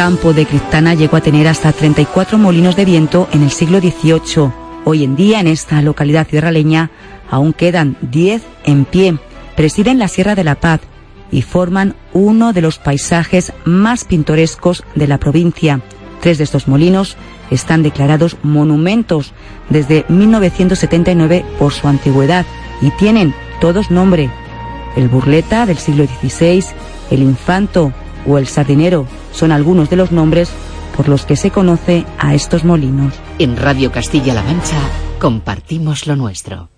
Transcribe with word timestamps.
campo 0.00 0.32
de 0.32 0.46
Criptana 0.46 0.94
llegó 0.94 1.18
a 1.18 1.20
tener 1.20 1.46
hasta 1.46 1.72
34 1.72 2.38
molinos 2.38 2.74
de 2.74 2.86
viento 2.86 3.28
en 3.34 3.42
el 3.42 3.50
siglo 3.50 3.80
XVIII. 3.80 4.50
Hoy 4.86 5.04
en 5.04 5.14
día 5.14 5.40
en 5.40 5.46
esta 5.46 5.82
localidad 5.82 6.26
sierraleña 6.26 6.90
aún 7.30 7.52
quedan 7.52 7.98
10 8.00 8.40
en 8.64 8.86
pie. 8.86 9.18
Presiden 9.56 9.98
la 9.98 10.08
Sierra 10.08 10.34
de 10.34 10.42
la 10.42 10.54
Paz 10.54 10.80
y 11.30 11.42
forman 11.42 11.96
uno 12.14 12.54
de 12.54 12.62
los 12.62 12.78
paisajes 12.78 13.52
más 13.66 14.06
pintorescos 14.06 14.84
de 14.94 15.06
la 15.06 15.18
provincia. 15.18 15.82
Tres 16.22 16.38
de 16.38 16.44
estos 16.44 16.66
molinos 16.66 17.18
están 17.50 17.82
declarados 17.82 18.38
monumentos 18.42 19.34
desde 19.68 20.06
1979 20.08 21.44
por 21.58 21.74
su 21.74 21.88
antigüedad 21.88 22.46
y 22.80 22.88
tienen 22.92 23.34
todos 23.60 23.90
nombre. 23.90 24.30
El 24.96 25.10
burleta 25.10 25.66
del 25.66 25.76
siglo 25.76 26.06
XVI, 26.06 26.64
el 27.10 27.22
infanto 27.22 27.92
o 28.26 28.38
el 28.38 28.46
sardinero 28.46 29.06
son 29.32 29.52
algunos 29.52 29.90
de 29.90 29.96
los 29.96 30.12
nombres 30.12 30.50
por 30.96 31.08
los 31.08 31.24
que 31.24 31.36
se 31.36 31.50
conoce 31.50 32.04
a 32.18 32.34
estos 32.34 32.64
molinos. 32.64 33.14
En 33.38 33.56
Radio 33.56 33.90
Castilla-La 33.92 34.42
Mancha 34.42 34.76
compartimos 35.18 36.06
lo 36.06 36.16
nuestro. 36.16 36.68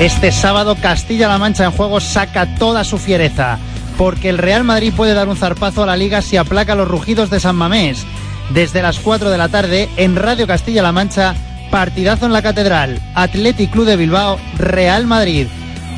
Este 0.00 0.32
sábado 0.32 0.76
Castilla-La 0.80 1.38
Mancha 1.38 1.64
en 1.64 1.70
juego 1.70 2.00
saca 2.00 2.56
toda 2.56 2.82
su 2.82 2.98
fiereza, 2.98 3.58
porque 3.96 4.28
el 4.28 4.38
Real 4.38 4.64
Madrid 4.64 4.92
puede 4.96 5.14
dar 5.14 5.28
un 5.28 5.36
zarpazo 5.36 5.84
a 5.84 5.86
la 5.86 5.96
liga 5.96 6.22
si 6.22 6.36
aplaca 6.36 6.74
los 6.74 6.88
rugidos 6.88 7.30
de 7.30 7.38
San 7.38 7.54
Mamés. 7.54 8.04
Desde 8.50 8.82
las 8.82 8.98
4 8.98 9.30
de 9.30 9.38
la 9.38 9.48
tarde 9.48 9.88
en 9.96 10.16
Radio 10.16 10.46
Castilla-La 10.48 10.90
Mancha, 10.90 11.34
partidazo 11.70 12.26
en 12.26 12.32
la 12.32 12.42
Catedral, 12.42 13.00
Athletic 13.14 13.70
Club 13.70 13.86
de 13.86 13.96
Bilbao, 13.96 14.38
Real 14.58 15.06
Madrid. 15.06 15.46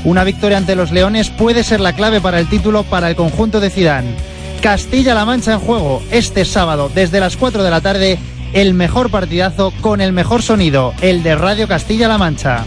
Una 0.04 0.22
victoria 0.22 0.58
ante 0.58 0.76
los 0.76 0.92
Leones 0.92 1.30
puede 1.30 1.64
ser 1.64 1.80
la 1.80 1.94
clave 1.94 2.20
para 2.20 2.38
el 2.38 2.46
título 2.46 2.82
para 2.82 3.08
el 3.08 3.16
conjunto 3.16 3.58
de 3.58 3.70
Zidane. 3.70 4.14
Castilla-La 4.60 5.24
Mancha 5.24 5.54
en 5.54 5.60
juego 5.60 6.02
este 6.10 6.44
sábado 6.44 6.90
desde 6.94 7.20
las 7.20 7.38
4 7.38 7.62
de 7.62 7.70
la 7.70 7.80
tarde, 7.80 8.18
el 8.52 8.74
mejor 8.74 9.10
partidazo 9.10 9.72
con 9.80 10.02
el 10.02 10.12
mejor 10.12 10.42
sonido, 10.42 10.92
el 11.00 11.22
de 11.22 11.34
Radio 11.34 11.66
Castilla-La 11.66 12.18
Mancha. 12.18 12.66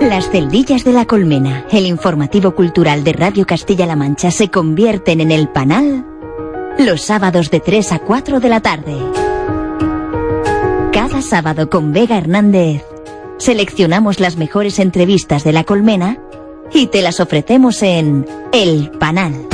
Las 0.00 0.30
celdillas 0.30 0.84
de 0.84 0.92
la 0.92 1.04
colmena, 1.04 1.66
el 1.70 1.84
informativo 1.84 2.54
cultural 2.54 3.04
de 3.04 3.12
Radio 3.12 3.46
Castilla-La 3.46 3.96
Mancha 3.96 4.30
se 4.30 4.48
convierten 4.48 5.20
en 5.20 5.32
el 5.32 5.48
panal 5.48 6.15
los 6.78 7.02
sábados 7.02 7.50
de 7.50 7.60
3 7.60 7.92
a 7.92 7.98
4 8.00 8.40
de 8.40 8.48
la 8.48 8.60
tarde. 8.60 8.96
Cada 10.92 11.22
sábado 11.22 11.70
con 11.70 11.92
Vega 11.92 12.18
Hernández 12.18 12.84
seleccionamos 13.38 14.20
las 14.20 14.36
mejores 14.36 14.78
entrevistas 14.78 15.44
de 15.44 15.52
la 15.52 15.64
colmena 15.64 16.18
y 16.72 16.88
te 16.88 17.02
las 17.02 17.20
ofrecemos 17.20 17.82
en 17.82 18.26
El 18.52 18.90
Panal. 18.98 19.46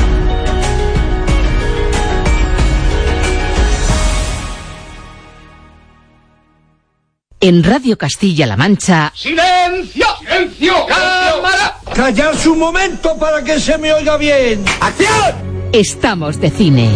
En 7.41 7.65
Radio 7.65 7.99
Castilla-La 7.99 8.57
Mancha. 8.57 9.13
¡Silencio! 9.17 10.07
¡Silencio! 10.21 10.87
¡Cámara! 10.87 11.77
¡Callarse 11.93 12.49
un 12.49 12.61
momento 12.61 13.19
para 13.19 13.43
que 13.43 13.59
se 13.59 13.77
me 13.79 13.93
oiga 13.93 14.17
bien! 14.17 14.65
¡Acción! 14.81 15.52
Estamos 15.73 16.39
de 16.39 16.51
cine. 16.51 16.91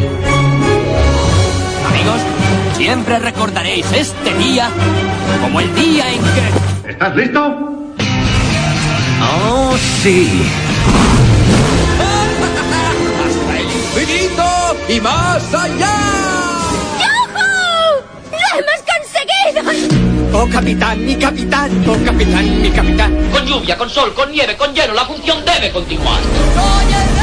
Amigos, 1.89 2.21
siempre 2.77 3.19
recordaréis 3.19 3.91
este 3.91 4.35
día 4.35 4.69
como 5.41 5.61
el 5.61 5.75
día 5.75 6.13
en 6.13 6.21
que... 6.21 6.91
¿Estás 6.91 7.17
listo? 7.17 7.41
¡Oh, 9.49 9.75
sí! 10.03 10.43
¡Hasta 13.27 13.59
el 13.59 13.65
infinito 13.65 14.45
y 14.91 15.01
más 15.01 15.55
allá! 15.55 15.97
¡Yujú! 17.01 17.41
¡Lo 18.31 18.61
hemos 18.61 18.81
conseguido! 18.93 20.39
¡Oh, 20.39 20.47
capitán, 20.51 21.03
mi 21.03 21.17
capitán! 21.17 21.85
¡Oh, 21.89 21.97
capitán, 22.05 22.61
mi 22.61 22.71
capitán! 22.71 23.31
Con 23.33 23.47
lluvia, 23.47 23.79
con 23.79 23.89
sol, 23.89 24.13
con 24.13 24.31
nieve, 24.31 24.55
con 24.55 24.75
hielo, 24.75 24.93
la 24.93 25.07
función 25.07 25.43
debe 25.47 25.73
continuar. 25.73 26.21
¡Soy 26.55 27.16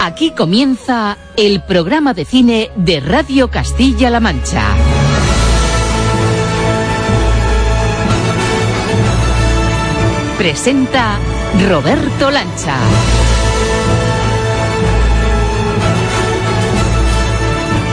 Aquí 0.00 0.32
comienza 0.32 1.16
el 1.36 1.62
programa 1.62 2.14
de 2.14 2.24
cine 2.24 2.70
de 2.76 3.00
Radio 3.00 3.48
Castilla-La 3.48 4.20
Mancha. 4.20 4.64
Presenta 10.36 11.18
Roberto 11.68 12.30
Lancha. 12.30 12.76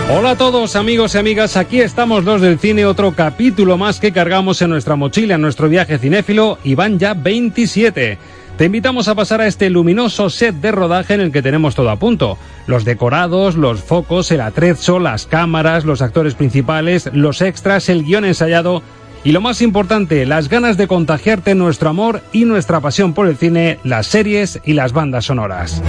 Hola 0.09 0.31
a 0.31 0.37
todos 0.37 0.77
amigos 0.77 1.15
y 1.15 1.17
amigas, 1.17 1.57
aquí 1.57 1.81
estamos 1.81 2.23
los 2.23 2.39
del 2.39 2.59
cine, 2.59 2.85
otro 2.85 3.13
capítulo 3.13 3.77
más 3.77 3.99
que 3.99 4.13
cargamos 4.13 4.61
en 4.61 4.69
nuestra 4.69 4.95
mochila 4.95 5.35
en 5.35 5.41
nuestro 5.41 5.67
viaje 5.67 5.97
cinéfilo 5.97 6.57
y 6.63 6.75
van 6.75 6.97
ya 6.97 7.13
27. 7.13 8.17
Te 8.57 8.65
invitamos 8.65 9.07
a 9.07 9.13
pasar 9.13 9.39
a 9.39 9.45
este 9.45 9.69
luminoso 9.69 10.31
set 10.31 10.55
de 10.55 10.71
rodaje 10.71 11.13
en 11.13 11.21
el 11.21 11.31
que 11.31 11.43
tenemos 11.43 11.75
todo 11.75 11.91
a 11.91 11.97
punto. 11.97 12.39
Los 12.65 12.85
decorados, 12.85 13.55
los 13.55 13.83
focos, 13.83 14.31
el 14.31 14.41
atrezo, 14.41 14.97
las 14.97 15.27
cámaras, 15.27 15.85
los 15.85 16.01
actores 16.01 16.33
principales, 16.33 17.07
los 17.13 17.41
extras, 17.41 17.87
el 17.87 18.03
guion 18.03 18.25
ensayado 18.25 18.81
y 19.23 19.31
lo 19.31 19.41
más 19.41 19.61
importante, 19.61 20.25
las 20.25 20.49
ganas 20.49 20.75
de 20.75 20.87
contagiarte 20.87 21.53
nuestro 21.53 21.89
amor 21.89 22.23
y 22.31 22.45
nuestra 22.45 22.79
pasión 22.79 23.13
por 23.13 23.27
el 23.27 23.37
cine, 23.37 23.77
las 23.83 24.07
series 24.07 24.59
y 24.65 24.73
las 24.73 24.91
bandas 24.91 25.25
sonoras. 25.25 25.83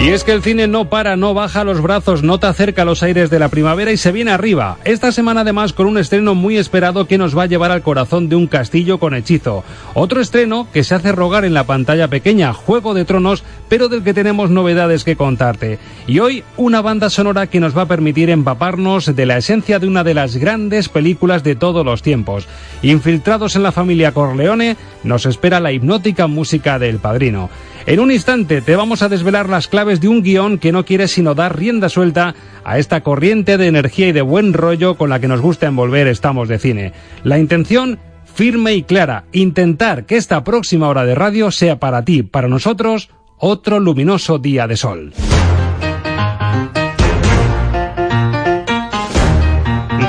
Y 0.00 0.10
es 0.10 0.22
que 0.22 0.30
el 0.30 0.44
cine 0.44 0.68
no 0.68 0.88
para, 0.88 1.16
no 1.16 1.34
baja 1.34 1.64
los 1.64 1.82
brazos, 1.82 2.22
no 2.22 2.38
te 2.38 2.46
acerca 2.46 2.84
los 2.84 3.02
aires 3.02 3.30
de 3.30 3.40
la 3.40 3.48
primavera 3.48 3.90
y 3.90 3.96
se 3.96 4.12
viene 4.12 4.30
arriba. 4.30 4.78
Esta 4.84 5.10
semana 5.10 5.40
además 5.40 5.72
con 5.72 5.86
un 5.86 5.98
estreno 5.98 6.36
muy 6.36 6.56
esperado 6.56 7.06
que 7.06 7.18
nos 7.18 7.36
va 7.36 7.42
a 7.42 7.46
llevar 7.46 7.72
al 7.72 7.82
corazón 7.82 8.28
de 8.28 8.36
un 8.36 8.46
castillo 8.46 8.98
con 8.98 9.12
hechizo. 9.12 9.64
Otro 9.94 10.20
estreno 10.20 10.68
que 10.72 10.84
se 10.84 10.94
hace 10.94 11.10
rogar 11.10 11.44
en 11.44 11.52
la 11.52 11.64
pantalla 11.64 12.06
pequeña, 12.06 12.52
Juego 12.52 12.94
de 12.94 13.04
Tronos, 13.04 13.42
pero 13.68 13.88
del 13.88 14.04
que 14.04 14.14
tenemos 14.14 14.50
novedades 14.50 15.02
que 15.02 15.16
contarte. 15.16 15.80
Y 16.06 16.20
hoy 16.20 16.44
una 16.56 16.80
banda 16.80 17.10
sonora 17.10 17.48
que 17.48 17.58
nos 17.58 17.76
va 17.76 17.82
a 17.82 17.88
permitir 17.88 18.30
empaparnos 18.30 19.16
de 19.16 19.26
la 19.26 19.38
esencia 19.38 19.80
de 19.80 19.88
una 19.88 20.04
de 20.04 20.14
las 20.14 20.36
grandes 20.36 20.88
películas 20.88 21.42
de 21.42 21.56
todos 21.56 21.84
los 21.84 22.02
tiempos. 22.02 22.46
Infiltrados 22.82 23.56
en 23.56 23.64
la 23.64 23.72
familia 23.72 24.12
Corleone, 24.12 24.76
nos 25.02 25.26
espera 25.26 25.58
la 25.58 25.72
hipnótica 25.72 26.28
música 26.28 26.78
del 26.78 26.98
padrino. 26.98 27.50
En 27.88 28.00
un 28.00 28.12
instante 28.12 28.60
te 28.60 28.76
vamos 28.76 29.00
a 29.00 29.08
desvelar 29.08 29.48
las 29.48 29.66
claves 29.66 29.98
de 29.98 30.08
un 30.08 30.22
guion 30.22 30.58
que 30.58 30.72
no 30.72 30.84
quiere 30.84 31.08
sino 31.08 31.34
dar 31.34 31.58
rienda 31.58 31.88
suelta 31.88 32.34
a 32.62 32.78
esta 32.78 33.00
corriente 33.00 33.56
de 33.56 33.66
energía 33.66 34.08
y 34.08 34.12
de 34.12 34.20
buen 34.20 34.52
rollo 34.52 34.98
con 34.98 35.08
la 35.08 35.20
que 35.20 35.26
nos 35.26 35.40
gusta 35.40 35.68
envolver 35.68 36.06
Estamos 36.06 36.48
de 36.48 36.58
Cine. 36.58 36.92
La 37.24 37.38
intención 37.38 37.98
firme 38.26 38.74
y 38.74 38.82
clara, 38.82 39.24
intentar 39.32 40.04
que 40.04 40.18
esta 40.18 40.44
próxima 40.44 40.86
hora 40.86 41.06
de 41.06 41.14
radio 41.14 41.50
sea 41.50 41.80
para 41.80 42.04
ti, 42.04 42.22
para 42.22 42.46
nosotros, 42.46 43.08
otro 43.38 43.80
luminoso 43.80 44.38
día 44.38 44.66
de 44.66 44.76
sol. 44.76 45.14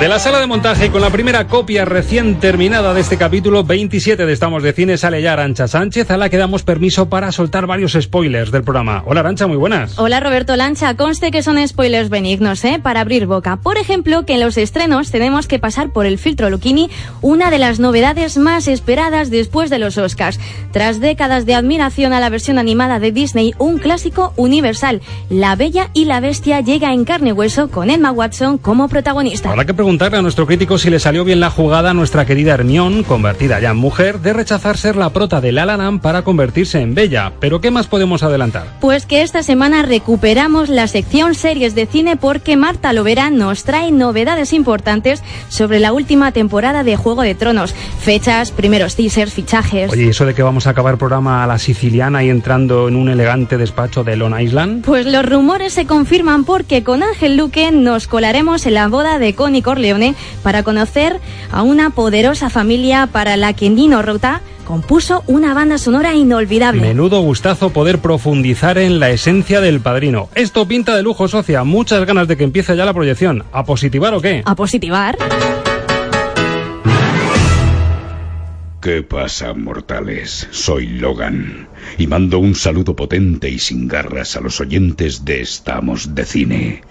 De 0.00 0.08
la 0.08 0.18
sala 0.18 0.40
de 0.40 0.46
montaje 0.46 0.90
con 0.90 1.02
la 1.02 1.10
primera 1.10 1.46
copia 1.46 1.84
recién 1.84 2.36
terminada 2.36 2.94
de 2.94 3.02
este 3.02 3.18
capítulo 3.18 3.64
27 3.64 4.24
de 4.24 4.32
Estamos 4.32 4.62
de 4.62 4.72
Cine 4.72 4.96
sale 4.96 5.20
ya 5.20 5.34
Arancha 5.34 5.68
Sánchez, 5.68 6.10
a 6.10 6.16
la 6.16 6.30
que 6.30 6.38
damos 6.38 6.62
permiso 6.62 7.10
para 7.10 7.30
soltar 7.32 7.66
varios 7.66 7.92
spoilers 8.00 8.50
del 8.50 8.62
programa. 8.62 9.02
Hola 9.04 9.20
Arancha, 9.20 9.46
muy 9.46 9.58
buenas. 9.58 9.98
Hola 9.98 10.20
Roberto 10.20 10.56
Lancha, 10.56 10.96
conste 10.96 11.30
que 11.30 11.42
son 11.42 11.58
spoilers 11.68 12.08
benignos, 12.08 12.64
¿eh? 12.64 12.80
Para 12.82 13.02
abrir 13.02 13.26
boca. 13.26 13.58
Por 13.58 13.76
ejemplo, 13.76 14.24
que 14.24 14.32
en 14.32 14.40
los 14.40 14.56
estrenos 14.56 15.10
tenemos 15.10 15.46
que 15.46 15.58
pasar 15.58 15.90
por 15.90 16.06
el 16.06 16.16
filtro 16.16 16.48
Luchini, 16.48 16.88
una 17.20 17.50
de 17.50 17.58
las 17.58 17.78
novedades 17.78 18.38
más 18.38 18.68
esperadas 18.68 19.28
después 19.28 19.68
de 19.68 19.80
los 19.80 19.98
Oscars. 19.98 20.40
Tras 20.72 21.00
décadas 21.00 21.44
de 21.44 21.54
admiración 21.54 22.14
a 22.14 22.20
la 22.20 22.30
versión 22.30 22.56
animada 22.56 23.00
de 23.00 23.12
Disney, 23.12 23.52
un 23.58 23.76
clásico 23.76 24.32
universal, 24.36 25.02
La 25.28 25.56
Bella 25.56 25.90
y 25.92 26.06
la 26.06 26.20
Bestia 26.20 26.62
llega 26.62 26.94
en 26.94 27.04
carne 27.04 27.28
y 27.28 27.32
hueso 27.32 27.68
con 27.68 27.90
Emma 27.90 28.12
Watson 28.12 28.56
como 28.56 28.88
protagonista. 28.88 29.50
Ahora 29.50 29.66
que 29.66 29.74
preguntarle 29.90 30.18
a 30.18 30.22
nuestro 30.22 30.46
crítico 30.46 30.78
si 30.78 30.88
le 30.88 31.00
salió 31.00 31.24
bien 31.24 31.40
la 31.40 31.50
jugada 31.50 31.90
a 31.90 31.94
nuestra 31.94 32.24
querida 32.24 32.54
Hermión, 32.54 33.02
convertida 33.02 33.58
ya 33.58 33.72
en 33.72 33.76
mujer, 33.76 34.20
de 34.20 34.32
rechazar 34.32 34.76
ser 34.76 34.94
la 34.94 35.10
prota 35.10 35.40
de 35.40 35.50
La 35.50 35.66
La 35.66 35.80
para 36.00 36.22
convertirse 36.22 36.80
en 36.80 36.94
Bella. 36.94 37.32
Pero 37.40 37.60
¿qué 37.60 37.72
más 37.72 37.88
podemos 37.88 38.22
adelantar? 38.22 38.66
Pues 38.80 39.04
que 39.04 39.22
esta 39.22 39.42
semana 39.42 39.82
recuperamos 39.82 40.68
la 40.68 40.86
sección 40.86 41.34
series 41.34 41.74
de 41.74 41.86
cine 41.86 42.16
porque 42.16 42.56
Marta 42.56 42.92
Lovera 42.92 43.30
nos 43.30 43.64
trae 43.64 43.90
novedades 43.90 44.52
importantes 44.52 45.24
sobre 45.48 45.80
la 45.80 45.92
última 45.92 46.30
temporada 46.30 46.84
de 46.84 46.94
Juego 46.94 47.22
de 47.22 47.34
Tronos. 47.34 47.74
Fechas, 47.98 48.52
primeros 48.52 48.94
teasers, 48.94 49.32
fichajes. 49.32 49.90
Oye, 49.90 50.10
¿eso 50.10 50.24
de 50.24 50.34
que 50.34 50.44
vamos 50.44 50.68
a 50.68 50.70
acabar 50.70 50.98
programa 50.98 51.42
a 51.42 51.48
la 51.48 51.58
siciliana 51.58 52.22
y 52.22 52.30
entrando 52.30 52.86
en 52.86 52.94
un 52.94 53.08
elegante 53.08 53.58
despacho 53.58 54.04
de 54.04 54.14
Long 54.14 54.38
Island? 54.38 54.84
Pues 54.84 55.06
los 55.06 55.26
rumores 55.26 55.72
se 55.72 55.86
confirman 55.86 56.44
porque 56.44 56.84
con 56.84 57.02
Ángel 57.02 57.36
Luque 57.36 57.72
nos 57.72 58.06
colaremos 58.06 58.66
en 58.66 58.74
la 58.74 58.86
boda 58.86 59.18
de 59.18 59.34
Connie 59.34 59.62
Corleone 59.80 60.14
para 60.42 60.62
conocer 60.62 61.18
a 61.50 61.62
una 61.62 61.88
poderosa 61.88 62.50
familia 62.50 63.06
para 63.06 63.38
la 63.38 63.54
que 63.54 63.70
Nino 63.70 64.02
Rota 64.02 64.42
compuso 64.66 65.24
una 65.26 65.54
banda 65.54 65.78
sonora 65.78 66.14
inolvidable. 66.14 66.82
Menudo 66.82 67.22
gustazo 67.22 67.70
poder 67.70 67.98
profundizar 67.98 68.76
en 68.76 69.00
la 69.00 69.08
esencia 69.08 69.62
del 69.62 69.80
padrino. 69.80 70.28
Esto 70.34 70.68
pinta 70.68 70.94
de 70.94 71.02
lujo, 71.02 71.28
socia. 71.28 71.64
Muchas 71.64 72.04
ganas 72.04 72.28
de 72.28 72.36
que 72.36 72.44
empiece 72.44 72.76
ya 72.76 72.84
la 72.84 72.92
proyección. 72.92 73.44
¿A 73.52 73.64
positivar 73.64 74.12
o 74.12 74.20
qué? 74.20 74.42
¿A 74.44 74.54
positivar? 74.54 75.16
¿Qué 78.82 79.02
pasa, 79.02 79.54
mortales? 79.54 80.46
Soy 80.50 80.88
Logan 80.88 81.68
y 81.96 82.06
mando 82.06 82.38
un 82.38 82.54
saludo 82.54 82.94
potente 82.94 83.48
y 83.48 83.58
sin 83.58 83.88
garras 83.88 84.36
a 84.36 84.40
los 84.40 84.60
oyentes 84.60 85.24
de 85.24 85.40
Estamos 85.40 86.14
de 86.14 86.24
Cine. 86.26 86.82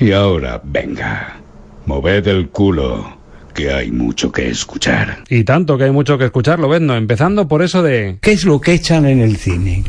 Y 0.00 0.12
ahora, 0.12 0.60
venga, 0.64 1.41
moved 1.86 2.26
el 2.28 2.48
culo 2.48 3.16
que 3.54 3.72
hay 3.72 3.90
mucho 3.90 4.32
que 4.32 4.48
escuchar. 4.48 5.24
Y 5.28 5.44
tanto 5.44 5.76
que 5.76 5.84
hay 5.84 5.90
mucho 5.90 6.18
que 6.18 6.24
escuchar, 6.24 6.58
lo 6.58 6.80
no 6.80 6.96
empezando 6.96 7.48
por 7.48 7.62
eso 7.62 7.82
de... 7.82 8.18
¿Qué 8.20 8.32
es 8.32 8.44
lo 8.44 8.60
que 8.60 8.72
echan 8.72 9.06
en 9.06 9.20
el 9.20 9.36
cine? 9.36 9.84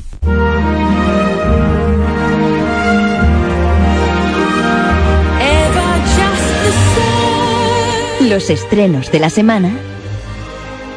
Los 8.30 8.50
estrenos 8.50 9.12
de 9.12 9.20
la 9.20 9.30
semana 9.30 9.72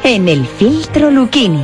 en 0.03 0.27
el 0.29 0.45
filtro 0.45 1.11
Lucchini. 1.11 1.63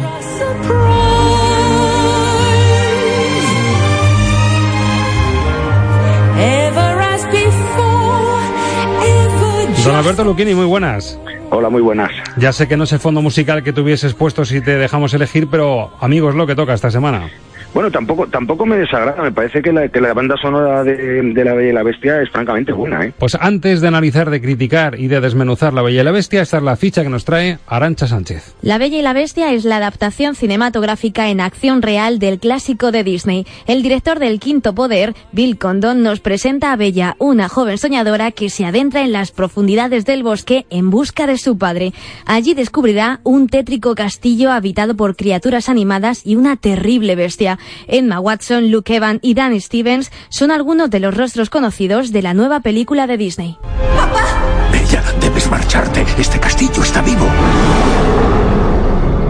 Don 9.83 9.95
Alberto 9.95 10.23
Luquini, 10.23 10.55
muy 10.55 10.65
buenas. 10.65 11.19
Hola, 11.49 11.69
muy 11.69 11.81
buenas. 11.81 12.09
Ya 12.37 12.53
sé 12.53 12.69
que 12.69 12.77
no 12.77 12.85
es 12.85 12.93
el 12.93 12.99
fondo 12.99 13.21
musical 13.21 13.63
que 13.63 13.73
tuvieses 13.73 14.13
puesto 14.13 14.45
si 14.45 14.61
te 14.61 14.77
dejamos 14.77 15.13
elegir, 15.13 15.49
pero 15.49 15.91
amigos, 15.99 16.35
lo 16.35 16.47
que 16.47 16.55
toca 16.55 16.73
esta 16.73 16.89
semana. 16.89 17.29
Bueno, 17.73 17.89
tampoco 17.89 18.27
tampoco 18.27 18.67
me 18.67 18.77
desagrada. 18.77 19.23
Me 19.23 19.31
parece 19.31 19.63
que 19.63 19.73
la, 19.73 19.87
que 19.89 19.99
la 19.99 20.13
banda 20.13 20.35
sonora 20.39 20.83
de, 20.83 21.23
La 21.43 21.55
Bella 21.55 21.69
y 21.69 21.73
la 21.73 21.81
Bestia 21.81 22.21
es 22.21 22.29
francamente 22.29 22.71
buena. 22.71 23.03
¿eh? 23.03 23.13
Pues 23.17 23.35
antes 23.39 23.81
de 23.81 23.87
analizar, 23.87 24.29
de 24.29 24.39
criticar 24.41 24.99
y 24.99 25.07
de 25.07 25.19
desmenuzar 25.19 25.73
La 25.73 25.81
Bella 25.81 26.01
y 26.01 26.03
la 26.03 26.11
Bestia, 26.11 26.43
esta 26.43 26.57
es 26.57 26.63
la 26.63 26.75
ficha 26.75 27.01
que 27.01 27.09
nos 27.09 27.25
trae 27.25 27.57
Arancha 27.65 28.05
Sánchez. 28.05 28.55
La 28.61 28.77
Bella 28.77 28.99
y 28.99 29.01
la 29.01 29.13
Bestia 29.13 29.51
es 29.53 29.65
la 29.65 29.77
adaptación 29.77 30.35
cinematográfica 30.35 31.29
en 31.29 31.41
acción 31.41 31.81
real 31.81 32.19
del 32.19 32.39
clásico 32.39 32.91
de 32.91 33.03
Disney. 33.03 33.47
El 33.65 33.81
director 33.81 34.19
del 34.19 34.39
Quinto 34.39 34.75
Poder, 34.75 35.15
Bill 35.31 35.57
Condon, 35.57 36.03
nos 36.03 36.19
presenta 36.19 36.73
a 36.73 36.75
Bella, 36.75 37.15
una 37.17 37.49
joven 37.49 37.79
soñadora 37.79 38.29
que 38.29 38.51
se 38.51 38.65
adentra 38.65 39.01
en 39.01 39.11
las 39.11 39.31
profundidades 39.31 40.05
del 40.05 40.21
bosque 40.21 40.67
en 40.69 40.91
busca 40.91 41.25
de 41.25 41.39
su 41.39 41.57
padre. 41.57 41.93
Allí 42.27 42.53
descubrirá 42.53 43.19
un 43.23 43.47
tétrico 43.47 43.95
castillo 43.95 44.51
habitado 44.51 44.95
por 44.95 45.15
criaturas 45.15 45.69
animadas 45.69 46.23
y 46.23 46.35
una 46.35 46.55
terrible 46.55 47.15
bestia. 47.15 47.57
Emma 47.87 48.19
Watson, 48.19 48.71
Luke 48.71 48.95
Evans 48.95 49.19
y 49.21 49.33
Dan 49.33 49.59
Stevens 49.59 50.11
son 50.29 50.51
algunos 50.51 50.89
de 50.89 50.99
los 50.99 51.15
rostros 51.15 51.49
conocidos 51.49 52.11
de 52.11 52.21
la 52.21 52.33
nueva 52.33 52.59
película 52.61 53.07
de 53.07 53.17
Disney. 53.17 53.57
¡Papá! 53.95 54.23
Bella, 54.71 55.03
debes 55.19 55.49
marcharte. 55.49 56.05
Este 56.17 56.39
castillo 56.39 56.83
está 56.83 57.01
vivo. 57.01 57.27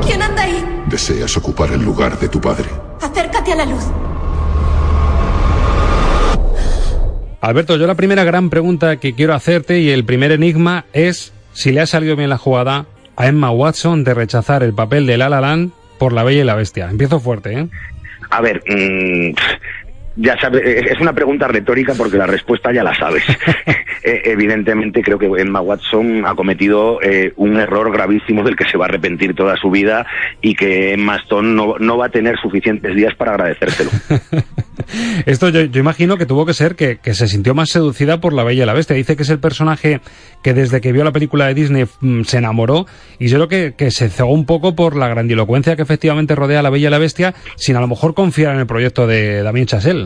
¿Quién 0.05 0.21
anda 0.21 0.43
ahí? 0.43 0.63
Deseas 0.87 1.35
ocupar 1.37 1.71
el 1.71 1.83
lugar 1.83 2.19
de 2.19 2.29
tu 2.29 2.39
padre. 2.39 2.69
Acércate 3.01 3.53
a 3.53 3.55
la 3.55 3.65
luz. 3.65 3.83
Alberto, 7.41 7.75
yo 7.75 7.87
la 7.87 7.95
primera 7.95 8.23
gran 8.23 8.49
pregunta 8.49 8.97
que 8.97 9.15
quiero 9.15 9.33
hacerte 9.33 9.81
y 9.81 9.89
el 9.89 10.05
primer 10.05 10.31
enigma 10.31 10.85
es 10.93 11.33
si 11.51 11.73
le 11.73 11.81
ha 11.81 11.85
salido 11.85 12.15
bien 12.15 12.29
la 12.29 12.37
jugada 12.37 12.85
a 13.15 13.27
Emma 13.27 13.51
Watson 13.51 14.05
de 14.05 14.13
rechazar 14.13 14.63
el 14.63 14.73
papel 14.73 15.05
de 15.05 15.17
La 15.17 15.27
La 15.27 15.41
Land 15.41 15.71
por 15.97 16.13
La 16.13 16.23
Bella 16.23 16.41
y 16.41 16.45
la 16.45 16.55
Bestia. 16.55 16.89
Empiezo 16.89 17.19
fuerte, 17.19 17.59
¿eh? 17.59 17.69
A 18.35 18.41
ver, 18.41 18.63
mmm, 18.65 19.35
ya 20.15 20.37
sabes, 20.39 20.61
es 20.63 20.99
una 20.99 21.13
pregunta 21.13 21.47
retórica 21.47 21.93
porque 21.97 22.17
la 22.17 22.27
respuesta 22.27 22.71
ya 22.71 22.83
la 22.83 22.95
sabes. 22.95 23.23
Eh, 24.05 24.21
evidentemente 24.25 25.01
creo 25.01 25.17
que 25.17 25.27
Emma 25.27 25.61
Watson 25.61 26.25
ha 26.25 26.35
cometido 26.35 27.01
eh, 27.01 27.31
un 27.37 27.55
error 27.55 27.89
gravísimo 27.89 28.43
del 28.43 28.57
que 28.57 28.65
se 28.65 28.77
va 28.77 28.83
a 28.83 28.89
arrepentir 28.89 29.33
toda 29.33 29.55
su 29.55 29.71
vida 29.71 30.05
y 30.41 30.55
que 30.55 30.91
Emma 30.91 31.15
Stone 31.23 31.53
no, 31.53 31.75
no 31.79 31.97
va 31.97 32.07
a 32.07 32.09
tener 32.09 32.37
suficientes 32.37 32.93
días 32.97 33.15
para 33.15 33.31
agradecérselo. 33.31 33.91
Esto 35.25 35.49
yo, 35.49 35.61
imagino 35.79 36.17
que 36.17 36.25
tuvo 36.25 36.45
que 36.45 36.53
ser 36.53 36.75
que, 36.75 36.97
se 37.13 37.27
sintió 37.27 37.53
más 37.53 37.69
seducida 37.69 38.19
por 38.19 38.33
La 38.33 38.43
Bella 38.43 38.63
y 38.63 38.65
la 38.65 38.73
Bestia. 38.73 38.95
Dice 38.95 39.15
que 39.15 39.23
es 39.23 39.29
el 39.29 39.39
personaje 39.39 40.01
que 40.41 40.53
desde 40.53 40.81
que 40.81 40.91
vio 40.91 41.03
la 41.03 41.11
película 41.11 41.47
de 41.47 41.53
Disney 41.53 41.85
mm, 42.01 42.23
se 42.23 42.37
enamoró 42.37 42.85
y 43.19 43.27
yo 43.27 43.47
creo 43.47 43.75
que, 43.75 43.91
se 43.91 44.09
cegó 44.09 44.31
un 44.31 44.45
poco 44.45 44.75
por 44.75 44.95
la 44.95 45.07
grandilocuencia 45.07 45.75
que 45.75 45.81
efectivamente 45.81 46.35
rodea 46.35 46.59
a 46.59 46.63
La 46.63 46.69
Bella 46.69 46.87
y 46.87 46.91
la 46.91 46.97
Bestia 46.97 47.33
sin 47.55 47.75
a 47.75 47.81
lo 47.81 47.87
mejor 47.87 48.13
confiar 48.13 48.53
en 48.53 48.59
el 48.59 48.67
proyecto 48.67 49.07
de 49.07 49.43
Damien 49.43 49.67
Chazelle. 49.67 50.02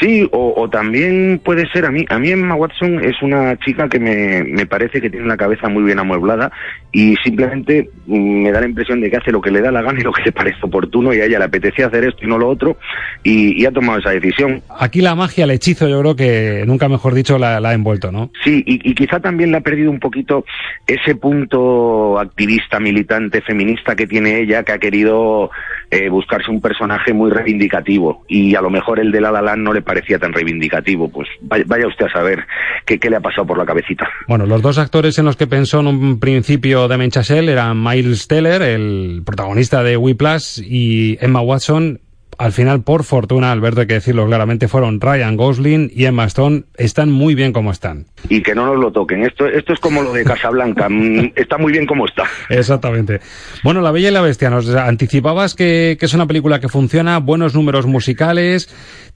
Sí, 0.00 0.28
o, 0.32 0.68
también 0.68 1.40
puede 1.42 1.66
ser 1.70 1.86
a 1.86 1.90
mí. 1.90 2.04
A 2.10 2.18
mí 2.18 2.30
Emma 2.30 2.54
Watson 2.54 3.02
es 3.02 3.22
una 3.22 3.56
chica 3.58 3.88
que 3.88 3.98
me, 3.98 4.44
me 4.44 4.66
parece 4.66 5.00
que 5.00 5.08
tiene 5.08 5.26
la 5.26 5.36
cabeza 5.36 5.68
muy 5.68 5.84
bien 5.84 5.98
amueblada 5.98 6.52
y 6.96 7.14
simplemente 7.16 7.90
mm, 8.06 8.42
me 8.44 8.50
da 8.50 8.58
la 8.62 8.68
impresión 8.68 9.02
de 9.02 9.10
que 9.10 9.18
hace 9.18 9.30
lo 9.30 9.42
que 9.42 9.50
le 9.50 9.60
da 9.60 9.70
la 9.70 9.82
gana 9.82 10.00
y 10.00 10.02
lo 10.02 10.12
que 10.12 10.22
le 10.22 10.32
parece 10.32 10.56
oportuno 10.62 11.12
y 11.12 11.20
a 11.20 11.26
ella 11.26 11.38
le 11.38 11.44
apetece 11.44 11.84
hacer 11.84 12.04
esto 12.04 12.24
y 12.24 12.26
no 12.26 12.38
lo 12.38 12.48
otro 12.48 12.78
y, 13.22 13.66
ha 13.66 13.70
tomado 13.70 13.98
esa 13.98 14.10
decisión. 14.10 14.62
Aquí 14.78 15.02
la 15.02 15.14
magia, 15.14 15.44
el 15.44 15.50
hechizo, 15.50 15.88
yo 15.88 16.00
creo 16.00 16.16
que 16.16 16.64
nunca 16.66 16.88
mejor 16.88 17.12
dicho 17.12 17.36
la, 17.36 17.58
ha 17.58 17.74
envuelto, 17.74 18.12
¿no? 18.12 18.30
Sí, 18.44 18.62
y, 18.64 18.94
quizá 18.94 19.20
también 19.20 19.50
le 19.50 19.58
ha 19.58 19.60
perdido 19.60 19.90
un 19.90 19.98
poquito 19.98 20.46
ese 20.86 21.16
punto 21.16 22.18
activista, 22.18 22.78
militante, 22.78 23.42
feminista 23.42 23.94
que 23.94 24.06
tiene 24.06 24.40
ella, 24.40 24.62
que 24.62 24.72
ha 24.72 24.78
querido 24.78 25.50
eh, 25.90 26.08
buscarse 26.08 26.50
un 26.50 26.60
personaje 26.60 27.12
muy 27.12 27.30
reivindicativo 27.30 28.24
y 28.28 28.54
a 28.54 28.60
lo 28.60 28.70
mejor 28.70 29.00
el 29.00 29.12
de 29.12 29.20
La 29.20 29.32
La 29.32 29.56
no 29.56 29.72
le 29.72 29.82
parecía 29.82 30.18
tan 30.18 30.32
reivindicativo. 30.32 31.08
Pues 31.08 31.28
vaya, 31.40 31.88
usted 31.88 32.06
a 32.06 32.12
saber 32.12 32.46
qué, 32.86 32.98
qué, 32.98 33.10
le 33.10 33.16
ha 33.16 33.20
pasado 33.20 33.46
por 33.46 33.58
la 33.58 33.66
cabecita. 33.66 34.08
Bueno, 34.28 34.46
los 34.46 34.62
dos 34.62 34.78
actores 34.78 35.18
en 35.18 35.26
los 35.26 35.36
que 35.36 35.46
pensó 35.46 35.80
en 35.80 35.88
un 35.88 36.20
principio 36.20 36.85
de 36.88 36.98
Menchasel 36.98 37.48
eran 37.48 37.82
Miles 37.82 38.28
Teller, 38.28 38.62
el 38.62 39.22
protagonista 39.24 39.82
de 39.82 39.96
We 39.96 40.14
Plus, 40.14 40.58
y 40.58 41.18
Emma 41.20 41.40
Watson, 41.40 42.00
al 42.38 42.52
final, 42.52 42.82
por 42.82 43.04
fortuna, 43.04 43.50
Alberto, 43.50 43.80
hay 43.80 43.86
que 43.86 43.94
decirlo 43.94 44.26
claramente, 44.26 44.68
fueron 44.68 45.00
Ryan 45.00 45.36
Gosling 45.36 45.90
y 45.94 46.04
Emma 46.04 46.24
Stone. 46.24 46.64
Están 46.76 47.10
muy 47.10 47.34
bien 47.34 47.52
como 47.52 47.70
están. 47.70 48.06
Y 48.28 48.42
que 48.42 48.54
no 48.54 48.66
nos 48.66 48.76
lo 48.76 48.92
toquen. 48.92 49.22
Esto, 49.24 49.46
esto 49.46 49.72
es 49.72 49.80
como 49.80 50.02
lo 50.02 50.12
de 50.12 50.24
Casablanca. 50.24 50.88
Mm, 50.96 51.32
está 51.34 51.58
muy 51.58 51.72
bien 51.72 51.84
como 51.84 52.06
está. 52.06 52.24
Exactamente. 52.48 53.20
Bueno, 53.62 53.80
La 53.80 53.90
Bella 53.90 54.08
y 54.08 54.12
la 54.12 54.20
Bestia, 54.22 54.50
nos 54.50 54.68
anticipabas 54.74 55.54
que, 55.54 55.96
que 55.98 56.06
es 56.06 56.14
una 56.14 56.26
película 56.26 56.58
que 56.58 56.68
funciona, 56.68 57.18
buenos 57.18 57.54
números 57.54 57.86
musicales, 57.86 58.68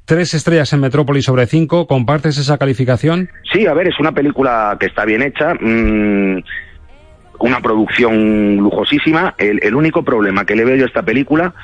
tres 0.05 0.35
estrellas 0.35 0.73
en 0.73 0.81
Metrópolis 0.81 1.25
sobre 1.25 1.47
cinco. 1.47 1.87
¿Compartes 1.87 2.37
esa 2.39 2.59
calificación? 2.59 3.31
Sí, 3.53 3.67
a 3.67 3.73
ver, 3.73 3.89
es 3.89 3.99
una 3.99 4.13
película 4.13 4.77
que 4.79 4.87
está 4.87 5.05
bien 5.05 5.23
hecha. 5.23 5.55
Mm, 5.55 6.43
una 7.49 7.61
producción 7.61 8.57
lujosísima. 8.57 9.35
El, 9.39 9.61
el 9.63 9.75
único 9.75 10.03
problema 10.03 10.45
que 10.45 10.57
le 10.57 10.65
veo 10.65 10.77
yo 10.77 10.85
a 10.85 10.89
esta 10.89 11.03
película 11.03 11.55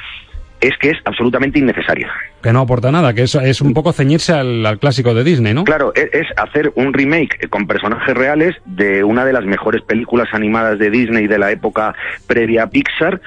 es 0.60 0.76
que 0.78 0.90
es 0.90 0.98
absolutamente 1.04 1.58
innecesaria. 1.58 2.10
Que 2.42 2.52
no 2.52 2.60
aporta 2.60 2.90
nada, 2.90 3.12
que 3.14 3.22
es, 3.22 3.34
es 3.34 3.60
un 3.60 3.74
poco 3.74 3.92
ceñirse 3.92 4.32
al, 4.32 4.78
clásico 4.78 5.14
de 5.14 5.24
Disney, 5.24 5.52
¿no? 5.52 5.64
Claro, 5.64 5.92
es, 5.94 6.08
es, 6.12 6.26
hacer 6.36 6.72
un 6.76 6.92
remake 6.92 7.48
con 7.48 7.66
personajes 7.66 8.14
reales 8.14 8.56
de 8.64 9.04
una 9.04 9.24
de 9.24 9.32
las 9.32 9.44
mejores 9.44 9.82
películas 9.82 10.28
animadas 10.32 10.78
de 10.78 10.90
Disney 10.90 11.26
de 11.26 11.38
la 11.38 11.50
época 11.50 11.94
previa 12.26 12.64
a 12.64 12.70
Pixar 12.70 13.20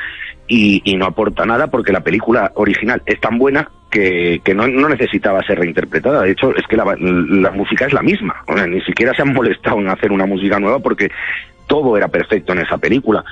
y, 0.48 0.82
y 0.84 0.98
no 0.98 1.06
aporta 1.06 1.46
nada 1.46 1.68
porque 1.68 1.92
la 1.92 2.02
película 2.02 2.52
original 2.56 3.02
es 3.06 3.20
tan 3.20 3.38
buena 3.38 3.70
que, 3.92 4.42
que 4.44 4.54
no, 4.54 4.68
no, 4.68 4.90
necesitaba 4.90 5.44
ser 5.44 5.60
reinterpretada. 5.60 6.24
De 6.24 6.32
hecho, 6.32 6.56
es 6.56 6.66
que 6.68 6.78
la, 6.78 6.96
la 7.00 7.52
música 7.52 7.86
es 7.86 7.94
la 7.94 8.02
misma. 8.02 8.36
O 8.48 8.56
sea, 8.56 8.68
ni 8.68 8.82
siquiera 8.82 9.14
se 9.14 9.22
han 9.22 9.34
molestado 9.34 9.80
en 9.80 9.90
hacer 9.90 10.12
una 10.12 10.26
música 10.26 10.60
nueva 10.60 10.80
porque 10.80 11.10
todo 11.70 11.96
era 11.96 12.10
perfecto 12.10 12.52
en 12.52 12.60
esa 12.60 12.78
película 12.78 13.24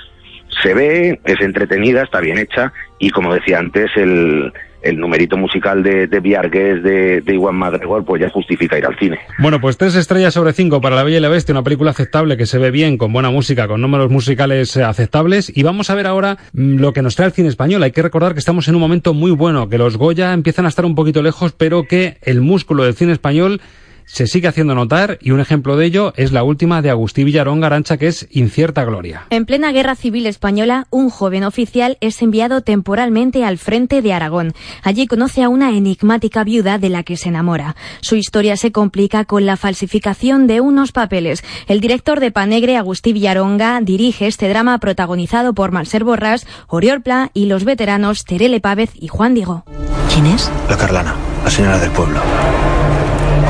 se 0.64 0.74
ve, 0.74 1.20
es 1.26 1.42
entretenida, 1.42 2.04
está 2.04 2.20
bien 2.20 2.38
hecha 2.38 2.72
y 3.00 3.10
como 3.10 3.34
decía 3.34 3.60
antes, 3.60 3.92
el, 3.96 4.52
el 4.82 4.98
numerito 4.98 5.38
musical 5.38 5.84
de, 5.84 6.08
de 6.08 6.20
de, 6.20 7.22
de 7.22 7.34
Iwan 7.34 7.56
McGregor, 7.56 8.06
pues 8.06 8.22
ya 8.22 8.30
justifica 8.30 8.78
ir 8.78 8.86
al 8.86 8.98
cine. 8.98 9.20
Bueno, 9.40 9.60
pues 9.60 9.78
tres 9.78 9.96
estrellas 9.96 10.34
sobre 10.34 10.54
cinco 10.54 10.82
para 10.82 10.96
La 10.96 11.04
Bella 11.04 11.18
y 11.18 11.22
la 11.22 11.30
Bestia, 11.30 11.54
una 11.54 11.64
película 11.64 11.92
aceptable 11.92 12.38
que 12.38 12.46
se 12.46 12.58
ve 12.58 12.72
bien, 12.72 12.98
con 12.98 13.14
buena 13.14 13.30
música, 13.30 13.68
con 13.68 13.82
números 13.82 14.10
musicales 14.10 14.76
eh, 14.78 14.84
aceptables. 14.84 15.56
Y 15.56 15.64
vamos 15.64 15.90
a 15.90 15.96
ver 15.96 16.08
ahora 16.08 16.38
mm, 16.54 16.78
lo 16.78 16.94
que 16.94 17.02
nos 17.02 17.16
trae 17.16 17.28
el 17.28 17.34
cine 17.34 17.50
español. 17.50 17.84
Hay 17.84 17.92
que 17.92 18.02
recordar 18.02 18.34
que 18.34 18.40
estamos 18.40 18.68
en 18.68 18.76
un 18.76 18.82
momento 18.82 19.14
muy 19.14 19.32
bueno, 19.32 19.70
que 19.70 19.78
los 19.78 19.98
Goya 19.98 20.34
empiezan 20.34 20.66
a 20.66 20.70
estar 20.70 20.86
un 20.86 20.96
poquito 20.96 21.22
lejos, 21.22 21.54
pero 21.54 21.84
que 21.84 22.18
el 22.24 22.42
músculo 22.42 22.84
del 22.84 22.96
cine 22.96 23.12
español 23.12 23.62
se 24.08 24.26
sigue 24.26 24.48
haciendo 24.48 24.74
notar 24.74 25.20
y 25.22 25.32
un 25.32 25.42
ejemplo 25.42 25.76
de 25.76 25.86
ello 25.86 26.14
es 26.16 26.32
la 26.32 26.44
última 26.44 26.82
de 26.82 26.90
Agustí 26.90 27.24
Villarón 27.24 27.60
Garancha 27.60 27.98
que 27.98 28.08
es 28.08 28.28
Incierta 28.32 28.86
Gloria. 28.86 29.28
En 29.30 29.46
plena 29.46 29.72
guerra 29.72 29.96
civil 29.96 30.26
española, 30.26 30.88
un 30.90 31.10
joven 31.10 31.44
oficial 31.44 31.98
es 32.00 32.22
enviado 32.22 32.62
temporalmente 32.62 33.44
al 33.44 33.58
frente 33.58 34.02
de 34.02 34.14
Aragón. 34.14 34.54
Allí 34.82 35.08
conoce 35.08 35.44
a 35.44 35.50
una 35.50 35.72
enigmática 35.72 36.44
viuda 36.44 36.78
de 36.78 36.90
la 36.90 37.04
que 37.04 37.18
se 37.18 37.30
enamora. 37.30 37.76
Su 38.02 38.16
historia 38.16 38.56
se 38.56 38.72
complica 38.72 39.26
con 39.26 39.46
la 39.46 39.58
falsificación 39.58 40.48
de 40.48 40.62
unos 40.62 40.94
papeles. 40.94 41.44
El 41.68 41.82
director 41.82 42.20
de 42.22 42.32
Panegre, 42.32 42.78
Agustí 42.78 43.12
Villaronga, 43.12 43.82
dirige 43.82 44.28
este 44.28 44.48
drama 44.48 44.80
protagonizado 44.80 45.54
por 45.54 45.72
Marcel 45.72 46.06
Borrás, 46.06 46.48
Oriol 46.68 47.02
Pla 47.02 47.30
y 47.34 47.48
los 47.48 47.66
veteranos 47.66 48.24
Terele 48.24 48.62
Pávez 48.62 48.92
y 48.96 49.10
Juan 49.10 49.34
Diego. 49.34 49.66
¿Quién 50.14 50.28
es? 50.28 50.50
La 50.70 50.78
Carlana, 50.78 51.16
la 51.44 51.52
señora 51.52 51.78
del 51.78 51.92
pueblo 51.92 52.22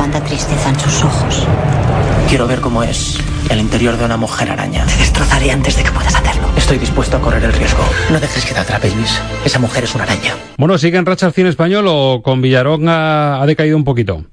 cuánta 0.10 0.26
tristeza 0.26 0.70
en 0.70 0.80
sus 0.80 1.04
ojos. 1.04 1.46
Quiero 2.30 2.48
ver 2.48 2.62
cómo 2.62 2.82
es 2.82 3.20
el 3.50 3.60
interior 3.60 3.98
de 3.98 4.06
una 4.06 4.16
mujer 4.16 4.50
araña. 4.50 4.86
Te 4.86 4.96
destrozaré 4.96 5.52
antes 5.52 5.76
de 5.76 5.84
que 5.84 5.92
puedas 5.92 6.16
hacerlo. 6.16 6.48
Estoy 6.56 6.78
dispuesto 6.78 7.18
a 7.18 7.22
correr 7.22 7.44
el 7.44 7.52
riesgo. 7.52 7.84
No 8.10 8.20
dejes 8.20 8.46
que 8.46 8.54
te 8.54 8.60
atrape, 8.60 8.90
Luis. 8.92 9.22
Esa 9.44 9.60
mujer 9.60 9.84
es 9.84 9.96
una 9.96 10.06
araña. 10.06 10.36
Bueno, 10.58 10.78
¿sigue 10.78 10.98
en 10.98 11.06
racha 11.06 11.28
el 11.28 11.34
cine 11.34 11.50
español 11.50 11.86
o 11.90 12.22
con 12.24 12.42
Villarón 12.42 12.88
ha, 12.88 13.42
ha 13.42 13.46
decaído 13.46 13.76
un 13.76 13.84
poquito? 13.84 14.24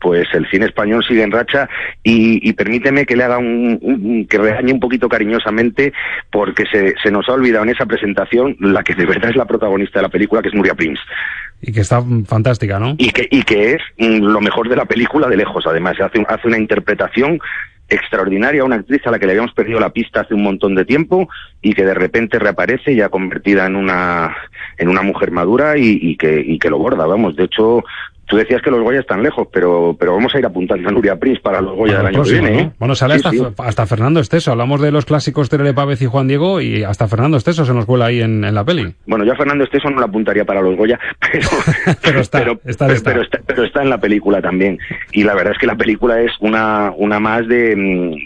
Pues 0.00 0.28
el 0.34 0.48
cine 0.50 0.66
español 0.66 1.04
sigue 1.04 1.22
en 1.22 1.32
racha 1.32 1.68
y, 2.02 2.48
y 2.48 2.52
permíteme 2.52 3.06
que 3.06 3.16
le 3.16 3.24
haga 3.24 3.38
un, 3.38 3.78
un, 3.80 4.26
que 4.26 4.38
regañe 4.38 4.72
un 4.72 4.80
poquito 4.80 5.08
cariñosamente 5.08 5.92
porque 6.30 6.64
se, 6.70 6.94
se, 7.02 7.10
nos 7.10 7.28
ha 7.28 7.32
olvidado 7.32 7.64
en 7.64 7.70
esa 7.70 7.86
presentación 7.86 8.56
la 8.60 8.82
que 8.82 8.94
de 8.94 9.06
verdad 9.06 9.30
es 9.30 9.36
la 9.36 9.46
protagonista 9.46 9.98
de 9.98 10.04
la 10.04 10.08
película 10.08 10.42
que 10.42 10.48
es 10.48 10.54
Nuria 10.54 10.74
Prince. 10.74 11.02
Y 11.62 11.72
que 11.72 11.80
está 11.80 12.02
fantástica, 12.26 12.78
¿no? 12.78 12.94
Y 12.98 13.10
que, 13.10 13.26
y 13.30 13.42
que 13.42 13.72
es 13.72 13.82
mm, 13.98 14.24
lo 14.24 14.40
mejor 14.40 14.68
de 14.68 14.76
la 14.76 14.84
película 14.84 15.28
de 15.28 15.38
lejos, 15.38 15.66
además, 15.66 15.98
hace, 16.00 16.24
hace 16.28 16.48
una 16.48 16.58
interpretación 16.58 17.40
extraordinaria, 17.88 18.64
una 18.64 18.76
actriz 18.76 19.06
a 19.06 19.10
la 19.10 19.18
que 19.18 19.26
le 19.26 19.32
habíamos 19.32 19.54
perdido 19.54 19.78
la 19.78 19.90
pista 19.90 20.22
hace 20.22 20.34
un 20.34 20.42
montón 20.42 20.74
de 20.74 20.84
tiempo 20.84 21.28
y 21.62 21.72
que 21.72 21.84
de 21.84 21.94
repente 21.94 22.38
reaparece 22.38 22.96
ya 22.96 23.08
convertida 23.08 23.66
en 23.66 23.76
una 23.76 24.36
en 24.76 24.88
una 24.88 25.02
mujer 25.02 25.30
madura 25.30 25.78
y, 25.78 25.98
y 26.02 26.16
que 26.16 26.40
y 26.44 26.58
que 26.58 26.68
lo 26.68 26.78
borda, 26.78 27.06
vamos, 27.06 27.36
de 27.36 27.44
hecho 27.44 27.84
Tú 28.26 28.36
decías 28.36 28.60
que 28.60 28.72
los 28.72 28.82
Goya 28.82 29.00
están 29.00 29.22
lejos, 29.22 29.46
pero, 29.52 29.96
pero 29.98 30.14
vamos 30.14 30.34
a 30.34 30.38
ir 30.40 30.46
apuntando 30.46 30.88
a 30.88 30.92
Nuria 30.92 31.14
Prince 31.16 31.40
para 31.40 31.60
los 31.60 31.76
Goya 31.76 31.98
del 31.98 32.06
año 32.06 32.14
próximo, 32.14 32.42
que 32.42 32.50
viene. 32.50 32.62
¿eh? 32.64 32.72
Bueno, 32.76 32.96
sale 32.96 33.18
sí, 33.18 33.24
hasta, 33.24 33.30
sí. 33.30 33.54
hasta, 33.58 33.86
Fernando 33.86 34.18
Esteso. 34.18 34.50
Hablamos 34.50 34.80
de 34.80 34.90
los 34.90 35.04
clásicos 35.04 35.48
Terele 35.48 35.74
Pávez 35.74 36.02
y 36.02 36.06
Juan 36.06 36.26
Diego 36.26 36.60
y 36.60 36.82
hasta 36.82 37.06
Fernando 37.06 37.36
Esteso 37.36 37.64
se 37.64 37.72
nos 37.72 37.86
vuela 37.86 38.06
ahí 38.06 38.20
en, 38.20 38.42
en 38.42 38.54
la 38.54 38.64
peli. 38.64 38.92
Bueno, 39.06 39.24
yo 39.24 39.32
a 39.32 39.36
Fernando 39.36 39.62
Esteso 39.62 39.88
no 39.90 40.00
lo 40.00 40.06
apuntaría 40.06 40.44
para 40.44 40.60
los 40.60 40.76
Goya, 40.76 40.98
pero, 41.20 41.48
pero, 42.02 42.20
está, 42.20 42.38
pero, 42.40 42.60
está, 42.64 42.86
pero, 42.86 42.96
está. 42.96 43.10
pero, 43.10 43.22
está, 43.22 43.38
pero 43.46 43.62
está 43.62 43.82
en 43.82 43.90
la 43.90 43.98
película 43.98 44.42
también. 44.42 44.78
Y 45.12 45.22
la 45.22 45.34
verdad 45.34 45.52
es 45.52 45.58
que 45.58 45.68
la 45.68 45.76
película 45.76 46.20
es 46.20 46.32
una, 46.40 46.92
una 46.96 47.20
más 47.20 47.46
de, 47.46 47.76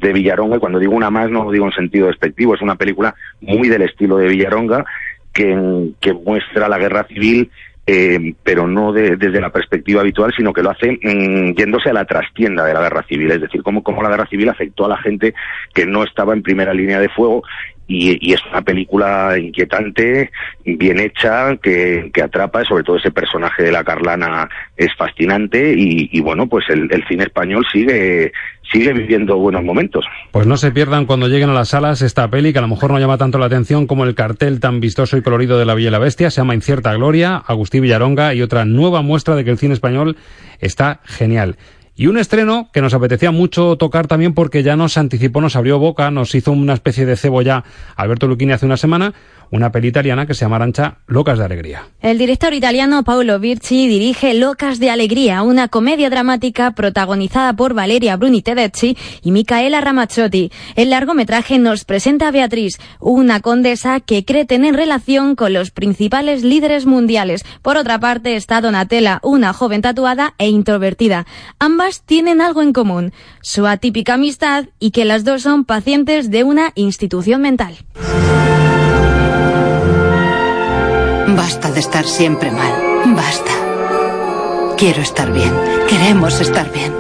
de 0.00 0.12
Villaronga, 0.14 0.56
y 0.56 0.60
cuando 0.60 0.78
digo 0.78 0.94
una 0.94 1.10
más 1.10 1.30
no 1.30 1.44
lo 1.44 1.50
digo 1.50 1.66
en 1.66 1.72
sentido 1.72 2.06
despectivo, 2.06 2.54
es 2.54 2.62
una 2.62 2.76
película 2.76 3.14
muy 3.42 3.68
del 3.68 3.82
estilo 3.82 4.16
de 4.16 4.28
Villaronga 4.28 4.86
que, 5.32 5.90
que 6.00 6.12
muestra 6.14 6.68
la 6.68 6.78
guerra 6.78 7.04
civil 7.04 7.50
eh, 7.92 8.34
pero 8.44 8.68
no 8.68 8.92
de, 8.92 9.16
desde 9.16 9.40
la 9.40 9.50
perspectiva 9.50 10.02
habitual, 10.02 10.32
sino 10.36 10.52
que 10.52 10.62
lo 10.62 10.70
hace 10.70 10.92
mmm, 11.02 11.54
yéndose 11.54 11.90
a 11.90 11.92
la 11.92 12.04
trastienda 12.04 12.64
de 12.64 12.72
la 12.72 12.82
guerra 12.82 13.04
civil, 13.08 13.32
es 13.32 13.40
decir, 13.40 13.64
cómo, 13.64 13.82
cómo 13.82 14.00
la 14.00 14.10
guerra 14.10 14.28
civil 14.28 14.48
afectó 14.48 14.84
a 14.84 14.90
la 14.90 14.98
gente 14.98 15.34
que 15.74 15.86
no 15.86 16.04
estaba 16.04 16.32
en 16.32 16.42
primera 16.42 16.72
línea 16.72 17.00
de 17.00 17.08
fuego 17.08 17.42
y, 17.88 18.16
y, 18.24 18.32
es 18.34 18.40
una 18.48 18.62
película 18.62 19.36
inquietante, 19.36 20.30
bien 20.64 21.00
hecha, 21.00 21.56
que, 21.56 22.12
que, 22.14 22.22
atrapa, 22.22 22.64
sobre 22.64 22.84
todo 22.84 22.98
ese 22.98 23.10
personaje 23.10 23.64
de 23.64 23.72
la 23.72 23.82
Carlana 23.82 24.48
es 24.76 24.94
fascinante 24.96 25.74
y, 25.76 26.08
y 26.12 26.20
bueno, 26.20 26.46
pues 26.46 26.66
el, 26.68 26.86
el, 26.92 27.04
cine 27.08 27.24
español 27.24 27.66
sigue 27.72 28.30
sigue 28.72 28.92
viviendo 28.92 29.36
buenos 29.36 29.64
momentos. 29.64 30.04
Pues 30.30 30.46
no 30.46 30.56
se 30.56 30.70
pierdan 30.70 31.06
cuando 31.06 31.28
lleguen 31.28 31.50
a 31.50 31.54
las 31.54 31.70
salas 31.70 32.02
esta 32.02 32.28
peli 32.28 32.52
que 32.52 32.58
a 32.58 32.62
lo 32.62 32.68
mejor 32.68 32.90
no 32.90 32.98
llama 32.98 33.18
tanto 33.18 33.38
la 33.38 33.46
atención 33.46 33.86
como 33.86 34.04
el 34.04 34.14
cartel 34.14 34.60
tan 34.60 34.80
vistoso 34.80 35.16
y 35.16 35.22
colorido 35.22 35.58
de 35.58 35.64
La 35.64 35.74
Bella 35.74 35.88
y 35.88 35.90
la 35.90 35.98
Bestia, 35.98 36.30
se 36.30 36.40
llama 36.40 36.54
Incierta 36.54 36.94
Gloria, 36.94 37.36
Agustín 37.36 37.82
Villaronga 37.82 38.34
y 38.34 38.42
otra 38.42 38.64
nueva 38.64 39.02
muestra 39.02 39.34
de 39.34 39.44
que 39.44 39.50
el 39.50 39.58
cine 39.58 39.74
español 39.74 40.16
está 40.60 41.00
genial. 41.04 41.56
Y 42.00 42.06
un 42.06 42.16
estreno 42.16 42.70
que 42.72 42.80
nos 42.80 42.94
apetecía 42.94 43.30
mucho 43.30 43.76
tocar 43.76 44.06
también 44.06 44.32
porque 44.32 44.62
ya 44.62 44.74
nos 44.74 44.96
anticipó, 44.96 45.42
nos 45.42 45.54
abrió 45.54 45.78
boca, 45.78 46.10
nos 46.10 46.34
hizo 46.34 46.50
una 46.50 46.72
especie 46.72 47.04
de 47.04 47.14
cebo 47.14 47.42
ya 47.42 47.62
Alberto 47.94 48.26
Lucchini 48.26 48.52
hace 48.52 48.64
una 48.64 48.78
semana, 48.78 49.12
una 49.50 49.72
peli 49.72 49.88
italiana 49.88 50.26
que 50.26 50.34
se 50.34 50.44
llama 50.44 50.56
Arancha 50.56 50.98
Locas 51.06 51.38
de 51.38 51.44
Alegría. 51.44 51.84
El 52.00 52.18
director 52.18 52.54
italiano 52.54 53.02
Paolo 53.04 53.38
Virci 53.38 53.88
dirige 53.88 54.34
Locas 54.34 54.78
de 54.78 54.90
Alegría, 54.90 55.42
una 55.42 55.68
comedia 55.68 56.10
dramática 56.10 56.72
protagonizada 56.72 57.52
por 57.54 57.74
Valeria 57.74 58.16
Bruni 58.16 58.42
Tedeschi 58.42 58.96
y 59.22 59.30
Micaela 59.32 59.80
Ramazzotti. 59.80 60.50
El 60.76 60.90
largometraje 60.90 61.58
nos 61.58 61.84
presenta 61.84 62.28
a 62.28 62.30
Beatriz, 62.30 62.78
una 63.00 63.40
condesa 63.40 64.00
que 64.00 64.24
cree 64.24 64.44
tener 64.44 64.74
relación 64.74 65.34
con 65.36 65.52
los 65.52 65.70
principales 65.70 66.42
líderes 66.42 66.86
mundiales. 66.86 67.44
Por 67.62 67.76
otra 67.76 67.98
parte 67.98 68.36
está 68.36 68.60
Donatella, 68.60 69.20
una 69.22 69.52
joven 69.52 69.82
tatuada 69.82 70.34
e 70.38 70.48
introvertida. 70.48 71.26
Ambas 71.58 72.02
tienen 72.04 72.40
algo 72.40 72.62
en 72.62 72.72
común, 72.72 73.12
su 73.42 73.66
atípica 73.66 74.14
amistad 74.14 74.66
y 74.78 74.90
que 74.90 75.04
las 75.04 75.24
dos 75.24 75.42
son 75.42 75.64
pacientes 75.64 76.30
de 76.30 76.44
una 76.44 76.72
institución 76.74 77.42
mental. 77.42 77.76
Basta 81.28 81.70
de 81.70 81.80
estar 81.80 82.06
siempre 82.06 82.50
mal. 82.50 82.72
Basta. 83.14 83.52
Quiero 84.76 85.02
estar 85.02 85.30
bien. 85.32 85.52
Queremos 85.88 86.40
estar 86.40 86.70
bien. 86.72 86.92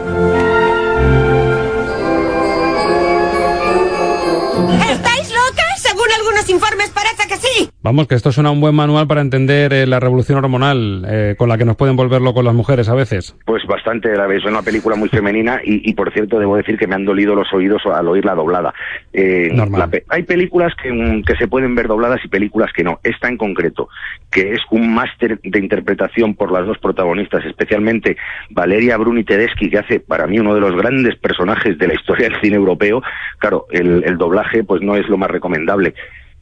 ¿Estáis 4.90 5.30
locas? 5.30 5.82
Según 5.82 6.10
algunos 6.16 6.48
informes 6.48 6.90
parece 6.90 7.26
que 7.28 7.36
sí. 7.36 7.70
Vamos, 7.82 8.08
que 8.08 8.14
esto 8.14 8.30
suena 8.30 8.50
un 8.50 8.60
buen 8.60 8.74
manual 8.74 9.06
para 9.06 9.22
entender 9.22 9.72
eh, 9.72 9.86
la 9.86 10.00
revolución 10.00 10.36
hormonal 10.36 11.02
eh, 11.08 11.34
con 11.38 11.48
la 11.48 11.56
que 11.56 11.64
nos 11.64 11.76
pueden 11.76 11.96
volver 11.96 12.20
locos 12.20 12.44
las 12.44 12.54
mujeres 12.54 12.90
a 12.90 12.94
veces. 12.94 13.34
Pues 13.46 13.64
bastante, 13.66 14.14
la. 14.14 14.30
Es 14.34 14.44
una 14.44 14.60
película 14.60 14.96
muy 14.96 15.08
femenina 15.08 15.60
y, 15.64 15.88
y, 15.88 15.94
por 15.94 16.12
cierto, 16.12 16.38
debo 16.38 16.56
decir 16.56 16.76
que 16.76 16.86
me 16.86 16.94
han 16.94 17.06
dolido 17.06 17.34
los 17.34 17.50
oídos 17.54 17.80
al 17.86 18.06
oírla 18.06 18.34
doblada. 18.34 18.74
Eh, 19.14 19.48
Normal. 19.52 19.90
La, 19.90 20.00
hay 20.08 20.24
películas 20.24 20.74
que, 20.82 21.22
que, 21.26 21.36
se 21.36 21.48
pueden 21.48 21.74
ver 21.74 21.88
dobladas 21.88 22.20
y 22.22 22.28
películas 22.28 22.70
que 22.74 22.84
no. 22.84 23.00
Esta 23.02 23.28
en 23.28 23.38
concreto, 23.38 23.88
que 24.30 24.52
es 24.52 24.60
un 24.70 24.94
máster 24.94 25.40
de 25.42 25.58
interpretación 25.58 26.34
por 26.34 26.52
las 26.52 26.66
dos 26.66 26.76
protagonistas, 26.78 27.46
especialmente 27.46 28.18
Valeria 28.50 28.98
Bruni 28.98 29.24
Tedeschi, 29.24 29.70
que 29.70 29.78
hace 29.78 30.00
para 30.00 30.26
mí 30.26 30.38
uno 30.38 30.54
de 30.54 30.60
los 30.60 30.76
grandes 30.76 31.16
personajes 31.16 31.78
de 31.78 31.88
la 31.88 31.94
historia 31.94 32.28
del 32.28 32.40
cine 32.42 32.56
europeo. 32.56 33.02
Claro, 33.38 33.66
el, 33.70 34.04
el 34.04 34.18
doblaje 34.18 34.64
pues 34.64 34.82
no 34.82 34.96
es 34.96 35.08
lo 35.08 35.16
más 35.16 35.30
recomendable. 35.30 35.94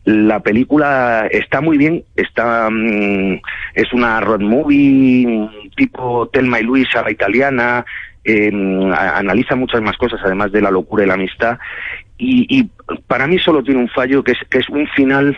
La 0.05 0.41
película 0.41 1.27
está 1.31 1.61
muy 1.61 1.77
bien, 1.77 2.05
está 2.17 2.69
mmm, 2.71 3.41
es 3.75 3.93
una 3.93 4.21
road 4.21 4.41
movie 4.41 5.49
tipo 5.77 6.29
Telma 6.29 6.61
y 6.61 6.63
Luisa, 6.63 7.03
la 7.03 7.11
italiana, 7.11 7.85
eh, 8.25 8.51
analiza 9.15 9.55
muchas 9.55 9.83
más 9.83 9.97
cosas 9.97 10.21
además 10.25 10.53
de 10.53 10.63
la 10.63 10.71
locura 10.71 11.05
y 11.05 11.07
la 11.07 11.15
amistad. 11.15 11.59
Y, 12.17 12.47
y 12.49 12.71
para 13.07 13.27
mí 13.27 13.39
solo 13.39 13.63
tiene 13.63 13.81
un 13.81 13.89
fallo 13.89 14.25
que 14.25 14.33
es, 14.33 14.39
que 14.51 14.59
es 14.59 14.69
un 14.69 14.87
final 14.89 15.37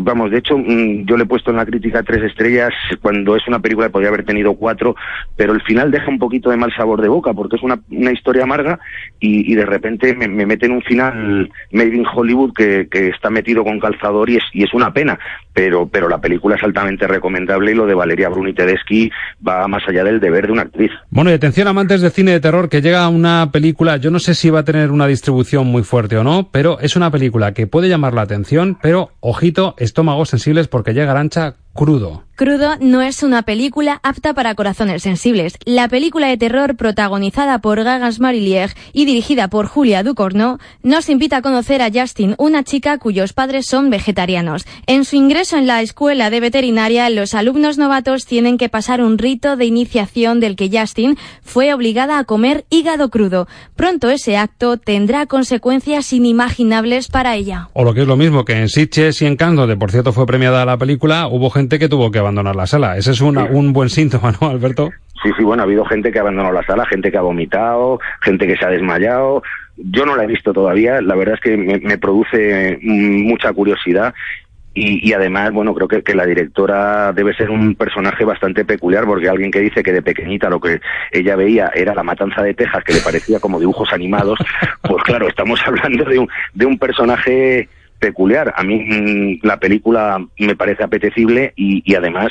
vamos, 0.00 0.30
de 0.30 0.38
hecho, 0.38 0.56
mm, 0.58 1.06
yo 1.06 1.16
le 1.16 1.24
he 1.24 1.26
puesto 1.26 1.50
en 1.50 1.56
la 1.56 1.66
crítica 1.66 2.02
tres 2.02 2.22
estrellas 2.22 2.72
cuando 3.00 3.36
es 3.36 3.46
una 3.46 3.60
película 3.60 3.86
que 3.86 3.92
podría 3.92 4.08
haber 4.08 4.24
tenido 4.24 4.54
cuatro, 4.54 4.96
pero 5.36 5.52
el 5.52 5.62
final 5.62 5.90
deja 5.90 6.08
un 6.08 6.18
poquito 6.18 6.50
de 6.50 6.56
mal 6.56 6.72
sabor 6.76 7.00
de 7.00 7.08
boca 7.08 7.32
porque 7.32 7.56
es 7.56 7.62
una, 7.62 7.78
una 7.90 8.12
historia 8.12 8.44
amarga 8.44 8.78
y, 9.20 9.54
de 9.54 9.64
repente 9.64 10.14
me, 10.14 10.28
me 10.28 10.46
meten 10.46 10.72
un 10.72 10.82
final 10.82 11.50
made 11.72 11.94
in 11.94 12.04
Hollywood 12.06 12.52
que, 12.54 12.88
está 13.14 13.30
metido 13.30 13.64
con 13.64 13.78
calzador 13.78 14.30
y 14.30 14.36
es, 14.36 14.44
y 14.52 14.64
es 14.64 14.72
una 14.72 14.92
pena, 14.92 15.18
pero, 15.52 15.86
pero 15.86 16.08
la 16.08 16.20
película 16.20 16.56
es 16.56 16.62
altamente 16.62 17.06
recomendable 17.06 17.72
y 17.72 17.74
lo 17.74 17.86
de 17.86 17.94
Valeria 17.94 18.28
Bruni 18.28 18.52
Tedeschi 18.52 19.10
va 19.46 19.66
más 19.68 19.82
allá 19.88 20.04
del 20.04 20.20
deber 20.20 20.46
de 20.46 20.52
una 20.52 20.62
actriz. 20.62 20.90
Bueno, 21.10 21.30
y 21.30 21.34
atención 21.34 21.68
amantes 21.68 22.00
de 22.00 22.10
cine 22.10 22.32
de 22.32 22.40
terror 22.40 22.68
que 22.68 22.82
llega 22.82 23.08
una 23.08 23.50
película, 23.52 23.96
yo 23.96 24.10
no 24.10 24.18
sé 24.18 24.34
si 24.34 24.50
va 24.50 24.60
a 24.60 24.64
tener 24.64 24.90
una 24.90 25.06
distribución 25.06 25.66
muy 25.66 25.82
fuerte 25.82 26.16
o 26.16 26.24
no, 26.24 26.48
pero 26.50 26.78
es 26.80 26.96
una 26.96 27.10
película 27.10 27.52
que 27.52 27.66
puede 27.66 27.88
llamar 27.88 28.14
la 28.14 28.22
atención, 28.22 28.78
pero 28.82 29.10
ojito, 29.34 29.74
estómagos 29.78 30.28
sensibles 30.28 30.68
porque 30.68 30.94
llega 30.94 31.10
Arancha 31.10 31.56
Crudo. 31.74 32.22
Crudo 32.36 32.72
no 32.80 33.00
es 33.00 33.22
una 33.22 33.42
película 33.42 34.00
apta 34.02 34.34
para 34.34 34.56
corazones 34.56 35.04
sensibles. 35.04 35.56
La 35.64 35.86
película 35.86 36.26
de 36.26 36.36
terror 36.36 36.74
protagonizada 36.74 37.60
por 37.60 37.84
Gagas 37.84 38.18
Marilier 38.18 38.70
y 38.92 39.04
dirigida 39.04 39.46
por 39.46 39.66
Julia 39.66 40.02
Ducournau 40.02 40.58
nos 40.82 41.08
invita 41.08 41.36
a 41.36 41.42
conocer 41.42 41.80
a 41.80 41.90
Justin, 41.94 42.34
una 42.38 42.64
chica 42.64 42.98
cuyos 42.98 43.34
padres 43.34 43.66
son 43.66 43.88
vegetarianos. 43.88 44.66
En 44.88 45.04
su 45.04 45.14
ingreso 45.14 45.56
en 45.56 45.68
la 45.68 45.80
escuela 45.80 46.28
de 46.28 46.40
veterinaria, 46.40 47.08
los 47.08 47.34
alumnos 47.34 47.78
novatos 47.78 48.26
tienen 48.26 48.58
que 48.58 48.68
pasar 48.68 49.00
un 49.00 49.16
rito 49.16 49.56
de 49.56 49.66
iniciación 49.66 50.40
del 50.40 50.56
que 50.56 50.70
Justin 50.76 51.16
fue 51.40 51.72
obligada 51.72 52.18
a 52.18 52.24
comer 52.24 52.64
hígado 52.68 53.10
crudo. 53.10 53.46
Pronto 53.76 54.10
ese 54.10 54.36
acto 54.36 54.76
tendrá 54.76 55.26
consecuencias 55.26 56.12
inimaginables 56.12 57.06
para 57.06 57.36
ella. 57.36 57.68
O 57.74 57.84
lo 57.84 57.94
que 57.94 58.00
es 58.02 58.08
lo 58.08 58.16
mismo 58.16 58.44
que 58.44 58.54
en 58.54 58.68
Sitges 58.68 59.22
y 59.22 59.26
en 59.26 59.36
Cannes, 59.36 59.58
donde 59.58 59.76
por 59.76 59.92
cierto 59.92 60.12
fue 60.12 60.26
premiada 60.26 60.64
la 60.64 60.78
película, 60.78 61.28
hubo 61.28 61.50
gente 61.50 61.63
que 61.68 61.88
tuvo 61.88 62.10
que 62.10 62.18
abandonar 62.18 62.56
la 62.56 62.66
sala. 62.66 62.96
Ese 62.96 63.12
es 63.12 63.20
una, 63.20 63.44
un 63.44 63.72
buen 63.72 63.88
síntoma, 63.88 64.32
¿no, 64.40 64.48
Alberto? 64.48 64.90
Sí, 65.22 65.30
sí, 65.36 65.44
bueno, 65.44 65.62
ha 65.62 65.66
habido 65.66 65.84
gente 65.84 66.12
que 66.12 66.18
ha 66.18 66.22
abandonado 66.22 66.54
la 66.54 66.66
sala, 66.66 66.86
gente 66.86 67.10
que 67.10 67.16
ha 67.16 67.22
vomitado, 67.22 67.98
gente 68.20 68.46
que 68.46 68.56
se 68.56 68.64
ha 68.64 68.70
desmayado. 68.70 69.42
Yo 69.76 70.06
no 70.06 70.16
la 70.16 70.24
he 70.24 70.28
visto 70.28 70.52
todavía, 70.52 71.00
la 71.00 71.16
verdad 71.16 71.34
es 71.34 71.40
que 71.40 71.56
me, 71.56 71.78
me 71.80 71.98
produce 71.98 72.78
mucha 72.82 73.52
curiosidad 73.52 74.14
y, 74.76 75.08
y, 75.08 75.12
además, 75.12 75.52
bueno, 75.52 75.72
creo 75.72 75.86
que, 75.86 76.02
que, 76.02 76.16
la 76.16 76.26
directora 76.26 77.12
debe 77.12 77.32
ser 77.34 77.48
un 77.48 77.76
personaje 77.76 78.24
bastante 78.24 78.64
peculiar, 78.64 79.04
porque 79.04 79.28
alguien 79.28 79.52
que 79.52 79.60
dice 79.60 79.84
que 79.84 79.92
de 79.92 80.02
pequeñita 80.02 80.50
lo 80.50 80.58
que 80.58 80.80
ella 81.12 81.36
veía 81.36 81.70
era 81.72 81.94
la 81.94 82.02
matanza 82.02 82.42
de 82.42 82.54
Texas, 82.54 82.82
que 82.82 82.94
le 82.94 83.00
parecía 83.00 83.38
como 83.38 83.60
dibujos 83.60 83.92
animados, 83.92 84.36
pues 84.82 85.02
claro, 85.04 85.28
estamos 85.28 85.60
hablando 85.66 86.04
de 86.04 86.18
un, 86.18 86.28
de 86.54 86.66
un 86.66 86.76
personaje 86.76 87.68
peculiar. 88.04 88.52
A 88.54 88.62
mí 88.62 88.84
mmm, 88.84 89.38
la 89.46 89.58
película 89.58 90.22
me 90.38 90.56
parece 90.56 90.84
apetecible 90.84 91.54
y, 91.56 91.82
y 91.90 91.94
además 91.94 92.30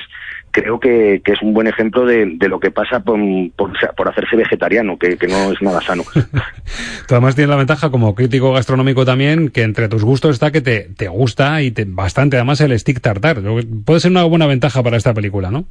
creo 0.54 0.80
que, 0.80 1.22
que, 1.26 1.32
es 1.32 1.42
un 1.42 1.52
buen 1.56 1.66
ejemplo 1.66 2.06
de, 2.06 2.28
de 2.38 2.48
lo 2.48 2.60
que 2.60 2.70
pasa 2.70 3.00
por, 3.00 3.20
por, 3.56 3.72
por 3.98 4.08
hacerse 4.08 4.36
vegetariano, 4.36 5.00
que, 5.00 5.18
que, 5.18 5.28
no 5.28 5.52
es 5.52 5.60
nada 5.64 5.82
sano. 5.82 6.04
Tú 7.08 7.16
además 7.16 7.34
tienes 7.34 7.50
la 7.50 7.56
ventaja 7.56 7.90
como 7.90 8.14
crítico 8.14 8.54
gastronómico 8.54 9.04
también, 9.04 9.50
que 9.50 9.64
entre 9.64 9.90
tus 9.90 10.04
gustos 10.04 10.36
está 10.36 10.52
que 10.52 10.62
te, 10.62 10.90
te 10.96 11.08
gusta 11.08 11.64
y 11.64 11.72
te, 11.72 11.86
bastante 11.86 12.38
además 12.38 12.62
el 12.62 12.78
stick 12.80 13.02
tartar. 13.02 13.42
Puede 13.84 14.00
ser 14.00 14.12
una 14.12 14.26
buena 14.26 14.46
ventaja 14.46 14.84
para 14.84 14.96
esta 14.96 15.16
película, 15.16 15.50
¿no? 15.50 15.66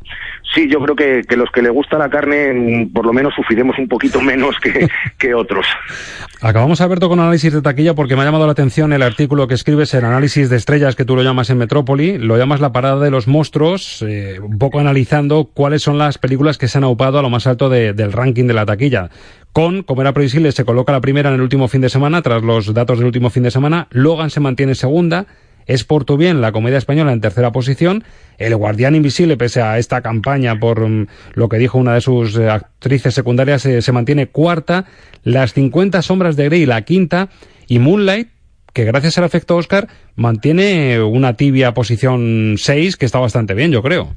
Sí, 0.53 0.69
yo 0.69 0.81
creo 0.81 0.97
que, 0.97 1.23
que 1.29 1.37
los 1.37 1.51
que 1.51 1.63
le 1.63 1.71
gusta 1.71 1.97
la 1.97 2.11
carne, 2.11 2.91
por 2.93 3.07
lo 3.07 3.13
menos 3.13 3.35
sufriremos 3.35 3.79
un 3.79 3.87
poquito 3.87 4.21
menos 4.21 4.59
que, 4.59 4.89
que 5.17 5.33
otros. 5.33 5.65
Acabamos, 6.45 6.81
Alberto, 6.81 7.09
con 7.09 7.21
análisis 7.21 7.53
de 7.53 7.63
taquilla 7.63 7.95
porque 7.95 8.17
me 8.17 8.23
ha 8.23 8.25
llamado 8.25 8.47
la 8.47 8.53
atención 8.53 8.93
el 8.93 9.03
artículo 9.03 9.47
que 9.47 9.55
escribes, 9.55 9.95
el 9.95 10.05
análisis 10.05 10.51
de 10.51 10.57
estrellas 10.57 10.97
que 10.97 11.05
tú 11.05 11.15
lo 11.15 11.23
llamas 11.23 11.51
en 11.51 11.59
Metrópoli, 11.59 12.19
lo 12.19 12.37
llamas 12.37 12.61
la 12.61 12.73
parada 12.73 12.99
de 12.99 13.13
los 13.13 13.29
monstruos, 13.29 14.03
eh, 14.03 14.41
un 14.41 14.59
poco 14.59 14.81
analizando 14.81 15.45
cuáles 15.45 15.83
son 15.83 15.99
las 15.99 16.19
películas 16.19 16.59
que 16.59 16.67
se 16.67 16.79
han 16.79 16.85
aupado 16.85 17.21
a 17.21 17.23
lo 17.23 17.31
más 17.31 17.47
alto 17.47 17.69
de, 17.69 17.93
del 17.93 18.11
ranking 18.11 18.49
de 18.49 18.55
la 18.55 18.67
taquilla. 18.67 19.09
Con, 19.53 19.85
como 19.85 20.01
era 20.01 20.13
previsible, 20.13 20.51
se 20.51 20.65
coloca 20.65 20.91
la 20.91 21.01
primera 21.01 21.29
en 21.29 21.37
el 21.37 21.43
último 21.43 21.69
fin 21.69 21.81
de 21.81 21.89
semana, 21.89 22.23
tras 22.23 22.43
los 22.43 22.75
datos 22.75 22.99
del 22.99 23.07
último 23.07 23.31
fin 23.31 23.45
de 23.45 23.53
semana. 23.53 23.87
Logan 23.91 24.31
se 24.31 24.41
mantiene 24.41 24.75
segunda. 24.75 25.27
Es 25.67 25.85
por 25.85 26.05
tu 26.05 26.17
bien 26.17 26.41
la 26.41 26.53
comedia 26.53 26.79
española 26.79 27.13
en 27.13 27.21
tercera 27.21 27.53
posición. 27.53 28.05
El 28.39 28.57
Guardián 28.57 28.95
Invisible, 28.95 29.37
pese 29.37 29.63
a 29.63 29.79
esta 29.79 30.01
campaña 30.01 30.59
por 30.59 30.81
um, 30.81 31.07
lo 31.35 31.49
que 31.49 31.59
dijo 31.59 31.79
una 31.79 31.95
de 31.95 32.01
sus 32.01 32.37
eh, 32.37 32.49
actrices 32.49 33.15
secundarias, 33.15 33.65
eh, 33.67 33.83
se 33.83 33.93
mantiene 33.93 34.27
cuarta. 34.27 34.87
Las 35.23 35.53
50 35.53 36.03
sombras 36.03 36.37
de 36.37 36.47
Grey, 36.47 36.67
la 36.67 36.83
quinta. 36.83 37.29
Y 37.69 37.79
Moonlight, 37.79 38.29
que 38.73 38.85
gracias 38.85 39.19
al 39.19 39.25
efecto 39.25 39.57
Oscar 39.57 39.89
mantiene 40.17 41.03
una 41.03 41.37
tibia 41.37 41.75
posición 41.75 42.55
6, 42.59 42.97
que 42.97 43.07
está 43.07 43.19
bastante 43.19 43.55
bien, 43.55 43.71
yo 43.71 43.83
creo. 43.83 44.15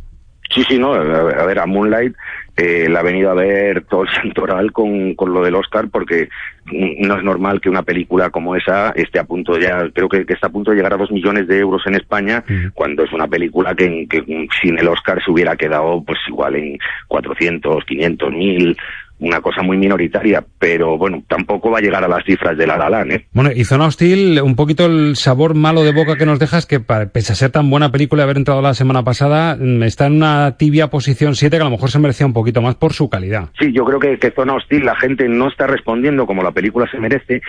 Sí, 0.49 0.63
sí, 0.67 0.77
no, 0.77 0.93
a 0.93 1.45
ver, 1.45 1.59
a 1.59 1.65
Moonlight 1.65 2.15
eh, 2.55 2.87
la 2.89 2.99
ha 2.99 3.03
venido 3.03 3.31
a 3.31 3.33
ver 3.33 3.83
todo 3.85 4.03
el 4.03 4.09
santoral 4.21 4.71
con, 4.71 5.15
con 5.15 5.33
lo 5.33 5.41
del 5.41 5.55
Oscar 5.55 5.89
porque 5.91 6.29
no 6.71 7.17
es 7.17 7.23
normal 7.23 7.61
que 7.61 7.69
una 7.69 7.83
película 7.83 8.29
como 8.29 8.55
esa 8.55 8.89
esté 8.91 9.19
a 9.19 9.23
punto 9.25 9.59
ya, 9.59 9.89
creo 9.93 10.09
que, 10.09 10.25
que 10.25 10.33
está 10.33 10.47
a 10.47 10.51
punto 10.51 10.71
de 10.71 10.77
llegar 10.77 10.93
a 10.93 10.97
dos 10.97 11.11
millones 11.11 11.47
de 11.47 11.59
euros 11.59 11.83
en 11.85 11.95
España, 11.95 12.43
uh 12.47 12.51
-huh. 12.51 12.71
cuando 12.73 13.03
es 13.03 13.13
una 13.13 13.27
película 13.27 13.75
que, 13.75 14.07
que 14.09 14.23
sin 14.61 14.79
el 14.79 14.87
Oscar 14.87 15.21
se 15.23 15.31
hubiera 15.31 15.55
quedado 15.55 16.03
pues 16.03 16.17
igual 16.27 16.55
en 16.55 16.77
400, 17.07 17.83
500, 17.85 18.31
mil, 18.31 18.77
una 19.19 19.39
cosa 19.39 19.61
muy 19.61 19.77
minoritaria, 19.77 20.43
pero 20.59 20.97
bueno, 20.97 21.23
tampoco 21.27 21.71
va 21.71 21.77
a 21.77 21.81
llegar 21.81 22.03
a 22.03 22.07
las 22.07 22.23
cifras 22.25 22.57
de 22.57 22.67
La 22.67 22.77
La 22.77 22.89
Land, 22.89 23.11
¿eh? 23.11 23.25
Bueno, 23.31 23.51
y 23.55 23.63
Zona 23.63 23.85
Hostil, 23.85 24.41
un 24.41 24.55
poquito 24.55 24.85
el 24.85 25.15
sabor 25.15 25.55
malo 25.55 25.83
de 25.83 25.93
boca 25.93 26.17
que 26.17 26.25
nos 26.25 26.39
dejas, 26.39 26.65
que 26.65 26.79
pese 26.79 27.33
a 27.33 27.35
ser 27.35 27.51
tan 27.51 27.69
buena 27.69 27.91
película 27.91 28.21
y 28.21 28.25
haber 28.25 28.37
entrado 28.37 28.61
la 28.61 28.73
semana 28.73 29.03
pasada, 29.03 29.57
está 29.83 30.07
en 30.07 30.17
una 30.17 30.57
tibia 30.57 30.89
posición 30.89 31.35
7 31.35 31.55
que 31.55 31.61
a 31.61 31.65
lo 31.65 31.71
mejor 31.71 31.91
se 31.91 31.99
merecía 31.99 32.25
un 32.25 32.33
poquito 32.33 32.61
más 32.61 32.75
por 32.75 32.93
su 32.93 33.09
calidad. 33.09 33.49
Sí, 33.59 33.71
yo 33.71 33.85
creo 33.85 33.99
que, 33.99 34.19
que 34.19 34.31
Zona 34.31 34.55
Hostil 34.55 34.83
la 34.83 34.95
gente 34.95 35.29
no 35.29 35.47
está 35.47 35.65
respondiendo 35.65 36.25
como 36.25 36.43
la 36.43 36.51
película 36.51 36.89
se 36.91 36.99
merece, 36.99 37.41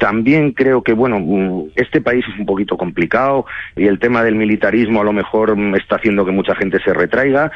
también 0.00 0.52
creo 0.52 0.82
que, 0.82 0.94
bueno, 0.94 1.66
este 1.76 2.00
país 2.00 2.24
es 2.26 2.38
un 2.38 2.46
poquito 2.46 2.76
complicado 2.76 3.44
y 3.76 3.86
el 3.86 3.98
tema 3.98 4.24
del 4.24 4.34
militarismo 4.34 5.02
a 5.02 5.04
lo 5.04 5.12
mejor 5.12 5.54
está 5.76 5.96
haciendo 5.96 6.24
que 6.24 6.32
mucha 6.32 6.54
gente 6.56 6.78
se 6.82 6.94
retraiga 6.94 7.52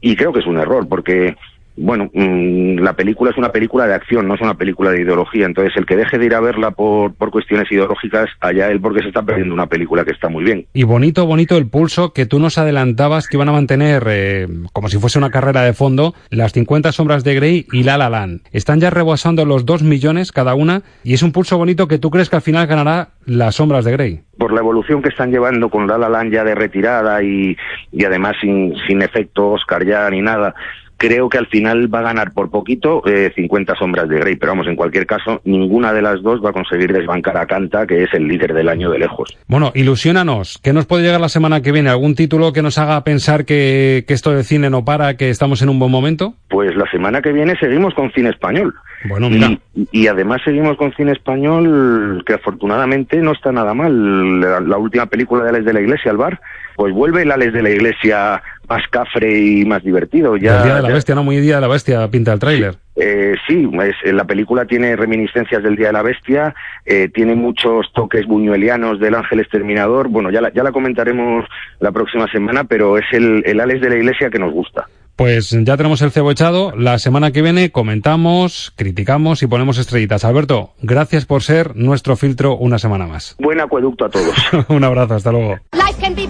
y 0.00 0.14
creo 0.14 0.32
que 0.32 0.38
es 0.38 0.46
un 0.46 0.58
error 0.58 0.88
porque 0.88 1.36
bueno, 1.80 2.10
mmm, 2.12 2.78
la 2.80 2.94
película 2.94 3.30
es 3.30 3.36
una 3.36 3.52
película 3.52 3.86
de 3.86 3.94
acción, 3.94 4.26
no 4.26 4.34
es 4.34 4.40
una 4.40 4.54
película 4.54 4.90
de 4.90 5.02
ideología. 5.02 5.46
Entonces, 5.46 5.76
el 5.76 5.86
que 5.86 5.96
deje 5.96 6.18
de 6.18 6.26
ir 6.26 6.34
a 6.34 6.40
verla 6.40 6.72
por, 6.72 7.14
por 7.14 7.30
cuestiones 7.30 7.70
ideológicas, 7.70 8.28
allá 8.40 8.70
él 8.70 8.80
porque 8.80 9.02
se 9.02 9.08
está 9.08 9.22
perdiendo 9.22 9.54
una 9.54 9.66
película 9.66 10.04
que 10.04 10.10
está 10.10 10.28
muy 10.28 10.44
bien. 10.44 10.66
Y 10.72 10.82
bonito, 10.82 11.26
bonito 11.26 11.56
el 11.56 11.68
pulso 11.68 12.12
que 12.12 12.26
tú 12.26 12.40
nos 12.40 12.58
adelantabas 12.58 13.28
que 13.28 13.36
iban 13.36 13.48
a 13.48 13.52
mantener, 13.52 14.04
eh, 14.08 14.48
como 14.72 14.88
si 14.88 14.98
fuese 14.98 15.18
una 15.18 15.30
carrera 15.30 15.62
de 15.62 15.72
fondo, 15.72 16.14
las 16.30 16.52
50 16.52 16.92
sombras 16.92 17.24
de 17.24 17.34
Grey 17.34 17.66
y 17.72 17.84
La 17.84 17.96
La 17.96 18.10
Land. 18.10 18.42
Están 18.52 18.80
ya 18.80 18.90
rebasando 18.90 19.44
los 19.44 19.64
2 19.64 19.82
millones 19.82 20.32
cada 20.32 20.54
una 20.54 20.82
y 21.04 21.14
es 21.14 21.22
un 21.22 21.32
pulso 21.32 21.56
bonito 21.58 21.86
que 21.86 21.98
tú 21.98 22.10
crees 22.10 22.28
que 22.28 22.36
al 22.36 22.42
final 22.42 22.66
ganará 22.66 23.10
las 23.24 23.56
sombras 23.56 23.84
de 23.84 23.92
Grey. 23.92 24.20
Por 24.36 24.52
la 24.52 24.60
evolución 24.60 25.02
que 25.02 25.08
están 25.08 25.30
llevando 25.30 25.68
con 25.68 25.86
La 25.86 25.98
La 25.98 26.08
Land 26.08 26.32
ya 26.32 26.44
de 26.44 26.54
retirada 26.54 27.22
y, 27.22 27.56
y 27.92 28.04
además 28.04 28.36
sin, 28.40 28.74
sin 28.86 29.02
efecto 29.02 29.50
Oscar 29.50 29.84
ya 29.84 30.08
ni 30.10 30.22
nada 30.22 30.54
creo 30.98 31.28
que 31.28 31.38
al 31.38 31.46
final 31.46 31.92
va 31.92 32.00
a 32.00 32.02
ganar 32.02 32.32
por 32.32 32.50
poquito 32.50 33.02
eh, 33.06 33.32
50 33.34 33.74
sombras 33.76 34.08
de 34.08 34.18
Grey, 34.18 34.36
pero 34.36 34.52
vamos, 34.52 34.66
en 34.66 34.76
cualquier 34.76 35.06
caso, 35.06 35.40
ninguna 35.44 35.92
de 35.92 36.02
las 36.02 36.20
dos 36.22 36.44
va 36.44 36.50
a 36.50 36.52
conseguir 36.52 36.92
desbancar 36.92 37.36
a 37.38 37.46
Canta, 37.46 37.86
que 37.86 38.02
es 38.02 38.12
el 38.12 38.26
líder 38.26 38.52
del 38.52 38.68
año 38.68 38.90
de 38.90 38.98
lejos. 38.98 39.38
Bueno, 39.46 39.72
ilusiónanos, 39.74 40.58
¿qué 40.62 40.72
nos 40.72 40.86
puede 40.86 41.04
llegar 41.04 41.20
la 41.20 41.28
semana 41.28 41.62
que 41.62 41.72
viene? 41.72 41.88
¿Algún 41.88 42.16
título 42.16 42.52
que 42.52 42.62
nos 42.62 42.78
haga 42.78 43.02
pensar 43.04 43.44
que, 43.44 44.04
que 44.06 44.14
esto 44.14 44.32
de 44.32 44.42
cine 44.42 44.70
no 44.70 44.84
para, 44.84 45.16
que 45.16 45.30
estamos 45.30 45.62
en 45.62 45.68
un 45.68 45.78
buen 45.78 45.92
momento? 45.92 46.34
Pues 46.48 46.74
la 46.76 46.90
semana 46.90 47.22
que 47.22 47.32
viene 47.32 47.56
seguimos 47.58 47.94
con 47.94 48.10
cine 48.10 48.30
español. 48.30 48.74
Bueno, 49.04 49.30
mira. 49.30 49.56
Y, 49.74 49.88
y, 49.92 50.06
además 50.08 50.40
seguimos 50.44 50.76
con 50.76 50.92
cine 50.94 51.12
español 51.12 52.24
que 52.26 52.34
afortunadamente 52.34 53.18
no 53.18 53.30
está 53.30 53.52
nada 53.52 53.72
mal. 53.72 54.40
La, 54.40 54.60
la 54.60 54.76
última 54.76 55.06
película 55.06 55.44
de 55.44 55.50
Alex 55.50 55.64
de 55.64 55.72
la 55.72 55.80
Iglesia, 55.80 56.10
al 56.10 56.16
bar, 56.16 56.40
pues 56.74 56.92
vuelve 56.92 57.22
el 57.22 57.30
Alex 57.30 57.52
de 57.52 57.62
la 57.62 57.70
Iglesia 57.70 58.42
más 58.68 58.86
cafre 58.88 59.38
y 59.38 59.64
más 59.64 59.82
divertido. 59.82 60.36
Ya, 60.36 60.58
el 60.58 60.64
Día 60.64 60.74
de 60.76 60.82
la 60.82 60.88
ya... 60.88 60.94
Bestia, 60.94 61.14
¿no? 61.14 61.24
Muy 61.24 61.36
Día 61.38 61.56
de 61.56 61.60
la 61.60 61.68
Bestia 61.68 62.08
pinta 62.08 62.32
el 62.32 62.38
tráiler. 62.38 62.74
Sí. 62.74 62.78
Eh, 63.00 63.34
sí, 63.46 63.70
es, 63.82 64.12
la 64.12 64.24
película 64.24 64.64
tiene 64.64 64.96
reminiscencias 64.96 65.62
del 65.62 65.76
Día 65.76 65.88
de 65.88 65.92
la 65.92 66.02
Bestia, 66.02 66.54
eh, 66.84 67.08
tiene 67.12 67.36
muchos 67.36 67.86
toques 67.94 68.26
buñuelianos 68.26 68.98
del 68.98 69.14
Ángel 69.14 69.40
Exterminador. 69.40 70.08
Bueno, 70.08 70.30
ya 70.30 70.40
la, 70.40 70.52
ya 70.52 70.64
la 70.64 70.72
comentaremos 70.72 71.44
la 71.78 71.92
próxima 71.92 72.26
semana, 72.30 72.64
pero 72.64 72.98
es 72.98 73.04
el, 73.12 73.42
el 73.46 73.60
Alex 73.60 73.80
de 73.80 73.90
la 73.90 73.96
Iglesia 73.96 74.30
que 74.30 74.38
nos 74.38 74.52
gusta. 74.52 74.86
Pues 75.14 75.50
ya 75.50 75.76
tenemos 75.76 76.00
el 76.02 76.12
cebo 76.12 76.30
echado. 76.30 76.72
La 76.76 77.00
semana 77.00 77.32
que 77.32 77.42
viene 77.42 77.72
comentamos, 77.72 78.72
criticamos 78.76 79.42
y 79.42 79.48
ponemos 79.48 79.76
estrellitas. 79.78 80.24
Alberto, 80.24 80.74
gracias 80.80 81.26
por 81.26 81.42
ser 81.42 81.74
nuestro 81.74 82.14
filtro 82.14 82.56
una 82.56 82.78
semana 82.78 83.08
más. 83.08 83.34
Buen 83.40 83.60
acueducto 83.60 84.04
a 84.04 84.10
todos. 84.10 84.36
Un 84.68 84.84
abrazo, 84.84 85.14
hasta 85.14 85.32
luego. 85.32 85.56
Life 85.72 86.00
can 86.00 86.14
be. 86.14 86.28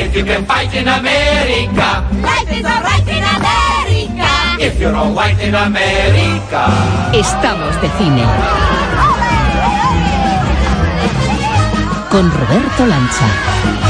If 0.00 0.16
you 0.16 0.24
can 0.24 0.46
fight 0.46 0.72
in 0.74 0.88
America. 0.88 1.88
Life 2.22 2.50
is 2.50 2.64
alright 2.64 3.06
in 3.06 3.22
America. 3.22 4.30
If 4.58 4.80
you're 4.80 4.96
all 4.96 5.12
white 5.12 5.38
in 5.40 5.54
America. 5.54 6.62
Estamos 7.12 7.78
de 7.82 7.88
cine. 7.98 8.24
Con 12.08 12.32
Roberto 12.32 12.86
Lancha. 12.86 13.89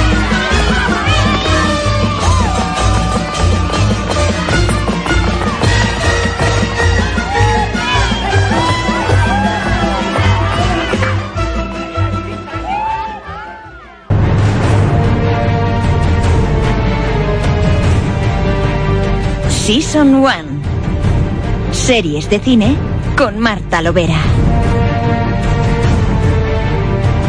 Season 19.72 20.16
1. 20.16 20.28
Series 21.70 22.28
de 22.28 22.40
cine 22.40 22.76
con 23.16 23.38
Marta 23.38 23.80
Lovera. 23.80 24.18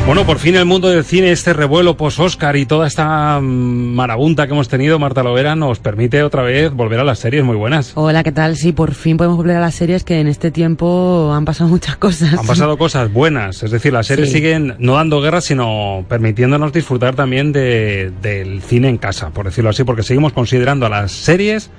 Bueno, 0.08 0.26
por 0.26 0.40
fin 0.40 0.56
el 0.56 0.66
mundo 0.66 0.90
del 0.90 1.06
cine, 1.06 1.32
este 1.32 1.54
revuelo 1.54 1.96
post-Oscar 1.98 2.56
y 2.56 2.66
toda 2.66 2.88
esta 2.88 3.40
mm, 3.40 3.94
marabunta 3.94 4.48
que 4.48 4.54
hemos 4.54 4.68
tenido, 4.68 4.98
Marta 4.98 5.22
Lovera, 5.22 5.56
nos 5.56 5.78
permite 5.78 6.24
otra 6.24 6.42
vez 6.42 6.74
volver 6.74 7.00
a 7.00 7.04
las 7.04 7.20
series 7.20 7.44
muy 7.44 7.56
buenas. 7.58 7.92
Hola, 7.94 8.24
¿qué 8.24 8.32
tal? 8.32 8.58
Sí, 8.58 8.72
por 8.72 8.96
fin 8.96 9.18
podemos 9.18 9.38
volver 9.38 9.58
a 9.58 9.62
las 9.62 9.76
series 9.76 10.04
que 10.04 10.20
en 10.20 10.26
este 10.26 10.50
tiempo 10.50 11.32
han 11.36 11.46
pasado 11.46 11.70
muchas 11.70 11.98
cosas. 11.98 12.40
Han 12.40 12.48
pasado 12.48 12.76
cosas 12.80 13.14
buenas, 13.14 13.62
es 13.62 13.70
decir, 13.70 13.94
las 13.94 14.08
series 14.08 14.30
Sí. 14.30 14.38
siguen 14.38 14.74
no 14.80 14.96
dando 14.96 15.22
guerra, 15.22 15.42
sino 15.42 16.04
permitiéndonos 16.10 16.74
disfrutar 16.74 17.14
también 17.16 17.52
de- 17.52 18.12
del 18.24 18.64
cine 18.64 18.90
en 18.90 18.98
casa, 18.98 19.30
por 19.30 19.46
decirlo 19.46 19.70
así, 19.70 19.84
porque 19.84 20.02
seguimos 20.02 20.34
considerando 20.34 20.88
a 20.88 20.90
las 20.90 21.12
series 21.12 21.70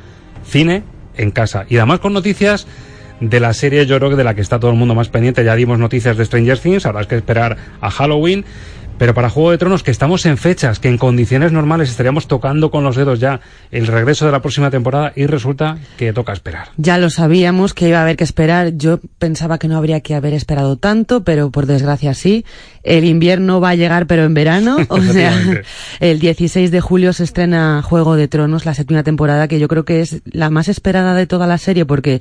cine 0.44 0.82
en 1.16 1.30
casa. 1.30 1.66
Y 1.68 1.76
además 1.76 2.00
con 2.00 2.12
noticias 2.12 2.66
de 3.20 3.38
la 3.38 3.54
serie 3.54 3.86
yo 3.86 3.98
creo 3.98 4.10
que 4.10 4.16
de 4.16 4.24
la 4.24 4.34
que 4.34 4.40
está 4.40 4.58
todo 4.58 4.70
el 4.70 4.76
mundo 4.76 4.94
más 4.94 5.08
pendiente. 5.08 5.44
Ya 5.44 5.54
dimos 5.54 5.78
noticias 5.78 6.16
de 6.16 6.24
Stranger 6.24 6.58
Things, 6.58 6.86
habrá 6.86 7.04
que 7.04 7.16
esperar 7.16 7.56
a 7.80 7.90
Halloween. 7.90 8.44
Pero 9.02 9.14
para 9.14 9.30
Juego 9.30 9.50
de 9.50 9.58
Tronos, 9.58 9.82
que 9.82 9.90
estamos 9.90 10.24
en 10.26 10.38
fechas, 10.38 10.78
que 10.78 10.86
en 10.86 10.96
condiciones 10.96 11.50
normales 11.50 11.90
estaríamos 11.90 12.28
tocando 12.28 12.70
con 12.70 12.84
los 12.84 12.94
dedos 12.94 13.18
ya 13.18 13.40
el 13.72 13.88
regreso 13.88 14.26
de 14.26 14.30
la 14.30 14.40
próxima 14.40 14.70
temporada 14.70 15.12
y 15.16 15.26
resulta 15.26 15.78
que 15.96 16.12
toca 16.12 16.32
esperar. 16.32 16.68
Ya 16.76 16.98
lo 16.98 17.10
sabíamos 17.10 17.74
que 17.74 17.88
iba 17.88 17.98
a 17.98 18.02
haber 18.02 18.16
que 18.16 18.22
esperar. 18.22 18.74
Yo 18.76 19.00
pensaba 19.18 19.58
que 19.58 19.66
no 19.66 19.76
habría 19.76 20.02
que 20.02 20.14
haber 20.14 20.34
esperado 20.34 20.76
tanto, 20.76 21.24
pero 21.24 21.50
por 21.50 21.66
desgracia 21.66 22.14
sí. 22.14 22.44
El 22.84 23.04
invierno 23.04 23.60
va 23.60 23.70
a 23.70 23.74
llegar, 23.74 24.06
pero 24.06 24.22
en 24.22 24.34
verano. 24.34 24.76
O 24.88 25.00
sea, 25.00 25.34
el 25.98 26.20
16 26.20 26.70
de 26.70 26.80
julio 26.80 27.12
se 27.12 27.24
estrena 27.24 27.82
Juego 27.82 28.14
de 28.14 28.28
Tronos, 28.28 28.66
la 28.66 28.74
séptima 28.74 29.02
temporada, 29.02 29.48
que 29.48 29.58
yo 29.58 29.66
creo 29.66 29.84
que 29.84 30.00
es 30.00 30.22
la 30.26 30.48
más 30.48 30.68
esperada 30.68 31.14
de 31.14 31.26
toda 31.26 31.48
la 31.48 31.58
serie, 31.58 31.86
porque 31.86 32.20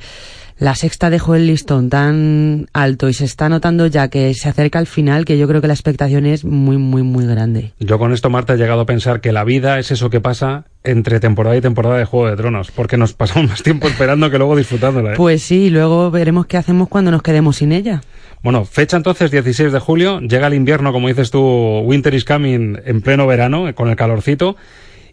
la 0.62 0.76
sexta 0.76 1.10
dejó 1.10 1.34
el 1.34 1.48
listón 1.48 1.90
tan 1.90 2.68
alto 2.72 3.10
y 3.10 3.14
se 3.14 3.26
está 3.26 3.50
notando 3.50 3.88
ya 3.88 4.10
que 4.10 4.32
se 4.36 4.48
acerca 4.48 4.78
al 4.78 4.86
final, 4.86 5.26
que 5.26 5.40
yo 5.40 5.48
creo 5.48 5.60
que 5.60 5.66
la 5.66 5.74
expectación 5.74 6.28
es 6.28 6.46
muy, 6.46 6.78
muy, 6.78 7.02
muy 7.02 7.26
grande. 7.26 7.74
Yo 7.80 7.98
con 7.98 8.14
esto, 8.14 8.30
Marta, 8.30 8.54
he 8.54 8.58
llegado 8.58 8.82
a 8.82 8.86
pensar 8.86 9.22
que 9.22 9.32
la 9.32 9.44
vida 9.44 9.80
es 9.80 9.90
eso 9.90 10.12
que 10.12 10.22
pasa 10.22 10.66
entre 10.84 11.20
temporada 11.20 11.58
y 11.58 11.62
temporada 11.62 11.98
de 11.98 12.06
Juego 12.06 12.30
de 12.30 12.36
Tronos, 12.36 12.70
porque 12.70 12.96
nos 12.96 13.14
pasamos 13.14 13.50
más 13.50 13.64
tiempo 13.64 13.88
esperando 13.88 14.30
que 14.30 14.38
luego 14.38 14.56
disfrutándola. 14.56 15.14
¿eh? 15.14 15.16
Pues 15.18 15.42
sí, 15.42 15.64
y 15.64 15.70
luego 15.72 16.12
veremos 16.12 16.46
qué 16.46 16.58
hacemos 16.58 16.90
cuando 16.90 17.10
nos 17.10 17.24
quedemos 17.24 17.56
sin 17.56 17.72
ella. 17.72 18.04
Bueno, 18.44 18.64
fecha 18.64 18.98
entonces 18.98 19.32
16 19.32 19.74
de 19.74 19.80
julio, 19.80 20.20
llega 20.20 20.46
el 20.46 20.54
invierno, 20.54 20.94
como 20.94 21.08
dices 21.08 21.32
tú, 21.32 21.42
Winter 21.86 22.14
is 22.14 22.24
coming 22.24 22.78
en 22.86 23.02
pleno 23.02 23.26
verano, 23.26 23.74
con 23.74 23.90
el 23.90 23.96
calorcito, 23.96 24.56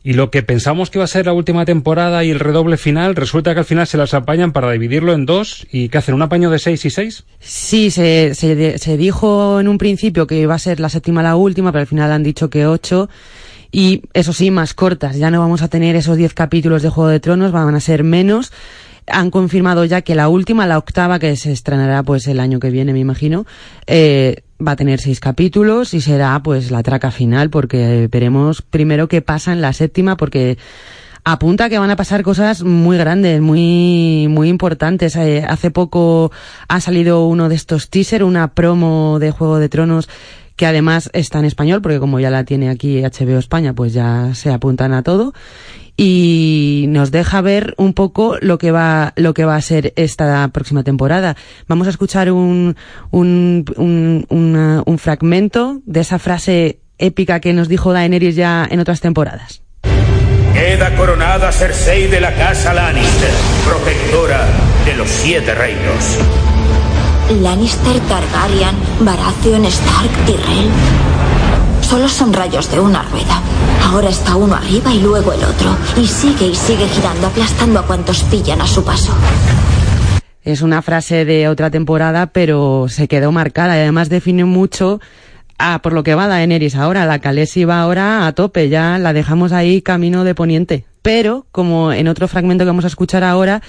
y 0.03 0.13
lo 0.15 0.31
que 0.31 0.43
pensamos 0.43 0.91
que 0.91 0.99
iba 0.99 1.05
a 1.05 1.09
ser 1.09 1.27
la 1.27 1.33
última 1.33 1.65
temporada 1.65 2.25
y 2.25 2.31
el 2.31 2.41
redoble 2.41 2.77
final, 2.77 3.17
resulta 3.17 3.53
que 3.55 3.61
al 3.61 3.67
final 3.67 3.87
se 3.87 3.99
las 3.99 4.15
apañan 4.15 4.53
para 4.53 4.71
dividirlo 4.71 5.13
en 5.13 5.27
dos, 5.27 5.67
y 5.71 5.89
que 5.89 5.99
hacen 5.99 6.15
un 6.15 6.23
apaño 6.23 6.51
de 6.51 6.59
seis 6.59 6.85
y 6.85 6.91
seis. 6.91 7.25
Sí, 7.41 7.91
se, 7.91 8.35
se, 8.35 8.79
se 8.79 8.97
dijo 8.97 9.61
en 9.61 9.69
un 9.69 9.79
principio 9.79 10.27
que 10.27 10.41
iba 10.41 10.55
a 10.55 10.59
ser 10.59 10.81
la 10.81 10.89
séptima 10.89 11.23
la 11.23 11.37
última, 11.37 11.73
pero 11.73 11.81
al 11.81 11.87
final 11.87 12.13
han 12.13 12.23
dicho 12.23 12.51
que 12.51 12.67
ocho. 12.67 13.09
Y 13.71 14.03
eso 14.15 14.33
sí, 14.33 14.51
más 14.51 14.73
cortas. 14.73 15.17
Ya 15.17 15.31
no 15.31 15.41
vamos 15.41 15.61
a 15.63 15.69
tener 15.69 15.95
esos 15.95 16.17
diez 16.17 16.33
capítulos 16.33 16.83
de 16.83 16.89
Juego 16.89 17.11
de 17.11 17.21
Tronos, 17.21 17.53
van 17.53 17.75
a 17.75 17.81
ser 17.81 18.03
menos. 18.03 18.51
Han 19.11 19.31
confirmado 19.31 19.85
ya 19.85 20.03
que 20.03 20.15
la 20.15 20.29
última, 20.29 20.67
la 20.67 20.79
octava, 20.79 21.19
que 21.19 21.37
se 21.37 21.53
estrenará 21.53 22.03
pues 22.03 22.27
el 22.27 22.41
año 22.41 22.61
que 22.61 22.71
viene, 22.71 22.93
me 22.93 22.99
imagino, 22.99 23.47
eh, 23.87 24.43
va 24.67 24.73
a 24.73 24.77
tener 24.77 25.01
seis 25.01 25.21
capítulos 25.21 25.95
y 25.95 26.01
será 26.01 26.41
pues 26.43 26.71
la 26.71 26.83
traca 26.83 27.11
final, 27.11 27.51
porque 27.51 28.09
veremos 28.11 28.63
primero 28.63 29.09
qué 29.09 29.23
pasa 29.23 29.53
en 29.53 29.61
la 29.61 29.73
séptima, 29.73 30.17
porque 30.17 30.59
apunta 31.25 31.69
que 31.69 31.79
van 31.79 31.91
a 31.91 31.97
pasar 31.97 32.23
cosas 32.23 32.63
muy 32.63 32.97
grandes, 32.97 33.41
muy, 33.41 34.27
muy 34.29 34.49
importantes. 34.49 35.17
Eh, 35.17 35.45
hace 35.47 35.71
poco 35.71 36.33
ha 36.69 36.81
salido 36.81 37.27
uno 37.27 37.49
de 37.49 37.55
estos 37.55 37.91
teaser, 37.91 38.25
una 38.25 38.49
promo 38.55 39.19
de 39.19 39.31
Juego 39.31 39.59
de 39.59 39.69
Tronos 39.69 40.09
que 40.59 40.67
además 40.67 41.09
está 41.13 41.39
en 41.39 41.45
español, 41.45 41.81
porque 41.81 42.01
como 42.01 42.19
ya 42.19 42.31
la 42.31 42.43
tiene 42.43 42.69
aquí 42.69 43.01
HBO 43.01 43.39
España, 43.39 43.75
pues 43.75 43.93
ya 43.93 44.35
se 44.35 44.51
apuntan 44.51 44.93
a 44.93 45.05
todo. 45.05 45.33
Y 46.01 46.85
nos 46.91 47.11
deja 47.11 47.41
ver 47.41 47.75
un 47.77 47.93
poco 47.93 48.37
lo 48.41 48.57
que 48.57 48.71
va, 48.71 49.13
lo 49.17 49.35
que 49.35 49.45
va 49.45 49.57
a 49.57 49.61
ser 49.61 49.93
esta 49.97 50.47
próxima 50.49 50.85
temporada. 50.85 51.35
Vamos 51.67 51.89
a 51.89 51.91
escuchar 51.91 52.31
un, 52.31 52.77
un, 53.11 53.65
un, 53.77 54.25
una- 54.29 54.83
un 54.87 54.99
fragmento 54.99 55.81
de 55.87 55.99
esa 56.01 56.21
frase 56.21 56.79
épica 56.99 57.41
que 57.41 57.53
nos 57.53 57.67
dijo 57.69 57.93
Daenerys 57.93 58.37
ya 58.37 58.65
en 58.71 58.79
otras 58.79 59.01
temporadas. 59.01 59.63
Queda 60.55 60.95
coronada 60.97 61.51
Cersei 61.51 62.07
de 62.07 62.21
la 62.21 62.33
casa 62.35 62.73
Lannister, 62.75 63.31
protectora 63.67 64.47
de 64.87 64.95
los 64.95 65.09
siete 65.09 65.53
reinos. 65.53 66.17
Lannister, 67.43 67.99
Targaryen, 68.09 68.75
Baratheon, 69.01 69.65
Stark, 69.65 70.11
Tyrell. 70.27 70.71
Solo 71.89 72.07
son 72.07 72.35
rayos 72.35 72.71
de 72.71 72.81
una 72.81 73.03
rueda. 73.05 73.41
Ahora 73.83 74.11
está 74.11 74.37
uno 74.37 74.55
arriba 74.55 74.93
y 74.93 75.01
luego 75.01 75.33
el 75.33 75.43
otro. 75.43 75.75
Y 75.97 76.07
sigue 76.07 76.49
y 76.49 76.55
sigue 76.55 76.87
girando, 76.87 77.29
aplastando 77.29 77.81
a 77.81 77.87
cuantos 77.87 78.25
pillan 78.25 78.61
a 78.61 78.67
su 78.67 78.85
paso. 78.85 79.15
Es 80.43 80.61
una 80.61 80.83
frase 80.83 81.25
de 81.25 81.49
otra 81.49 81.71
temporada, 81.71 82.27
pero 82.27 82.89
se 82.91 83.09
quedó 83.09 83.33
marcada 83.33 83.75
y 83.79 83.81
además 83.81 84.11
define 84.11 84.45
mucho 84.45 85.01
a 85.59 85.81
por 85.81 85.95
lo 85.95 86.03
que 86.03 86.15
va 86.15 86.29
Daenerys 86.29 86.77
ahora. 86.77 87.07
La 87.07 87.21
Khaleesi 87.21 87.65
va 87.65 87.81
ahora 87.81 88.27
a 88.27 88.33
tope, 88.33 88.69
ya 88.69 88.99
la 88.99 89.15
dejamos 89.15 89.53
ahí 89.53 89.81
camino 89.81 90.25
de 90.25 90.35
poniente. 90.35 90.85
Pero, 91.01 91.47
como 91.53 91.95
en 91.95 92.09
otro 92.09 92.29
fragmento 92.29 92.65
que 92.65 92.71
vamos 92.71 92.85
a 92.85 92.89
escuchar 92.89 93.25
ahora, 93.25 93.63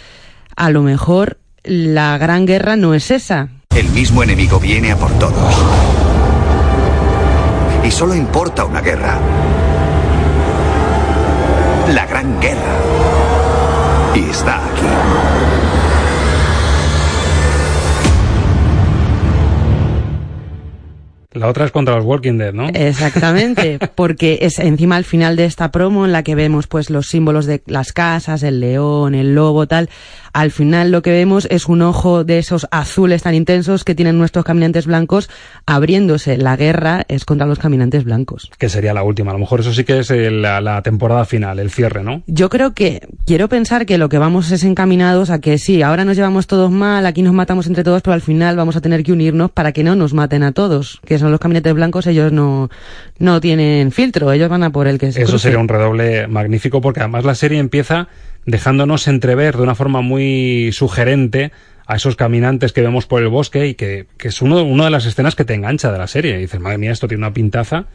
a 0.58 0.70
lo 0.72 0.82
mejor 0.82 1.40
la 1.64 2.18
gran 2.18 2.46
guerra 2.46 2.76
no 2.76 2.94
es 2.94 3.12
esa. 3.12 3.48
El 3.74 3.88
mismo 3.92 4.24
enemigo 4.24 4.60
viene 4.60 4.92
a 4.92 4.98
por 4.98 5.18
todos. 5.20 5.56
Y 7.84 7.92
solo 7.92 8.14
importa 8.14 8.66
una 8.66 8.82
guerra. 8.82 9.18
La 11.94 12.06
gran 12.06 12.40
guerra. 12.40 12.76
Y 14.16 14.30
está 14.30 14.58
aquí. 14.58 15.19
La 21.40 21.48
otra 21.48 21.66
es 21.66 21.72
contra 21.72 21.96
los 21.96 22.06
Walking 22.06 22.38
Dead, 22.38 22.54
¿no? 22.54 22.68
Exactamente, 22.68 23.80
porque 23.96 24.40
es 24.42 24.60
encima 24.60 24.98
al 24.98 25.06
final 25.06 25.36
de 25.36 25.46
esta 25.46 25.72
promo 25.72 26.06
en 26.06 26.12
la 26.12 26.24
que 26.24 26.36
vemos 26.36 26.68
pues 26.68 26.90
los 26.90 27.08
símbolos 27.08 27.46
de 27.46 27.64
las 27.66 27.94
casas, 27.94 28.44
el 28.44 28.60
león, 28.60 29.16
el 29.16 29.34
lobo, 29.34 29.66
tal. 29.66 29.90
Al 30.34 30.52
final 30.52 30.92
lo 30.92 31.02
que 31.02 31.12
vemos 31.12 31.48
es 31.50 31.68
un 31.68 31.82
ojo 31.82 32.24
de 32.24 32.40
esos 32.40 32.68
azules 32.72 33.24
tan 33.24 33.34
intensos 33.34 33.84
que 33.84 33.96
tienen 33.96 34.18
nuestros 34.18 34.46
caminantes 34.46 34.86
blancos 34.86 35.30
abriéndose. 35.66 36.38
La 36.38 36.56
guerra 36.56 37.04
es 37.08 37.26
contra 37.26 37.48
los 37.48 37.58
caminantes 37.58 38.04
blancos. 38.04 38.52
Que 38.58 38.70
sería 38.70 38.94
la 38.94 39.04
última. 39.04 39.32
A 39.32 39.34
lo 39.34 39.40
mejor 39.40 39.62
eso 39.62 39.74
sí 39.74 39.84
que 39.84 40.00
es 40.00 40.12
eh, 40.12 40.30
la, 40.30 40.62
la 40.62 40.82
temporada 40.84 41.26
final, 41.26 41.60
el 41.60 41.72
cierre, 41.72 42.04
¿no? 42.04 42.22
Yo 42.28 42.50
creo 42.50 42.74
que, 42.74 43.08
quiero 43.26 43.50
pensar 43.50 43.86
que 43.86 43.98
lo 43.98 44.10
que 44.10 44.18
vamos 44.18 44.52
es 44.52 44.64
encaminados 44.64 45.30
a 45.30 45.40
que 45.40 45.58
sí, 45.58 45.82
ahora 45.82 46.06
nos 46.06 46.16
llevamos 46.16 46.48
todos 46.48 46.70
mal, 46.70 47.06
aquí 47.06 47.22
nos 47.22 47.34
matamos 47.34 47.68
entre 47.68 47.84
todos, 47.84 48.02
pero 48.02 48.14
al 48.14 48.22
final 48.22 48.56
vamos 48.56 48.76
a 48.76 48.82
tener 48.82 49.04
que 49.04 49.12
unirnos 49.12 49.52
para 49.52 49.72
que 49.72 49.84
no 49.84 49.96
nos 49.96 50.14
maten 50.14 50.44
a 50.44 50.52
todos, 50.52 51.00
que 51.06 51.18
son 51.30 51.32
los 51.32 51.40
caminantes 51.40 51.74
blancos, 51.74 52.08
ellos 52.08 52.32
no, 52.32 52.70
no 53.20 53.40
tienen 53.40 53.92
filtro, 53.92 54.32
ellos 54.32 54.50
van 54.50 54.64
a 54.64 54.72
por 54.72 54.88
el 54.88 54.98
que 54.98 55.12
se 55.12 55.22
Eso 55.22 55.32
cruce. 55.32 55.44
sería 55.44 55.60
un 55.60 55.68
redoble 55.68 56.28
magnífico 56.28 56.82
porque 56.82 57.02
además 57.02 57.24
la 57.24 57.36
serie 57.36 57.60
empieza 57.60 58.08
dejándonos 58.46 59.08
entrever 59.08 59.56
de 59.58 59.64
una 59.64 59.76
forma 59.76 60.02
muy 60.02 60.72
sugerente 60.74 61.52
a 61.86 61.96
esos 61.96 62.16
caminantes 62.16 62.72
que 62.74 62.82
vemos 62.82 63.06
por 63.06 63.22
el 63.22 63.30
bosque 63.30 63.68
y 63.68 63.74
que, 63.76 64.08
que 64.18 64.28
es 64.30 64.42
uno, 64.42 64.64
una 64.64 64.86
de 64.86 64.92
las 64.92 65.06
escenas 65.06 65.36
que 65.36 65.46
te 65.46 65.54
engancha 65.54 65.92
de 65.92 65.98
la 65.98 66.08
serie. 66.08 66.38
Y 66.38 66.42
dices, 66.42 66.60
madre 66.60 66.78
mía, 66.78 66.92
esto 66.92 67.08
tiene 67.08 67.24
una 67.24 67.34
pintaza 67.34 67.86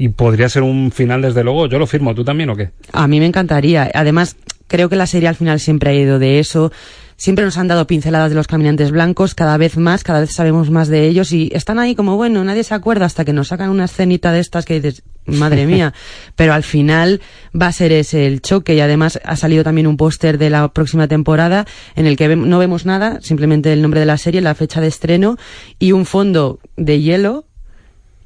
y 0.00 0.08
podría 0.08 0.48
ser 0.48 0.62
un 0.62 0.90
final 0.92 1.20
desde 1.20 1.44
luego. 1.44 1.66
Yo 1.66 1.78
lo 1.78 1.86
firmo, 1.86 2.14
¿tú 2.14 2.24
también 2.24 2.48
o 2.48 2.56
qué? 2.56 2.70
A 2.90 3.06
mí 3.06 3.20
me 3.20 3.26
encantaría. 3.26 3.90
Además, 3.92 4.34
creo 4.66 4.88
que 4.88 4.96
la 4.96 5.06
serie 5.06 5.28
al 5.28 5.34
final 5.34 5.60
siempre 5.60 5.90
ha 5.90 5.94
ido 5.94 6.18
de 6.18 6.38
eso. 6.38 6.72
Siempre 7.18 7.44
nos 7.44 7.58
han 7.58 7.68
dado 7.68 7.86
pinceladas 7.86 8.30
de 8.30 8.34
los 8.34 8.46
caminantes 8.46 8.92
blancos, 8.92 9.34
cada 9.34 9.58
vez 9.58 9.76
más, 9.76 10.02
cada 10.02 10.20
vez 10.20 10.32
sabemos 10.32 10.70
más 10.70 10.88
de 10.88 11.06
ellos 11.06 11.32
y 11.32 11.50
están 11.52 11.78
ahí 11.78 11.94
como, 11.94 12.16
bueno, 12.16 12.42
nadie 12.44 12.64
se 12.64 12.72
acuerda 12.72 13.04
hasta 13.04 13.26
que 13.26 13.34
nos 13.34 13.48
sacan 13.48 13.68
una 13.68 13.84
escenita 13.84 14.32
de 14.32 14.40
estas 14.40 14.64
que 14.64 14.80
dices, 14.80 15.02
madre 15.26 15.66
mía. 15.66 15.92
Pero 16.34 16.54
al 16.54 16.62
final 16.62 17.20
va 17.54 17.66
a 17.66 17.72
ser 17.72 17.92
ese 17.92 18.26
el 18.26 18.40
choque 18.40 18.74
y 18.74 18.80
además 18.80 19.20
ha 19.22 19.36
salido 19.36 19.64
también 19.64 19.86
un 19.86 19.98
póster 19.98 20.38
de 20.38 20.48
la 20.48 20.72
próxima 20.72 21.08
temporada 21.08 21.66
en 21.94 22.06
el 22.06 22.16
que 22.16 22.34
no 22.36 22.58
vemos 22.58 22.86
nada, 22.86 23.18
simplemente 23.20 23.70
el 23.70 23.82
nombre 23.82 24.00
de 24.00 24.06
la 24.06 24.16
serie, 24.16 24.40
la 24.40 24.54
fecha 24.54 24.80
de 24.80 24.86
estreno 24.86 25.36
y 25.78 25.92
un 25.92 26.06
fondo 26.06 26.58
de 26.78 27.02
hielo 27.02 27.44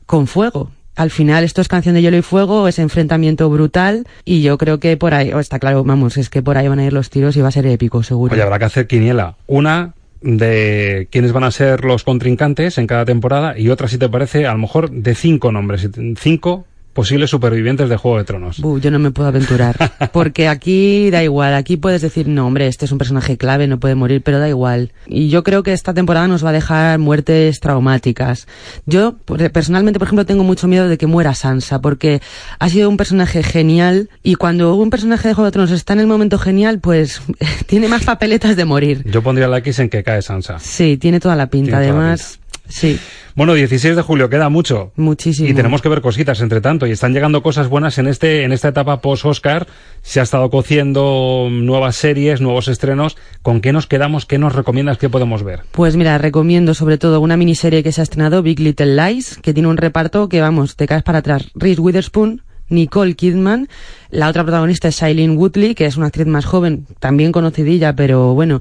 con 0.07 0.29
fuego. 0.29 0.71
Al 0.97 1.11
final 1.11 1.45
esto 1.45 1.61
es 1.61 1.69
canción 1.69 1.95
de 1.95 2.03
hielo 2.03 2.17
y 2.17 2.23
fuego, 2.23 2.69
es 2.69 2.79
enfrentamiento 2.79 3.51
brutal 3.51 4.07
y 4.25 4.43
yo 4.43 4.59
creo 4.59 4.79
que 4.79 4.97
por 4.97 5.15
ahí, 5.15 5.33
oh, 5.33 5.41
está 5.41 5.59
claro, 5.59 5.85
vamos, 5.85 6.17
es 6.17 6.31
que 6.31 6.43
por 6.43 6.57
ahí 6.57 6.69
van 6.69 6.79
a 6.79 6.85
ir 6.85 6.93
los 6.93 7.11
tiros 7.11 7.37
y 7.37 7.41
va 7.41 7.49
a 7.49 7.53
ser 7.53 7.67
épico, 7.67 8.03
seguro. 8.03 8.33
Oye, 8.33 8.43
habrá 8.43 8.59
que 8.59 8.67
hacer 8.67 8.87
quiniela. 8.87 9.37
Una 9.47 9.95
de 10.21 11.09
quiénes 11.11 11.33
van 11.33 11.45
a 11.45 11.51
ser 11.51 11.85
los 11.85 12.03
contrincantes 12.03 12.79
en 12.79 12.87
cada 12.87 13.05
temporada 13.05 13.59
y 13.59 13.69
otra, 13.69 13.89
si 13.89 13.99
te 13.99 14.09
parece, 14.09 14.47
a 14.47 14.53
lo 14.53 14.59
mejor 14.59 14.91
de 14.91 15.15
cinco 15.15 15.53
nombres. 15.53 15.89
Cinco 16.19 16.65
posibles 16.95 17.29
supervivientes 17.29 17.89
de 17.89 17.97
Juego 17.97 18.19
de 18.19 18.25
Tronos. 18.25 18.61
Buh, 18.61 18.79
yo 18.79 18.91
no 18.91 18.99
me 18.99 19.11
puedo 19.11 19.29
aventurar. 19.29 19.77
Porque 20.13 20.49
aquí 20.49 21.11
da 21.11 21.23
igual, 21.23 21.55
aquí 21.55 21.77
puedes 21.77 22.01
decir, 22.01 22.29
no, 22.29 22.47
hombre, 22.47 22.67
este 22.69 22.87
es 22.87 22.93
un 22.93 22.99
personaje 22.99 23.37
clave, 23.37 23.67
no 23.67 23.79
puede 23.79 23.95
morir, 23.95 24.23
pero 24.23 24.39
da 24.39 24.49
igual. 24.49 24.93
Y 25.07 25.29
yo 25.29 25.43
creo 25.43 25.63
que 25.63 25.73
esta 25.73 25.93
temporada 25.93 26.29
nos 26.29 26.45
va 26.45 26.51
a 26.51 26.53
dejar 26.53 26.99
muertes 26.99 27.61
traumáticas. 27.61 28.47
Yo, 28.87 29.17
personalmente, 29.53 29.99
por 29.99 30.07
ejemplo, 30.07 30.25
tengo 30.25 30.45
mucho 30.45 30.69
miedo 30.69 30.89
de 30.89 30.97
que 30.97 31.07
muera 31.07 31.35
Sansa, 31.35 31.81
porque 31.81 32.23
ha 32.59 32.69
sido 32.69 32.89
un 32.89 32.97
personaje 32.97 33.43
genial, 33.43 34.09
y 34.23 34.37
cuando 34.37 34.75
un 34.77 34.91
personaje 34.91 35.29
de 35.29 35.35
Juego 35.35 35.47
de 35.47 35.53
Tronos 35.53 35.71
está 35.73 35.93
en 35.93 36.01
el 36.01 36.07
momento 36.07 36.39
genial, 36.39 36.79
pues 36.79 37.21
tiene 37.67 37.89
más 37.89 38.05
papeletas 38.05 38.57
de 38.57 38.65
morir. 38.65 39.03
Yo 39.05 39.23
pondría 39.23 39.49
la 39.49 39.59
X 39.59 39.81
en 39.81 39.91
que 39.91 40.03
cae 40.03 40.23
Sansa. 40.23 40.59
Sí, 40.61 40.97
tiene 40.97 41.21
toda 41.21 41.37
la 41.37 41.49
pinta, 41.49 41.79
además. 41.79 42.39
Sí. 42.69 42.99
Bueno, 43.37 43.55
16 43.55 43.97
de 43.97 44.03
julio, 44.03 44.31
queda 44.31 44.49
mucho. 44.49 44.93
Muchísimo. 44.95 45.49
Y 45.49 45.55
tenemos 45.55 45.83
que 45.83 45.89
ver 45.89 46.01
cositas 46.01 46.41
entre 46.41 46.61
tanto. 46.61 46.87
Y 46.87 46.93
están 46.93 47.13
llegando 47.13 47.43
cosas 47.43 47.69
buenas 47.69 47.99
en 47.99 48.07
este, 48.07 48.45
en 48.45 48.53
esta 48.53 48.69
etapa 48.69 49.01
post-Oscar. 49.01 49.67
Se 50.03 50.21
ha 50.21 50.23
estado 50.23 50.51
cociendo 50.51 51.49
nuevas 51.51 51.97
series, 51.97 52.41
nuevos 52.41 52.69
estrenos. 52.69 53.17
¿Con 53.43 53.61
qué 53.61 53.73
nos 53.73 53.89
quedamos? 53.89 54.25
¿Qué 54.25 54.39
nos 54.39 54.55
recomiendas? 54.55 54.99
¿Qué 54.99 55.09
podemos 55.09 55.43
ver? 55.43 55.63
Pues 55.73 55.97
mira, 55.97 56.17
recomiendo 56.19 56.75
sobre 56.75 56.97
todo 56.97 57.21
una 57.21 57.37
miniserie 57.37 57.83
que 57.83 57.91
se 57.91 58.03
ha 58.03 58.05
estrenado, 58.05 58.41
Big 58.41 58.61
Little 58.61 58.95
Lies, 58.95 59.39
que 59.39 59.53
tiene 59.53 59.69
un 59.69 59.79
reparto 59.79 60.29
que, 60.29 60.41
vamos, 60.41 60.77
te 60.77 60.87
caes 60.87 61.03
para 61.03 61.19
atrás. 61.19 61.51
Reese 61.57 61.81
Witherspoon, 61.81 62.43
Nicole 62.69 63.15
Kidman. 63.15 63.69
La 64.11 64.29
otra 64.29 64.45
protagonista 64.45 64.89
es 64.89 64.97
Shailene 64.97 65.37
Woodley, 65.37 65.75
que 65.75 65.87
es 65.87 65.97
una 65.97 66.07
actriz 66.07 66.27
más 66.27 66.45
joven, 66.45 66.87
también 67.01 67.33
conocidilla, 67.33 67.95
pero 67.95 68.35
bueno. 68.35 68.61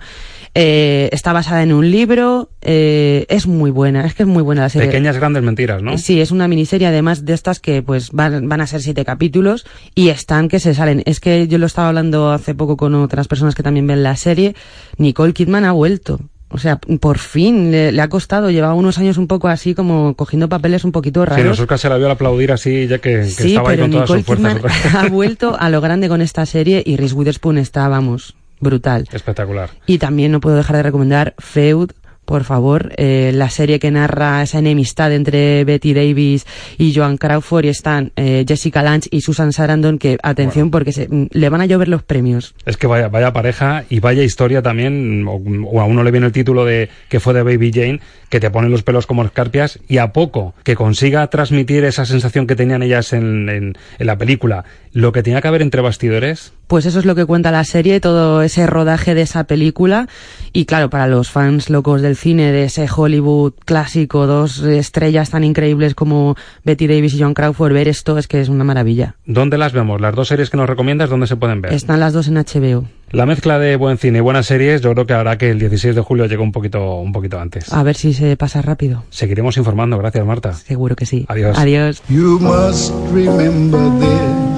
Eh, 0.56 1.10
está 1.12 1.34
basada 1.34 1.64
en 1.64 1.74
un 1.74 1.90
libro, 1.90 2.50
eh, 2.62 3.26
es 3.28 3.48
muy 3.48 3.72
buena, 3.72 4.06
es 4.06 4.14
que 4.14 4.22
es 4.22 4.30
muy 4.30 4.44
buena 4.44 4.62
la 4.62 4.70
serie. 4.70 4.88
Pequeñas 4.88 5.18
grandes 5.18 5.42
mentiras, 5.42 5.82
¿no? 5.82 5.98
Sí, 5.98 6.22
es 6.22 6.30
una 6.30 6.48
miniserie 6.48 6.86
además 6.86 7.26
de 7.26 7.34
estas 7.34 7.60
que 7.60 7.82
pues 7.82 8.12
van, 8.12 8.48
van 8.48 8.62
a 8.62 8.68
ser 8.68 8.84
siete 8.84 9.04
capítulos 9.04 9.66
y 9.96 10.10
están 10.10 10.50
que 10.50 10.60
se 10.60 10.76
salen. 10.76 11.02
Es 11.08 11.20
que 11.20 11.48
yo 11.48 11.58
lo 11.58 11.66
estaba 11.66 11.88
hablando 11.88 12.32
hace 12.32 12.54
poco 12.54 12.78
con 12.78 12.94
otras 12.94 13.28
personas 13.28 13.56
que 13.56 13.64
también 13.64 13.88
ven 13.88 14.04
la 14.04 14.16
serie. 14.16 14.56
Nicole 14.98 15.34
Kidman 15.34 15.66
ha 15.66 15.72
vuelto. 15.72 16.20
O 16.54 16.60
sea, 16.60 16.78
por 16.78 17.18
fin 17.18 17.72
le, 17.72 18.00
ha 18.00 18.08
costado, 18.10 18.52
llevaba 18.52 18.76
unos 18.76 19.00
años 19.00 19.18
un 19.18 19.26
poco 19.26 19.48
así 19.48 19.74
como 19.74 20.14
cogiendo 20.14 20.50
papeles 20.50 20.84
un 20.84 20.92
poquito 20.92 21.26
raros. 21.26 21.42
Sí, 21.42 21.50
nosotros 21.50 21.82
se 21.82 21.90
la 21.90 21.98
vio 21.98 22.06
al 22.06 22.12
aplaudir 22.12 22.52
así 22.52 22.86
ya 22.86 23.00
que, 23.00 23.22
estaba 23.22 23.72
ahí 23.72 23.80
con 23.80 23.90
todas 23.90 24.10
sus 24.10 24.24
fuerzas. 24.24 24.62
ha 24.96 25.10
vuelto 25.10 25.58
a 25.60 25.72
lo 25.72 25.82
grande 25.82 26.08
con 26.10 26.22
esta 26.22 26.46
serie 26.46 26.84
y 26.86 26.96
Reese 26.96 27.16
Witherspoon 27.16 27.58
está, 27.58 27.88
vamos, 27.88 28.36
brutal. 28.60 29.08
Espectacular. 29.12 29.72
Y 29.88 29.98
también 29.98 30.32
no 30.32 30.42
puedo 30.42 30.56
dejar 30.56 30.76
de 30.76 30.84
recomendar 30.84 31.34
Feud, 31.40 31.90
por 32.26 32.44
favor, 32.44 32.94
eh, 32.98 33.32
la 33.34 33.50
serie 33.50 33.80
que 33.80 33.92
narra 33.92 34.42
esa 34.42 34.60
enemistad 34.60 35.12
entre 35.14 35.64
Betty 35.66 35.94
Davis 35.94 36.46
y 36.78 36.94
Joan 36.94 37.18
Crawford 37.18 37.66
y 37.66 37.70
están 37.70 38.12
eh, 38.16 38.46
Jessica 38.48 38.82
Lange 38.82 39.10
y 39.12 39.22
Susan 39.22 39.52
Sarandon 39.52 40.00
que, 40.00 40.18
atención, 40.24 40.72
porque 40.72 40.92
se, 40.92 41.08
mm, 41.08 41.28
le 41.32 41.50
van 41.50 41.62
a 41.62 41.66
llover 41.66 41.88
los 41.88 42.04
premios. 42.04 42.56
Es 42.66 42.78
que 42.78 42.88
vaya, 42.88 43.10
vaya 43.10 43.34
pareja 43.34 43.84
y 43.90 44.00
vaya 44.00 44.24
historia 44.24 44.62
también, 44.62 45.26
o, 45.28 45.82
a 45.82 45.86
uno 45.86 46.04
le 46.04 46.12
viene 46.12 46.28
el 46.28 46.32
título 46.32 46.66
de 46.66 46.90
que 47.10 47.20
fue 47.20 47.34
de 47.34 47.44
Baby 47.44 47.72
Jane, 47.74 48.00
que 48.30 48.40
te 48.40 48.50
pone 48.50 48.70
los 48.70 48.84
pelos 48.84 49.06
como 49.06 49.24
escarpias 49.24 49.80
y 49.88 49.98
a 49.98 50.14
poco 50.14 50.54
que 50.64 50.76
consiga 50.76 51.28
transmitir 51.28 51.84
esa 51.84 52.06
sensación 52.06 52.48
que 52.48 52.56
tenían 52.56 52.84
ellas 52.84 53.14
en, 53.14 53.50
en, 53.50 53.74
en 54.00 54.08
la 54.08 54.18
película, 54.18 54.66
lo 54.92 55.12
que 55.12 55.24
tenía 55.24 55.42
que 55.42 55.48
haber 55.48 55.62
entre 55.62 55.82
bastidores. 55.82 56.54
Pues 56.74 56.88
eso 56.88 56.98
es 56.98 57.06
lo 57.06 57.14
que 57.14 57.28
cuenta 57.28 57.52
la 57.52 57.66
serie, 57.66 58.00
todo 58.00 58.42
ese 58.42 58.66
rodaje 58.66 59.14
de 59.14 59.22
esa 59.22 59.44
película 59.44 60.08
y 60.54 60.66
claro, 60.66 60.90
para 60.90 61.06
los 61.06 61.30
fans 61.30 61.70
locos 61.70 62.02
del 62.02 62.16
cine, 62.16 62.52
de 62.52 62.64
ese 62.64 62.88
Hollywood 62.92 63.54
clásico, 63.64 64.26
dos 64.26 64.64
estrellas 64.64 65.30
tan 65.30 65.44
increíbles 65.44 65.94
como 65.94 66.36
Betty 66.64 66.88
Davis 66.88 67.14
y 67.14 67.22
John 67.22 67.36
Crawford, 67.36 67.74
ver 67.74 67.88
esto 67.88 68.18
es 68.18 68.28
que 68.28 68.42
es 68.42 68.50
una 68.50 68.64
maravilla. 68.64 69.18
¿Dónde 69.28 69.60
las 69.60 69.72
vemos? 69.72 70.02
Las 70.02 70.16
dos 70.16 70.30
series 70.30 70.50
que 70.50 70.58
nos 70.58 70.68
recomiendas, 70.68 71.12
¿dónde 71.12 71.28
se 71.28 71.36
pueden 71.36 71.62
ver? 71.62 71.74
Están 71.74 72.00
las 72.00 72.12
dos 72.12 72.28
en 72.28 72.38
HBO. 72.38 72.86
La 73.12 73.28
mezcla 73.28 73.60
de 73.60 73.76
buen 73.76 74.00
cine 74.00 74.18
y 74.18 74.22
buenas 74.22 74.48
series, 74.48 74.82
yo 74.82 74.94
creo 74.94 75.06
que 75.06 75.14
hará 75.14 75.38
que 75.38 75.52
el 75.52 75.60
16 75.60 75.94
de 75.94 76.02
julio 76.02 76.26
llegue 76.26 76.42
un 76.42 76.52
poquito, 76.52 76.96
un 76.96 77.12
poquito 77.12 77.40
antes. 77.40 77.72
A 77.72 77.84
ver 77.84 77.96
si 77.96 78.16
se 78.16 78.36
pasa 78.36 78.64
rápido. 78.64 79.04
Seguiremos 79.12 79.58
informando. 79.58 80.00
Gracias, 80.00 80.26
Marta. 80.26 80.54
Seguro 80.54 80.96
que 80.96 81.06
sí. 81.06 81.28
Adiós. 81.28 81.56
Adiós. 81.56 82.02
You 82.10 82.40
must 82.40 82.92
remember 83.14 83.80
this. 84.00 84.53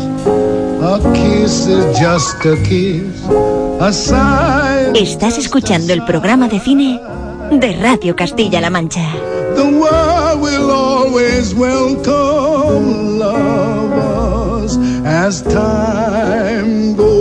Estás 4.94 5.38
escuchando 5.40 5.94
el 5.94 6.06
programa 6.06 6.48
de 6.48 6.60
cine 6.60 7.02
de 7.52 7.76
Radio 7.82 8.16
Castilla-La 8.16 8.70
Mancha. 8.70 9.02
The 9.56 9.64
world 9.64 10.42
will 10.42 10.70
always 10.70 11.56
welcome 11.56 13.18
lovers 13.18 14.78
as 15.06 15.42
time 15.42 16.96
goes 16.96 17.15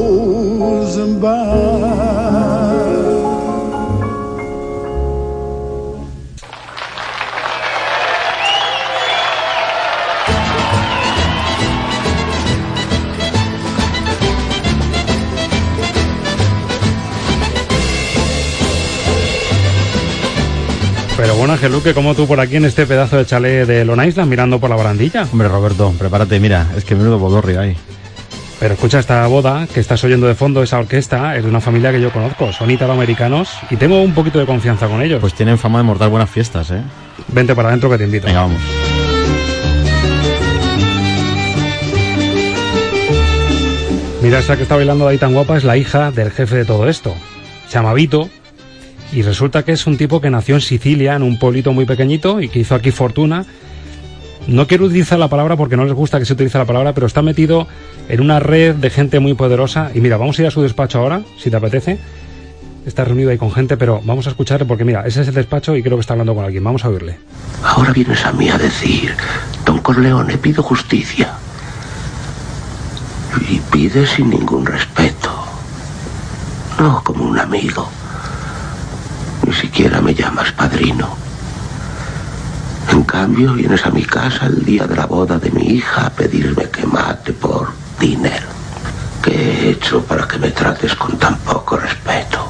Ángel 21.55 21.71
Luque, 21.71 21.95
como 21.95 22.17
tú 22.17 22.27
por 22.27 22.41
aquí 22.41 22.57
en 22.57 22.65
este 22.65 22.85
pedazo 22.85 23.17
de 23.17 23.27
chalet 23.27 23.65
de 23.65 23.85
Long 23.85 24.05
Island 24.05 24.29
mirando 24.29 24.59
por 24.59 24.71
la 24.71 24.75
barandilla. 24.75 25.25
Hombre, 25.31 25.47
Roberto, 25.47 25.95
prepárate, 25.97 26.41
mira, 26.41 26.67
es 26.77 26.85
que 26.85 26.97
menudo 26.97 27.21
bodorrio 27.21 27.61
hay. 27.61 27.77
Pero 28.59 28.75
escucha 28.75 28.99
esta 28.99 29.25
boda 29.29 29.69
que 29.73 29.79
estás 29.79 30.03
oyendo 30.03 30.27
de 30.27 30.35
fondo, 30.35 30.65
esa 30.65 30.81
orquesta, 30.81 31.37
es 31.37 31.45
de 31.45 31.49
una 31.49 31.61
familia 31.61 31.93
que 31.93 32.01
yo 32.01 32.11
conozco, 32.11 32.53
son 32.53 32.73
italoamericanos 32.73 33.51
y 33.71 33.77
tengo 33.77 34.03
un 34.03 34.15
poquito 34.15 34.41
de 34.41 34.47
confianza 34.47 34.89
con 34.89 35.01
ellos. 35.01 35.21
Pues 35.21 35.35
tienen 35.35 35.57
fama 35.57 35.79
de 35.79 35.85
mortar 35.85 36.11
buenas 36.11 36.29
fiestas, 36.29 36.73
¿eh? 36.73 36.83
Vente 37.29 37.55
para 37.55 37.69
adentro 37.69 37.89
que 37.89 37.99
te 37.99 38.05
invito. 38.05 38.27
Venga, 38.27 38.41
vamos. 38.41 38.61
Mira, 44.23 44.41
esa 44.41 44.57
que 44.57 44.65
está 44.65 44.75
bailando 44.75 45.07
ahí 45.07 45.19
tan 45.19 45.33
guapa 45.33 45.57
es 45.57 45.63
la 45.63 45.77
hija 45.77 46.11
del 46.11 46.33
jefe 46.33 46.57
de 46.57 46.65
todo 46.65 46.89
esto. 46.89 47.15
Se 47.69 47.75
llama 47.75 47.95
Vito 47.95 48.29
y 49.15 49.23
resulta 49.23 49.63
que 49.63 49.73
es 49.73 49.87
un 49.87 49.97
tipo 49.97 50.21
que 50.21 50.29
nació 50.29 50.57
en 50.57 50.61
Sicilia, 50.61 51.15
en 51.15 51.23
un 51.23 51.39
pueblito 51.39 51.73
muy 51.73 51.85
pequeñito 51.85 52.41
y 52.41 52.49
que 52.49 52.59
hizo 52.59 52.75
aquí 52.75 52.91
fortuna. 52.91 53.47
No 54.49 54.67
quiero 54.67 54.87
utilizar 54.87 55.19
la 55.19 55.29
palabra 55.29 55.57
porque 55.57 55.77
no 55.77 55.85
les 55.85 55.95
gusta 55.95 56.19
que 56.19 56.25
se 56.25 56.33
utilice 56.33 56.59
la 56.59 56.65
palabra, 56.65 56.93
pero 56.93 57.07
está 57.07 57.23
metido 57.23 57.69
en 58.09 58.21
una 58.21 58.41
red 58.41 58.75
de 58.75 58.91
gente 58.91 59.21
muy 59.21 59.35
poderosa. 59.35 59.91
Y 59.95 60.01
mira, 60.01 60.17
vamos 60.17 60.39
a 60.39 60.43
ir 60.43 60.49
a 60.49 60.51
su 60.51 60.63
despacho 60.63 60.99
ahora, 60.99 61.23
si 61.39 61.49
te 61.49 61.57
apetece. 61.57 61.99
Está 62.85 63.05
reunido 63.05 63.31
ahí 63.31 63.39
con 63.39 63.53
gente, 63.53 63.77
pero 63.77 64.03
vamos 64.05 64.27
a 64.27 64.31
escucharle 64.31 64.67
porque 64.67 64.85
mira, 64.85 65.07
ese 65.07 65.23
es 65.23 65.29
el 65.29 65.35
despacho 65.35 65.77
y 65.77 65.83
creo 65.83 65.97
que 65.97 66.03
está 66.03 66.15
hablando 66.15 66.35
con 66.35 66.45
alguien. 66.45 66.65
Vamos 66.65 66.85
a 66.85 66.89
oírle. 66.89 67.19
Ahora 67.63 67.93
vienes 67.93 68.27
a 68.27 68.33
mí 68.33 68.49
a 68.51 68.59
decir, 68.59 69.15
Don 69.65 69.79
Corleone, 69.79 70.37
pido 70.39 70.63
justicia. 70.63 71.35
Y 73.49 73.61
pide 73.71 74.07
sin 74.07 74.29
ningún 74.29 74.67
respeto. 74.67 75.31
No 76.79 77.01
como 77.05 77.25
un 77.25 77.39
amigo. 77.39 77.89
Siquiera 79.61 80.01
me 80.01 80.15
llamas 80.15 80.53
padrino. 80.53 81.17
En 82.91 83.03
cambio, 83.05 83.55
vienes 83.55 83.85
a 83.87 83.91
mi 83.91 84.05
casa 84.05 84.47
el 84.47 84.65
día 84.65 84.87
de 84.87 84.97
la 84.97 85.07
boda 85.07 85.39
de 85.39 85.51
mi 85.51 85.67
hija 85.67 86.07
a 86.07 86.11
pedirme 86.11 86.69
que 86.71 86.87
mate 86.87 87.33
por 87.33 87.73
dinero. 87.99 88.47
¿Qué 89.23 89.33
he 89.33 89.71
hecho 89.71 90.03
para 90.05 90.29
que 90.29 90.39
me 90.39 90.51
trates 90.51 90.95
con 90.95 91.19
tan 91.19 91.37
poco 91.39 91.77
respeto? 91.77 92.47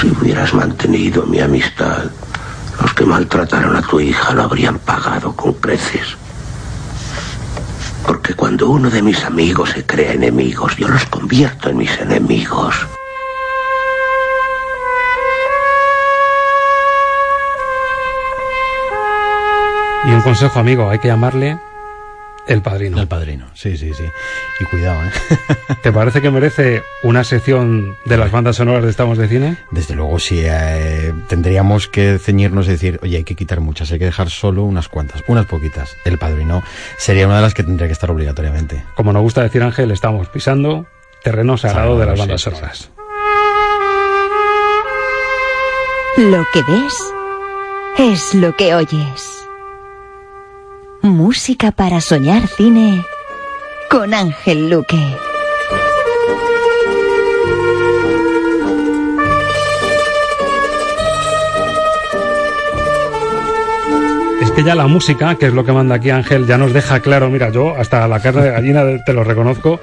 Si 0.00 0.08
hubieras 0.08 0.52
mantenido 0.52 1.24
mi 1.24 1.40
amistad, 1.40 2.04
los 2.80 2.92
que 2.94 3.06
maltrataron 3.06 3.76
a 3.76 3.82
tu 3.82 4.00
hija 4.00 4.34
lo 4.34 4.42
habrían 4.42 4.78
pagado 4.78 5.34
con 5.36 5.52
creces. 5.54 6.16
Porque 8.04 8.34
cuando 8.34 8.68
uno 8.68 8.90
de 8.90 9.02
mis 9.02 9.24
amigos 9.24 9.70
se 9.70 9.86
crea 9.86 10.12
enemigos, 10.12 10.76
yo 10.76 10.88
los 10.88 11.04
convierto 11.06 11.68
en 11.68 11.76
mis 11.78 11.96
enemigos. 12.00 12.74
Y 20.04 20.10
un 20.10 20.20
consejo, 20.22 20.58
amigo, 20.58 20.90
hay 20.90 20.98
que 20.98 21.08
llamarle 21.08 21.58
el 22.48 22.60
padrino. 22.60 23.00
El 23.00 23.06
padrino, 23.06 23.46
sí, 23.54 23.76
sí, 23.76 23.94
sí. 23.94 24.04
Y 24.58 24.64
cuidado, 24.64 25.00
¿eh? 25.04 25.36
¿Te 25.82 25.92
parece 25.92 26.20
que 26.20 26.30
merece 26.30 26.82
una 27.04 27.22
sección 27.22 27.96
de 28.04 28.16
las 28.16 28.32
bandas 28.32 28.56
sonoras 28.56 28.82
de 28.82 28.90
Estamos 28.90 29.16
de 29.16 29.28
Cine? 29.28 29.56
Desde 29.70 29.94
luego, 29.94 30.18
sí. 30.18 30.42
Eh, 30.44 31.12
tendríamos 31.28 31.86
que 31.86 32.18
ceñirnos 32.18 32.66
y 32.66 32.70
decir, 32.72 32.98
oye, 33.02 33.18
hay 33.18 33.24
que 33.24 33.36
quitar 33.36 33.60
muchas, 33.60 33.92
hay 33.92 34.00
que 34.00 34.06
dejar 34.06 34.28
solo 34.28 34.64
unas 34.64 34.88
cuantas, 34.88 35.22
unas 35.28 35.46
poquitas. 35.46 35.96
El 36.04 36.18
padrino 36.18 36.64
sería 36.98 37.26
una 37.26 37.36
de 37.36 37.42
las 37.42 37.54
que 37.54 37.62
tendría 37.62 37.86
que 37.86 37.92
estar 37.92 38.10
obligatoriamente. 38.10 38.82
Como 38.96 39.12
nos 39.12 39.22
gusta 39.22 39.42
decir 39.42 39.62
Ángel, 39.62 39.92
estamos 39.92 40.26
pisando 40.28 40.86
terreno 41.22 41.56
sagrado 41.56 41.96
de 41.96 42.06
las 42.06 42.18
bandas 42.18 42.40
sí, 42.40 42.50
sonoras. 42.50 42.90
Lo 46.18 46.44
que 46.52 46.62
ves 46.62 46.94
es 47.98 48.34
lo 48.34 48.56
que 48.56 48.74
oyes. 48.74 49.41
Música 51.02 51.72
para 51.72 52.00
soñar 52.00 52.46
cine 52.46 53.04
con 53.90 54.14
Ángel 54.14 54.70
Luque. 54.70 55.16
Es 64.40 64.52
que 64.52 64.62
ya 64.62 64.76
la 64.76 64.86
música, 64.86 65.34
que 65.34 65.46
es 65.46 65.52
lo 65.52 65.64
que 65.64 65.72
manda 65.72 65.96
aquí 65.96 66.10
Ángel, 66.10 66.46
ya 66.46 66.56
nos 66.56 66.72
deja 66.72 67.00
claro, 67.00 67.28
mira, 67.30 67.50
yo 67.50 67.74
hasta 67.76 68.06
la 68.06 68.20
carne 68.20 68.42
de 68.42 68.50
gallina 68.52 69.04
te 69.04 69.12
lo 69.12 69.24
reconozco, 69.24 69.80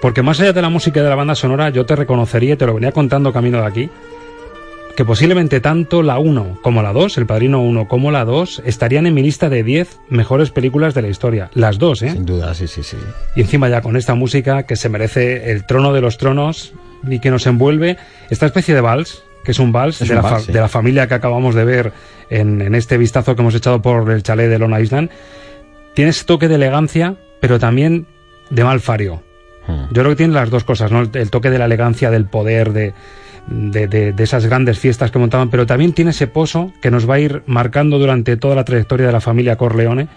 porque 0.00 0.22
más 0.22 0.38
allá 0.38 0.52
de 0.52 0.62
la 0.62 0.68
música 0.68 1.00
y 1.00 1.02
de 1.02 1.08
la 1.08 1.16
banda 1.16 1.34
sonora, 1.34 1.70
yo 1.70 1.84
te 1.84 1.96
reconocería, 1.96 2.54
y 2.54 2.56
te 2.56 2.66
lo 2.66 2.74
venía 2.74 2.92
contando 2.92 3.32
camino 3.32 3.60
de 3.60 3.66
aquí, 3.66 3.90
que 4.96 5.04
posiblemente 5.04 5.60
tanto 5.60 6.02
la 6.02 6.18
1 6.18 6.58
como 6.62 6.82
la 6.82 6.92
2, 6.92 7.18
El 7.18 7.26
Padrino 7.26 7.60
1 7.62 7.86
como 7.86 8.10
la 8.10 8.24
2, 8.24 8.62
estarían 8.64 9.06
en 9.06 9.14
mi 9.14 9.22
lista 9.22 9.48
de 9.48 9.62
10 9.62 10.00
mejores 10.08 10.50
películas 10.50 10.94
de 10.94 11.02
la 11.02 11.08
historia. 11.08 11.50
Las 11.54 11.78
dos, 11.78 12.02
¿eh? 12.02 12.10
Sin 12.10 12.24
duda, 12.24 12.54
sí, 12.54 12.66
sí, 12.66 12.82
sí. 12.82 12.96
Y 13.36 13.42
encima 13.42 13.68
ya 13.68 13.82
con 13.82 13.96
esta 13.96 14.14
música 14.14 14.62
que 14.64 14.74
se 14.76 14.88
merece 14.88 15.50
el 15.52 15.66
trono 15.66 15.92
de 15.92 16.00
los 16.00 16.16
tronos 16.18 16.72
y 17.08 17.18
que 17.20 17.30
nos 17.30 17.46
envuelve 17.46 17.98
esta 18.30 18.46
especie 18.46 18.74
de 18.74 18.80
vals, 18.80 19.22
que 19.44 19.52
es 19.52 19.58
un 19.58 19.70
vals, 19.70 20.00
Es 20.00 20.08
de, 20.08 20.14
un 20.16 20.22
la 20.22 20.30
vals, 20.30 20.34
fa- 20.42 20.46
sí. 20.46 20.52
de 20.52 20.60
la 20.60 20.68
familia 20.68 21.06
que 21.06 21.14
acabamos 21.14 21.54
de 21.54 21.64
ver 21.64 21.92
en, 22.30 22.62
en 22.62 22.74
este 22.74 22.96
vistazo 22.96 23.36
que 23.36 23.42
hemos 23.42 23.54
echado 23.54 23.82
por 23.82 24.10
el 24.10 24.22
chalet 24.22 24.48
de 24.48 24.58
Long 24.58 24.80
Island. 24.80 25.10
Tiene 25.94 26.10
ese 26.10 26.24
toque 26.24 26.48
de 26.48 26.54
elegancia, 26.56 27.16
pero 27.40 27.58
también 27.58 28.06
de 28.50 28.64
malfario. 28.64 29.22
Hmm. 29.66 29.86
Yo 29.92 30.02
creo 30.02 30.08
que 30.10 30.16
tiene 30.16 30.32
las 30.34 30.48
dos 30.50 30.64
cosas, 30.64 30.90
¿no? 30.90 31.00
El, 31.02 31.10
el 31.14 31.30
toque 31.30 31.50
de 31.50 31.58
la 31.58 31.66
elegancia, 31.66 32.10
del 32.10 32.24
poder, 32.26 32.72
de, 32.72 32.92
de, 33.48 33.86
de- 33.86 34.14
esas 34.22 34.46
grandes 34.46 34.78
fiestas 34.78 35.10
que 35.10 35.18
montaban, 35.18 35.50
pero 35.50 35.66
también 35.66 35.92
tiene 35.92 36.10
ese 36.10 36.26
pozo 36.26 36.72
que 36.82 36.90
nos 36.90 37.08
va 37.08 37.14
a 37.14 37.20
ir 37.20 37.42
marcando 37.46 37.98
durante 37.98 38.36
toda 38.36 38.54
la 38.54 38.64
trayectoria 38.64 39.06
de 39.06 39.12
la 39.12 39.20
familia 39.20 39.56
Corleone 39.56 40.08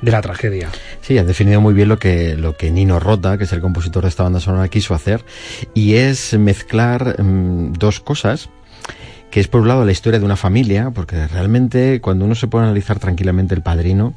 de 0.00 0.12
la 0.12 0.20
tragedia. 0.22 0.68
Sí, 1.00 1.18
has 1.18 1.26
definido 1.26 1.60
muy 1.60 1.74
bien 1.74 1.88
lo 1.88 1.98
que, 1.98 2.36
lo 2.36 2.56
que 2.56 2.70
Nino 2.70 3.00
Rota, 3.00 3.36
que 3.36 3.44
es 3.44 3.52
el 3.52 3.60
compositor 3.60 4.04
de 4.04 4.08
esta 4.10 4.22
banda 4.22 4.38
sonora, 4.38 4.68
quiso 4.68 4.94
hacer, 4.94 5.24
y 5.74 5.94
es 5.94 6.38
mezclar 6.38 7.20
mm, 7.20 7.72
dos 7.72 7.98
cosas, 7.98 8.48
que 9.32 9.40
es 9.40 9.48
por 9.48 9.60
un 9.62 9.68
lado 9.68 9.84
la 9.84 9.90
historia 9.92 10.20
de 10.20 10.24
una 10.24 10.36
familia, 10.36 10.90
porque 10.94 11.26
realmente 11.26 12.00
cuando 12.00 12.24
uno 12.24 12.36
se 12.36 12.46
puede 12.46 12.64
analizar 12.66 13.00
tranquilamente 13.00 13.54
El 13.56 13.62
Padrino, 13.62 14.14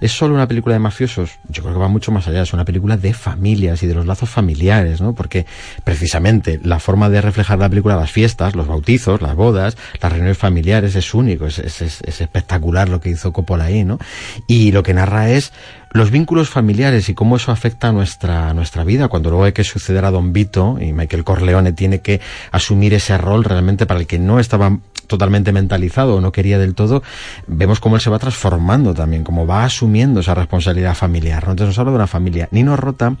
¿Es 0.00 0.12
solo 0.12 0.34
una 0.34 0.48
película 0.48 0.74
de 0.74 0.78
mafiosos? 0.78 1.32
Yo 1.48 1.62
creo 1.62 1.74
que 1.74 1.80
va 1.80 1.88
mucho 1.88 2.12
más 2.12 2.26
allá. 2.28 2.42
Es 2.42 2.52
una 2.52 2.64
película 2.64 2.96
de 2.96 3.12
familias 3.14 3.82
y 3.82 3.86
de 3.86 3.94
los 3.94 4.06
lazos 4.06 4.28
familiares, 4.30 5.00
¿no? 5.00 5.14
Porque 5.14 5.46
precisamente 5.84 6.60
la 6.62 6.78
forma 6.78 7.08
de 7.10 7.20
reflejar 7.20 7.58
la 7.58 7.68
película, 7.68 7.96
las 7.96 8.10
fiestas, 8.10 8.54
los 8.54 8.66
bautizos, 8.66 9.20
las 9.22 9.34
bodas, 9.34 9.76
las 10.00 10.12
reuniones 10.12 10.38
familiares, 10.38 10.94
es 10.96 11.14
único. 11.14 11.46
Es, 11.46 11.58
es- 11.58 11.82
es- 11.82 12.00
es 12.02 12.20
espectacular 12.20 12.88
lo 12.88 13.00
que 13.00 13.10
hizo 13.10 13.32
Coppola 13.32 13.64
ahí, 13.64 13.84
¿no? 13.84 13.98
Y 14.46 14.72
lo 14.72 14.82
que 14.82 14.94
narra 14.94 15.30
es 15.30 15.52
los 15.92 16.10
vínculos 16.10 16.48
familiares 16.48 17.08
y 17.08 17.14
cómo 17.14 17.36
eso 17.36 17.50
afecta 17.50 17.88
a 17.88 17.92
nuestra, 17.92 18.54
nuestra 18.54 18.84
vida. 18.84 19.08
Cuando 19.08 19.30
luego 19.30 19.44
hay 19.44 19.52
que 19.52 19.64
suceder 19.64 20.04
a 20.04 20.10
Don 20.10 20.32
Vito 20.32 20.78
y 20.80 20.92
Michael 20.92 21.24
Corleone 21.24 21.72
tiene 21.72 22.00
que 22.00 22.20
asumir 22.52 22.94
ese 22.94 23.18
rol 23.18 23.44
realmente 23.44 23.86
para 23.86 24.00
el 24.00 24.06
que 24.06 24.18
no 24.18 24.38
estaba 24.38 24.78
totalmente 25.10 25.52
mentalizado 25.52 26.14
o 26.14 26.20
no 26.20 26.30
quería 26.30 26.58
del 26.58 26.74
todo, 26.74 27.02
vemos 27.48 27.80
cómo 27.80 27.96
él 27.96 28.00
se 28.00 28.08
va 28.08 28.18
transformando 28.20 28.94
también, 28.94 29.24
cómo 29.24 29.44
va 29.44 29.64
asumiendo 29.64 30.20
esa 30.20 30.34
responsabilidad 30.34 30.94
familiar. 30.94 31.42
Entonces 31.42 31.66
nos 31.66 31.78
habla 31.80 31.90
de 31.90 31.96
una 31.96 32.06
familia. 32.06 32.48
Nino 32.52 32.76
Rota 32.76 33.16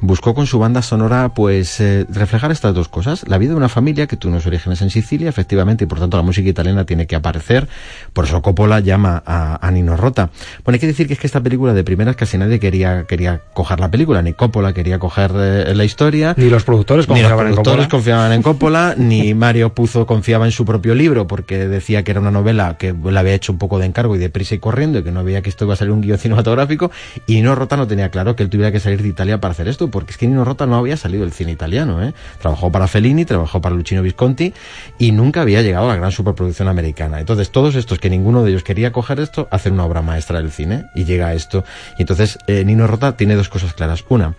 buscó 0.00 0.34
con 0.34 0.46
su 0.46 0.58
banda 0.58 0.82
sonora 0.82 1.32
pues 1.34 1.80
eh, 1.80 2.06
reflejar 2.10 2.52
estas 2.52 2.74
dos 2.74 2.88
cosas. 2.88 3.26
La 3.26 3.38
vida 3.38 3.52
de 3.52 3.56
una 3.56 3.70
familia 3.70 4.06
que 4.06 4.18
tuvo 4.18 4.32
unos 4.32 4.46
orígenes 4.46 4.82
en 4.82 4.90
Sicilia, 4.90 5.30
efectivamente, 5.30 5.84
y 5.84 5.86
por 5.86 5.98
tanto 5.98 6.18
la 6.18 6.22
música 6.22 6.48
italiana 6.48 6.84
tiene 6.84 7.06
que 7.06 7.16
aparecer. 7.16 7.66
Por 8.12 8.26
eso 8.26 8.42
Coppola 8.42 8.80
llama 8.80 9.22
a, 9.24 9.66
a 9.66 9.70
Nino 9.70 9.96
Rota. 9.96 10.28
Bueno, 10.64 10.74
hay 10.74 10.80
que 10.80 10.86
decir 10.86 11.06
que 11.06 11.14
es 11.14 11.18
que 11.18 11.26
esta 11.26 11.40
película 11.40 11.72
de 11.72 11.82
primeras 12.02 12.16
casi 12.16 12.36
nadie 12.36 12.58
quería, 12.58 13.04
quería 13.04 13.42
coger 13.54 13.78
la 13.78 13.88
película, 13.88 14.22
ni 14.22 14.32
Coppola 14.32 14.72
quería 14.72 14.98
coger 14.98 15.30
eh, 15.36 15.72
la 15.72 15.84
historia. 15.84 16.34
Ni 16.36 16.50
los 16.50 16.64
productores 16.64 17.08
Ni 17.08 17.22
los 17.22 17.30
confiaban 17.30 17.46
en 17.46 17.52
productores 17.54 17.86
Coppola. 17.86 17.88
confiaban 17.88 18.32
en 18.32 18.42
Coppola, 18.48 18.94
ni 18.98 19.34
Mario 19.34 19.72
Puzo 19.72 20.04
confiaba 20.04 20.44
en 20.44 20.50
su 20.50 20.64
propio 20.64 20.96
libro 20.96 21.28
porque 21.28 21.68
decía 21.68 22.02
que 22.02 22.10
era 22.10 22.18
una 22.20 22.32
novela 22.32 22.76
que 22.76 22.92
la 23.04 23.20
había 23.20 23.34
hecho 23.34 23.52
un 23.52 23.58
poco 23.58 23.78
de 23.78 23.86
encargo 23.86 24.16
y 24.16 24.18
de 24.18 24.30
prisa 24.30 24.56
y 24.56 24.58
corriendo 24.58 24.98
y 24.98 25.04
que 25.04 25.12
no 25.12 25.22
veía 25.22 25.42
que 25.42 25.48
esto 25.48 25.64
iba 25.64 25.74
a 25.74 25.76
salir 25.76 25.92
un 25.92 26.00
guion 26.00 26.18
cinematográfico 26.18 26.90
y 27.28 27.34
Nino 27.36 27.54
Rota 27.54 27.76
no 27.76 27.86
tenía 27.86 28.10
claro 28.10 28.34
que 28.34 28.42
él 28.42 28.50
tuviera 28.50 28.72
que 28.72 28.80
salir 28.80 29.00
de 29.00 29.08
Italia 29.08 29.38
para 29.38 29.52
hacer 29.52 29.68
esto 29.68 29.88
porque 29.88 30.10
es 30.10 30.16
que 30.16 30.26
Nino 30.26 30.44
Rota 30.44 30.66
no 30.66 30.74
había 30.76 30.96
salido 30.96 31.22
del 31.22 31.32
cine 31.32 31.52
italiano, 31.52 32.02
¿eh? 32.02 32.14
Trabajó 32.40 32.72
para 32.72 32.88
Fellini, 32.88 33.24
trabajó 33.24 33.60
para 33.60 33.76
Luchino 33.76 34.02
Visconti 34.02 34.52
y 34.98 35.12
nunca 35.12 35.42
había 35.42 35.62
llegado 35.62 35.84
a 35.84 35.90
la 35.90 35.96
gran 35.96 36.10
superproducción 36.10 36.66
americana. 36.66 37.20
Entonces 37.20 37.52
todos 37.52 37.76
estos 37.76 38.00
que 38.00 38.10
ninguno 38.10 38.42
de 38.42 38.50
ellos 38.50 38.64
quería 38.64 38.90
coger 38.90 39.20
esto, 39.20 39.46
hacen 39.52 39.74
una 39.74 39.84
obra 39.84 40.02
maestra 40.02 40.38
del 40.38 40.50
cine 40.50 40.86
y 40.96 41.04
llega 41.04 41.28
a 41.28 41.34
esto. 41.34 41.62
Y 41.98 42.02
entonces 42.02 42.38
eh, 42.46 42.64
Nino 42.64 42.86
Rota 42.86 43.16
tiene 43.16 43.34
dos 43.34 43.48
cosas 43.48 43.74
claras. 43.74 44.04
Una 44.08 44.34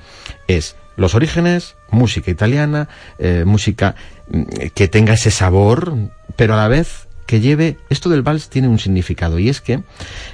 es 0.48 0.76
los 0.96 1.16
orígenes, 1.16 1.76
música 1.90 2.30
italiana, 2.32 2.88
eh, 3.20 3.44
música 3.46 3.96
mm, 4.30 4.44
que 4.76 4.88
tenga 4.88 5.14
ese 5.14 5.32
sabor, 5.32 5.94
pero 6.36 6.54
a 6.54 6.58
la 6.58 6.68
vez 6.68 7.08
que 7.26 7.40
lleve 7.40 7.78
esto 7.90 8.10
del 8.10 8.22
vals 8.22 8.50
tiene 8.50 8.68
un 8.68 8.78
significado 8.80 9.40
y 9.40 9.48
es 9.50 9.62
que 9.62 9.82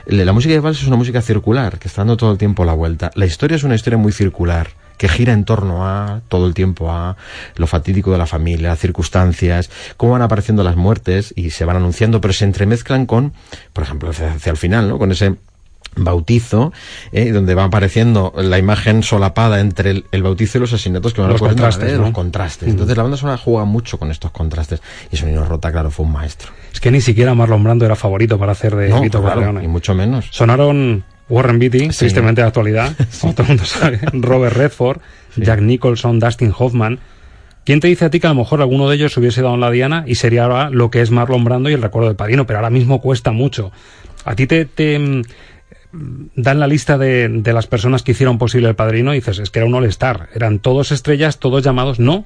le- 0.08 0.26
la 0.26 0.34
música 0.34 0.54
de 0.54 0.60
vals 0.60 0.82
es 0.82 0.88
una 0.88 0.96
música 0.98 1.22
circular 1.22 1.78
que 1.80 1.88
está 1.88 2.02
dando 2.02 2.18
todo 2.18 2.32
el 2.32 2.38
tiempo 2.38 2.66
la 2.66 2.74
vuelta. 2.74 3.12
La 3.16 3.26
historia 3.26 3.56
es 3.56 3.64
una 3.64 3.76
historia 3.76 3.98
muy 3.98 4.12
circular 4.12 4.70
que 4.98 5.08
gira 5.08 5.32
en 5.32 5.46
torno 5.46 5.88
a 5.88 6.20
todo 6.28 6.46
el 6.46 6.54
tiempo 6.54 6.92
a 6.92 7.16
lo 7.56 7.68
fatídico 7.68 8.12
de 8.12 8.18
la 8.18 8.26
familia, 8.26 8.76
circunstancias, 8.76 9.70
cómo 9.96 10.12
van 10.14 10.24
apareciendo 10.24 10.62
las 10.62 10.76
muertes 10.76 11.32
y 11.38 11.52
se 11.52 11.64
van 11.64 11.78
anunciando, 11.78 12.20
pero 12.20 12.34
se 12.34 12.44
entremezclan 12.44 13.06
con, 13.06 13.32
por 13.72 13.86
ejemplo, 13.86 14.10
hacia 14.10 14.52
el 14.52 14.58
final, 14.58 14.90
¿no? 14.90 14.98
Con 14.98 15.12
ese 15.14 15.36
bautizo, 16.00 16.74
¿eh? 17.12 17.32
donde 17.32 17.56
va 17.56 17.66
apareciendo 17.66 18.34
la 18.38 18.58
imagen 18.58 19.04
solapada 19.04 19.60
entre 19.60 19.92
el, 19.92 20.06
el 20.12 20.24
bautizo 20.24 20.58
y 20.58 20.62
los 20.62 20.74
asesinatos 20.74 21.14
que 21.14 21.22
van 21.22 21.30
Los 21.32 21.40
contrastes, 21.42 21.86
vez, 21.90 21.98
¿no? 21.98 22.04
los 22.06 22.12
contrastes. 22.12 22.68
Entonces 22.70 22.98
la 22.98 23.04
banda 23.04 23.18
sonora 23.18 23.38
juega 23.38 23.66
mucho 23.66 23.98
con 23.98 24.12
estos 24.12 24.32
contrastes 24.32 24.82
y 25.12 25.16
eso 25.16 25.26
Nino 25.26 25.46
Rota, 25.46 25.72
claro, 25.72 25.92
fue 25.92 26.06
un 26.06 26.12
maestro. 26.14 26.52
Es 26.74 26.80
que 26.80 26.92
ni 26.92 27.02
siquiera 27.02 27.34
Marlon 27.36 27.64
Brando 27.64 27.86
era 27.86 27.96
favorito 27.96 28.38
para 28.40 28.52
hacer 28.54 28.76
de 28.76 28.90
No, 28.90 29.02
Vito 29.02 29.22
claro, 29.22 29.54
ni 29.54 29.68
mucho 29.68 29.94
menos. 29.94 30.28
Sonaron 30.32 31.04
Warren 31.30 31.60
Beatty, 31.60 31.92
Sí. 31.92 32.00
tristemente 32.00 32.42
de 32.42 32.48
actualidad, 32.48 32.94
como 33.22 33.34
todo 33.34 33.44
el 33.44 33.48
mundo 33.50 33.66
sabe, 33.66 34.00
Robert 34.14 34.56
Redford, 34.56 35.00
Jack 35.36 35.62
Nicholson, 35.62 36.20
Dustin 36.20 36.54
Hoffman. 36.58 37.00
¿Quién 37.66 37.82
te 37.82 37.88
dice 37.88 38.06
a 38.06 38.10
ti 38.10 38.20
que 38.20 38.26
a 38.26 38.32
lo 38.32 38.36
mejor 38.38 38.62
alguno 38.62 38.90
de 38.90 38.96
ellos 38.96 39.16
hubiese 39.18 39.44
dado 39.44 39.54
en 39.54 39.62
la 39.62 39.70
diana 39.70 40.04
y 40.08 40.16
sería 40.16 40.46
ahora 40.46 40.72
lo 40.72 40.90
que 40.90 41.02
es 41.02 41.12
Marlon 41.12 41.44
Brando 41.44 41.70
y 41.70 41.74
el 41.74 41.82
recuerdo 41.84 42.08
del 42.08 42.16
padrino? 42.16 42.48
Pero 42.48 42.58
ahora 42.60 42.72
mismo 42.72 43.00
cuesta 43.00 43.32
mucho. 43.32 43.72
A 44.26 44.36
ti 44.36 44.48
te, 44.48 44.66
te, 44.66 45.22
dan 45.92 46.60
la 46.60 46.68
lista 46.68 46.98
de, 46.98 47.28
de 47.30 47.54
las 47.54 47.68
personas 47.68 48.04
que 48.04 48.12
hicieron 48.12 48.38
posible 48.38 48.70
el 48.70 48.76
padrino 48.76 49.14
y 49.14 49.18
dices, 49.18 49.40
es 49.40 49.50
que 49.50 49.60
era 49.60 49.66
un 49.66 49.76
all-star. 49.76 50.30
Eran 50.34 50.60
todos 50.60 50.92
estrellas, 50.92 51.40
todos 51.40 51.64
llamados. 51.64 52.00
No. 52.00 52.26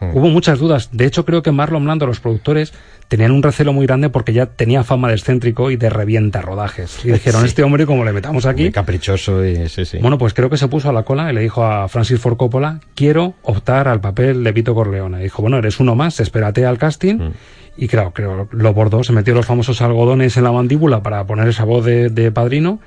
Hubo 0.00 0.28
muchas 0.28 0.58
dudas. 0.58 0.88
De 0.92 1.04
hecho, 1.04 1.26
creo 1.26 1.42
que 1.42 1.52
Marlon 1.52 1.84
Brando, 1.84 2.06
los 2.06 2.20
productores, 2.20 2.72
tenían 3.10 3.32
un 3.32 3.42
recelo 3.42 3.72
muy 3.72 3.86
grande 3.86 4.08
porque 4.08 4.32
ya 4.32 4.46
tenía 4.46 4.84
fama 4.84 5.08
de 5.08 5.14
excéntrico 5.14 5.70
y 5.72 5.76
de 5.76 5.90
revienta 5.90 6.40
rodajes. 6.40 7.04
Y 7.04 7.10
dijeron, 7.10 7.40
Sí. 7.42 7.48
este 7.48 7.64
hombre, 7.64 7.84
como 7.84 8.04
le 8.04 8.12
metamos 8.12 8.46
aquí. 8.46 8.62
Muy 8.62 8.70
caprichoso 8.72 9.44
y 9.44 9.68
sí, 9.68 9.84
sí. 9.84 9.98
Bueno, 9.98 10.16
pues 10.16 10.32
creo 10.32 10.48
que 10.48 10.56
se 10.56 10.68
puso 10.68 10.88
a 10.88 10.92
la 10.92 11.02
cola 11.02 11.28
y 11.30 11.34
le 11.34 11.40
dijo 11.40 11.64
a 11.64 11.88
Francis 11.88 12.20
Ford 12.20 12.36
Coppola, 12.36 12.78
quiero 12.94 13.34
optar 13.42 13.88
al 13.88 14.00
papel 14.00 14.44
de 14.44 14.52
Vito 14.52 14.74
Corleone. 14.76 15.18
dijo, 15.18 15.42
bueno, 15.42 15.58
eres 15.58 15.80
uno 15.80 15.96
más, 15.96 16.20
espérate 16.20 16.64
al 16.64 16.78
casting. 16.78 17.16
Mm. 17.16 17.32
Y 17.76 17.88
claro, 17.88 18.12
creo, 18.12 18.48
lo 18.52 18.74
bordó, 18.74 19.02
se 19.02 19.12
metió 19.12 19.34
los 19.34 19.44
famosos 19.46 19.82
algodones 19.82 20.36
en 20.36 20.44
la 20.44 20.52
mandíbula 20.52 21.02
para 21.02 21.26
poner 21.26 21.48
esa 21.48 21.64
voz 21.64 21.84
de, 21.84 22.10
de 22.10 22.30
padrino 22.30 22.78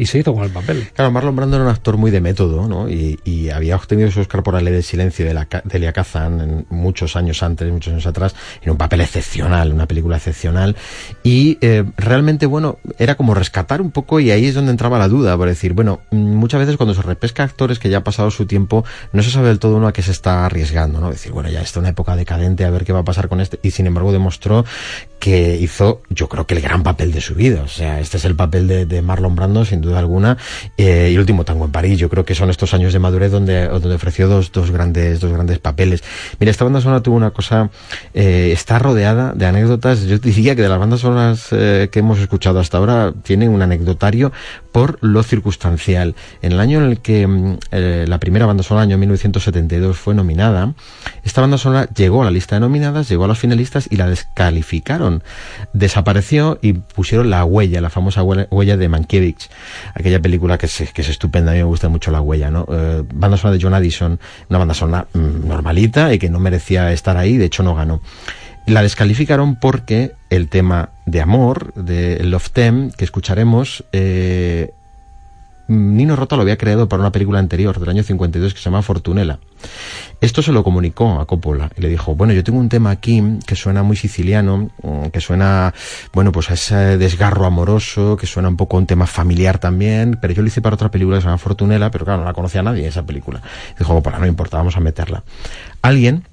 y 0.00 0.06
se 0.06 0.18
hizo 0.18 0.32
con 0.32 0.44
el 0.44 0.50
papel. 0.50 0.88
Claro, 0.94 1.10
Marlon 1.10 1.36
Brando 1.36 1.56
era 1.56 1.66
un 1.66 1.70
actor 1.70 1.98
muy 1.98 2.10
de 2.10 2.22
método, 2.22 2.66
¿no? 2.66 2.88
Y, 2.88 3.18
había 3.50 3.76
obtenido 3.76 4.10
su 4.10 4.20
Oscar 4.20 4.42
por 4.42 4.54
la 4.54 4.60
ley 4.60 4.72
del 4.72 4.82
silencio 4.82 5.26
de, 5.26 5.34
la, 5.34 5.46
Elia 5.70 5.92
Kazan 5.92 6.40
en 6.40 6.66
muchos 6.70 7.16
años 7.16 7.42
antes, 7.42 7.70
muchos 7.70 7.92
años 7.92 8.06
atrás, 8.06 8.34
en 8.62 8.70
un 8.70 8.78
papel 8.78 9.02
excepcional, 9.02 9.72
una 9.72 9.86
película 9.86 10.16
excepcional. 10.16 10.76
Y 11.22 11.58
eh, 11.60 11.84
realmente, 11.96 12.46
bueno, 12.46 12.78
era 12.98 13.16
como 13.16 13.34
rescatar 13.34 13.82
un 13.82 13.90
poco 13.90 14.20
y 14.20 14.30
ahí 14.30 14.46
es 14.46 14.54
donde 14.54 14.70
entraba 14.70 14.98
la 14.98 15.08
duda, 15.08 15.36
por 15.36 15.48
decir, 15.48 15.74
bueno, 15.74 16.00
mm, 16.10 16.16
muchas 16.16 16.60
veces 16.60 16.76
cuando 16.76 16.94
se 16.94 17.02
repesca 17.02 17.42
actores 17.42 17.78
que 17.78 17.90
ya 17.90 17.98
ha 17.98 18.04
pasado 18.04 18.30
su 18.30 18.46
tiempo, 18.46 18.84
no 19.12 19.22
se 19.22 19.30
sabe 19.30 19.48
del 19.48 19.58
todo 19.58 19.76
uno 19.76 19.88
a 19.88 19.92
qué 19.92 20.02
se 20.02 20.12
está 20.12 20.46
arriesgando, 20.46 21.00
¿no? 21.00 21.10
Decir, 21.10 21.32
bueno, 21.32 21.50
ya 21.50 21.60
está 21.60 21.80
una 21.80 21.90
época 21.90 22.16
decadente, 22.16 22.64
a 22.64 22.70
ver 22.70 22.84
qué 22.84 22.92
va 22.92 23.00
a 23.00 23.04
pasar 23.04 23.28
con 23.28 23.40
este. 23.40 23.58
Y 23.62 23.72
sin 23.72 23.86
embargo 23.86 24.12
demostró 24.12 24.64
que 25.18 25.58
hizo, 25.60 26.00
yo 26.08 26.28
creo 26.28 26.46
que 26.46 26.54
el 26.54 26.62
gran 26.62 26.82
papel 26.82 27.12
de 27.12 27.20
su 27.20 27.34
vida. 27.34 27.62
O 27.62 27.68
sea, 27.68 28.00
este 28.00 28.16
es 28.16 28.24
el 28.24 28.36
papel 28.36 28.66
de, 28.66 28.86
de 28.86 29.02
Marlon 29.02 29.34
Brando, 29.34 29.64
sin 29.64 29.80
duda 29.80 29.89
alguna. 29.98 30.36
Eh, 30.76 31.08
y 31.10 31.14
el 31.14 31.20
último 31.20 31.44
tango 31.44 31.64
en 31.64 31.72
París, 31.72 31.98
yo 31.98 32.08
creo 32.08 32.24
que 32.24 32.34
son 32.34 32.50
estos 32.50 32.74
años 32.74 32.92
de 32.92 32.98
madurez 32.98 33.30
donde, 33.32 33.68
donde 33.68 33.94
ofreció 33.94 34.28
dos, 34.28 34.52
dos 34.52 34.70
grandes, 34.70 35.20
dos 35.20 35.32
grandes 35.32 35.58
papeles. 35.58 36.02
Mira, 36.38 36.50
esta 36.50 36.64
banda 36.64 36.80
sonora 36.80 37.02
tuvo 37.02 37.16
una 37.16 37.30
cosa, 37.30 37.70
eh, 38.14 38.50
está 38.52 38.78
rodeada 38.78 39.32
de 39.34 39.46
anécdotas. 39.46 40.02
Yo 40.02 40.18
diría 40.18 40.54
que 40.56 40.62
de 40.62 40.68
las 40.68 40.78
bandas 40.78 41.00
sonoras 41.00 41.48
eh, 41.52 41.88
que 41.90 41.98
hemos 42.00 42.18
escuchado 42.18 42.60
hasta 42.60 42.78
ahora, 42.78 43.12
tiene 43.22 43.48
un 43.48 43.62
anecdotario 43.62 44.32
por 44.72 44.98
lo 45.00 45.22
circunstancial. 45.22 46.14
En 46.42 46.52
el 46.52 46.60
año 46.60 46.78
en 46.78 46.90
el 46.90 47.00
que 47.00 47.26
mm, 47.26 47.58
la 48.06 48.18
primera 48.18 48.46
banda 48.46 48.62
sonora, 48.62 48.84
año 48.84 48.98
1972, 48.98 49.98
fue 49.98 50.14
nominada, 50.14 50.74
esta 51.24 51.40
banda 51.40 51.58
sonora 51.58 51.88
llegó 51.94 52.22
a 52.22 52.24
la 52.24 52.30
lista 52.30 52.56
de 52.56 52.60
nominadas, 52.60 53.08
llegó 53.08 53.24
a 53.24 53.28
los 53.28 53.38
finalistas 53.38 53.88
y 53.90 53.96
la 53.96 54.08
descalificaron. 54.08 55.22
Desapareció 55.72 56.58
y 56.62 56.74
pusieron 56.74 57.30
la 57.30 57.44
huella, 57.44 57.80
la 57.80 57.90
famosa 57.90 58.22
huella 58.22 58.76
de 58.76 58.88
Mankiewicz. 58.88 59.48
Aquella 59.94 60.20
película 60.20 60.58
que 60.58 60.66
es, 60.66 60.80
es 60.80 61.08
estupenda, 61.08 61.52
a 61.52 61.54
mí 61.54 61.60
me 61.60 61.64
gusta 61.64 61.88
mucho 61.88 62.10
La 62.10 62.20
Huella, 62.20 62.50
¿no? 62.50 62.66
Eh, 62.70 63.02
banda 63.12 63.36
sonora 63.36 63.56
de 63.56 63.62
John 63.62 63.74
Addison, 63.74 64.18
una 64.48 64.58
banda 64.58 64.74
sonora 64.74 65.06
mm, 65.12 65.48
normalita 65.48 66.12
y 66.12 66.18
que 66.18 66.28
no 66.28 66.38
merecía 66.38 66.92
estar 66.92 67.16
ahí, 67.16 67.36
de 67.36 67.46
hecho 67.46 67.62
no 67.62 67.74
ganó. 67.74 68.00
La 68.66 68.82
descalificaron 68.82 69.56
porque 69.56 70.12
el 70.28 70.48
tema 70.48 70.90
de 71.06 71.20
amor, 71.20 71.72
de 71.74 72.22
Love 72.22 72.50
Them, 72.50 72.90
que 72.92 73.04
escucharemos, 73.04 73.84
eh, 73.92 74.72
Nino 75.70 76.16
Rota 76.16 76.34
lo 76.34 76.42
había 76.42 76.58
creado 76.58 76.88
para 76.88 77.00
una 77.00 77.12
película 77.12 77.38
anterior, 77.38 77.78
del 77.78 77.88
año 77.88 78.02
52, 78.02 78.54
que 78.54 78.58
se 78.58 78.64
llama 78.64 78.82
Fortunella. 78.82 79.38
Esto 80.20 80.42
se 80.42 80.50
lo 80.50 80.64
comunicó 80.64 81.20
a 81.20 81.26
Coppola 81.26 81.70
y 81.76 81.80
le 81.80 81.88
dijo, 81.88 82.16
bueno, 82.16 82.32
yo 82.32 82.42
tengo 82.42 82.58
un 82.58 82.68
tema 82.68 82.90
aquí 82.90 83.22
que 83.46 83.54
suena 83.54 83.84
muy 83.84 83.96
siciliano, 83.96 84.70
mm, 84.82 85.10
que 85.12 85.20
suena, 85.20 85.72
bueno, 86.12 86.32
pues 86.32 86.50
a 86.50 86.54
ese 86.54 86.98
desgarro 86.98 87.46
amoroso, 87.46 88.16
que 88.16 88.26
suena 88.26 88.48
un 88.48 88.56
poco 88.56 88.78
un 88.78 88.86
tema 88.86 89.06
familiar 89.06 89.58
también, 89.58 90.18
pero 90.20 90.34
yo 90.34 90.42
lo 90.42 90.48
hice 90.48 90.60
para 90.60 90.74
otra 90.74 90.90
película 90.90 91.18
que 91.18 91.22
se 91.22 91.26
llama 91.28 91.38
Fortunella, 91.38 91.88
pero 91.92 92.04
claro, 92.04 92.22
no 92.22 92.26
la 92.26 92.34
conocía 92.34 92.64
nadie 92.64 92.88
esa 92.88 93.06
película. 93.06 93.40
Dijo, 93.78 93.94
Coppola, 93.94 94.18
no 94.18 94.26
importa, 94.26 94.56
vamos 94.56 94.76
a 94.76 94.80
meterla. 94.80 95.22
Alguien, 95.82 96.24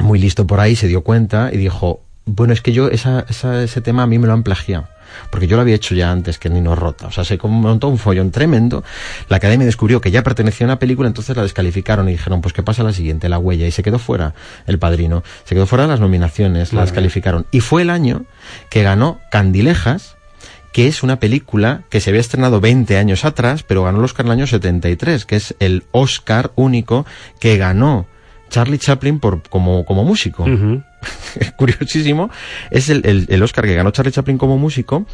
muy 0.00 0.18
listo 0.18 0.46
por 0.46 0.60
ahí, 0.60 0.76
se 0.76 0.86
dio 0.86 1.00
cuenta 1.00 1.48
y 1.50 1.56
dijo, 1.56 2.02
bueno, 2.26 2.52
es 2.52 2.60
que 2.60 2.74
yo 2.74 2.88
ese 2.88 3.80
tema 3.80 4.02
a 4.02 4.06
mí 4.06 4.18
me 4.18 4.26
lo 4.26 4.34
han 4.34 4.42
plagiado 4.42 4.86
porque 5.30 5.46
yo 5.46 5.56
lo 5.56 5.62
había 5.62 5.74
hecho 5.74 5.94
ya 5.94 6.10
antes 6.10 6.38
que 6.38 6.50
Nino 6.50 6.74
Rota. 6.74 7.06
O 7.06 7.12
sea, 7.12 7.24
se 7.24 7.38
montó 7.42 7.88
un 7.88 7.98
follón 7.98 8.30
tremendo. 8.30 8.84
La 9.28 9.36
academia 9.36 9.66
descubrió 9.66 10.00
que 10.00 10.10
ya 10.10 10.22
pertenecía 10.22 10.66
a 10.66 10.68
una 10.68 10.78
película, 10.78 11.08
entonces 11.08 11.36
la 11.36 11.42
descalificaron 11.42 12.08
y 12.08 12.12
dijeron, 12.12 12.40
pues 12.40 12.52
que 12.52 12.62
pasa 12.62 12.82
la 12.82 12.92
siguiente, 12.92 13.28
la 13.28 13.38
huella. 13.38 13.66
Y 13.66 13.70
se 13.70 13.82
quedó 13.82 13.98
fuera 13.98 14.34
el 14.66 14.78
padrino. 14.78 15.22
Se 15.44 15.54
quedó 15.54 15.66
fuera 15.66 15.84
de 15.84 15.88
las 15.88 16.00
nominaciones, 16.00 16.72
la 16.72 16.82
descalificaron. 16.82 17.46
Y 17.50 17.60
fue 17.60 17.82
el 17.82 17.90
año 17.90 18.24
que 18.70 18.82
ganó 18.82 19.20
Candilejas, 19.30 20.16
que 20.72 20.86
es 20.88 21.02
una 21.02 21.18
película 21.18 21.84
que 21.88 22.00
se 22.00 22.10
había 22.10 22.20
estrenado 22.20 22.60
20 22.60 22.98
años 22.98 23.24
atrás, 23.24 23.62
pero 23.62 23.84
ganó 23.84 23.98
el 23.98 24.04
Oscar 24.04 24.26
en 24.26 24.32
el 24.32 24.38
año 24.38 24.46
73, 24.46 25.24
que 25.24 25.36
es 25.36 25.54
el 25.58 25.84
Oscar 25.92 26.52
único 26.54 27.06
que 27.40 27.56
ganó 27.56 28.06
Charlie 28.50 28.78
Chaplin 28.78 29.18
por, 29.18 29.42
como, 29.48 29.84
como 29.84 30.04
músico. 30.04 30.44
Curiosísimo. 31.56 32.30
Es 32.70 32.88
el, 32.88 33.26
el, 33.28 33.42
Oscar 33.42 33.64
que 33.64 33.74
ganó 33.74 33.90
Charlie 33.90 34.12
Chaplin 34.12 34.38
como 34.38 34.58
músico 34.58 35.06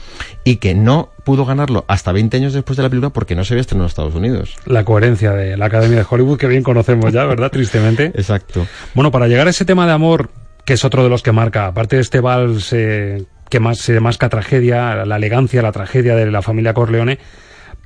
y 0.44 0.56
que 0.56 0.74
no 0.74 1.10
pudo 1.24 1.44
ganarlo 1.44 1.84
hasta 1.88 2.12
20 2.12 2.36
años 2.36 2.52
después 2.52 2.76
de 2.76 2.82
la 2.82 2.88
película 2.88 3.10
porque 3.10 3.34
no 3.34 3.44
se 3.44 3.54
había 3.54 3.62
estrenado 3.62 3.86
en 3.86 3.88
Estados 3.88 4.14
Unidos. 4.14 4.56
La 4.66 4.84
coherencia 4.84 5.32
de 5.32 5.56
la 5.56 5.66
Academia 5.66 5.98
de 5.98 6.06
Hollywood 6.08 6.38
que 6.38 6.46
bien 6.46 6.62
conocemos 6.62 7.12
ya, 7.12 7.24
¿verdad? 7.24 7.50
Tristemente. 7.52 8.06
Exacto. 8.06 8.66
Bueno, 8.94 9.10
para 9.10 9.28
llegar 9.28 9.46
a 9.46 9.50
ese 9.50 9.64
tema 9.64 9.86
de 9.86 9.92
amor, 9.92 10.30
que 10.64 10.74
es 10.74 10.84
otro 10.84 11.02
de 11.02 11.08
los 11.08 11.22
que 11.22 11.32
marca, 11.32 11.66
aparte 11.66 11.96
de 11.96 12.02
este 12.02 12.20
vals 12.20 12.72
eh, 12.72 13.24
que 13.48 13.60
más 13.60 13.78
se 13.78 13.98
masca 14.00 14.28
tragedia, 14.28 15.04
la 15.04 15.16
elegancia, 15.16 15.62
la 15.62 15.72
tragedia 15.72 16.14
de 16.14 16.30
la 16.30 16.42
familia 16.42 16.74
Corleone, 16.74 17.18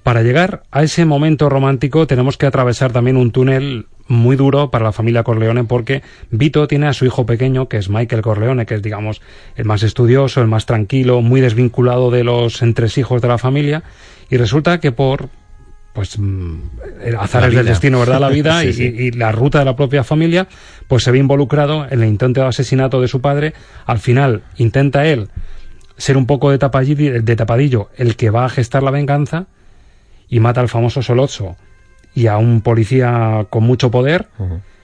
para 0.02 0.22
llegar 0.22 0.62
a 0.70 0.84
ese 0.84 1.04
momento 1.04 1.48
romántico 1.48 2.06
tenemos 2.06 2.36
que 2.36 2.46
atravesar 2.46 2.92
también 2.92 3.16
un 3.16 3.32
túnel 3.32 3.86
muy 4.08 4.36
duro 4.36 4.70
para 4.70 4.84
la 4.84 4.92
familia 4.92 5.22
Corleone 5.22 5.64
porque 5.64 6.02
Vito 6.30 6.66
tiene 6.68 6.86
a 6.86 6.92
su 6.92 7.04
hijo 7.04 7.26
pequeño, 7.26 7.68
que 7.68 7.76
es 7.76 7.88
Michael 7.88 8.22
Corleone, 8.22 8.66
que 8.66 8.74
es, 8.74 8.82
digamos, 8.82 9.20
el 9.56 9.64
más 9.64 9.82
estudioso, 9.82 10.40
el 10.40 10.48
más 10.48 10.66
tranquilo, 10.66 11.22
muy 11.22 11.40
desvinculado 11.40 12.10
de 12.10 12.24
los 12.24 12.62
entresijos 12.62 13.22
de 13.22 13.28
la 13.28 13.38
familia, 13.38 13.82
y 14.30 14.36
resulta 14.36 14.80
que 14.80 14.92
por 14.92 15.28
pues 15.92 16.18
mm, 16.18 16.60
azares 17.18 17.54
del 17.54 17.64
destino, 17.64 17.98
¿verdad? 17.98 18.20
La 18.20 18.28
vida 18.28 18.62
Y, 18.64 19.12
la 19.12 19.32
ruta 19.32 19.60
de 19.60 19.64
la 19.64 19.76
propia 19.76 20.04
familia, 20.04 20.46
pues 20.88 21.02
se 21.02 21.10
ve 21.10 21.18
involucrado 21.18 21.86
en 21.86 22.02
el 22.02 22.08
intento 22.08 22.42
de 22.42 22.46
asesinato 22.48 23.00
de 23.00 23.08
su 23.08 23.22
padre. 23.22 23.54
Al 23.86 23.98
final 23.98 24.42
intenta 24.58 25.06
él 25.06 25.30
ser 25.96 26.18
un 26.18 26.26
poco 26.26 26.50
de 26.50 26.58
tapadillo, 26.58 27.22
de 27.22 27.36
tapadillo 27.36 27.88
el 27.96 28.16
que 28.16 28.28
va 28.28 28.44
a 28.44 28.50
gestar 28.50 28.82
la 28.82 28.90
venganza 28.90 29.46
y 30.28 30.40
mata 30.40 30.60
al 30.60 30.68
famoso 30.68 31.00
Solozzo 31.00 31.56
y 32.16 32.28
a 32.28 32.38
un 32.38 32.62
policía 32.62 33.46
con 33.50 33.62
mucho 33.62 33.90
poder, 33.90 34.28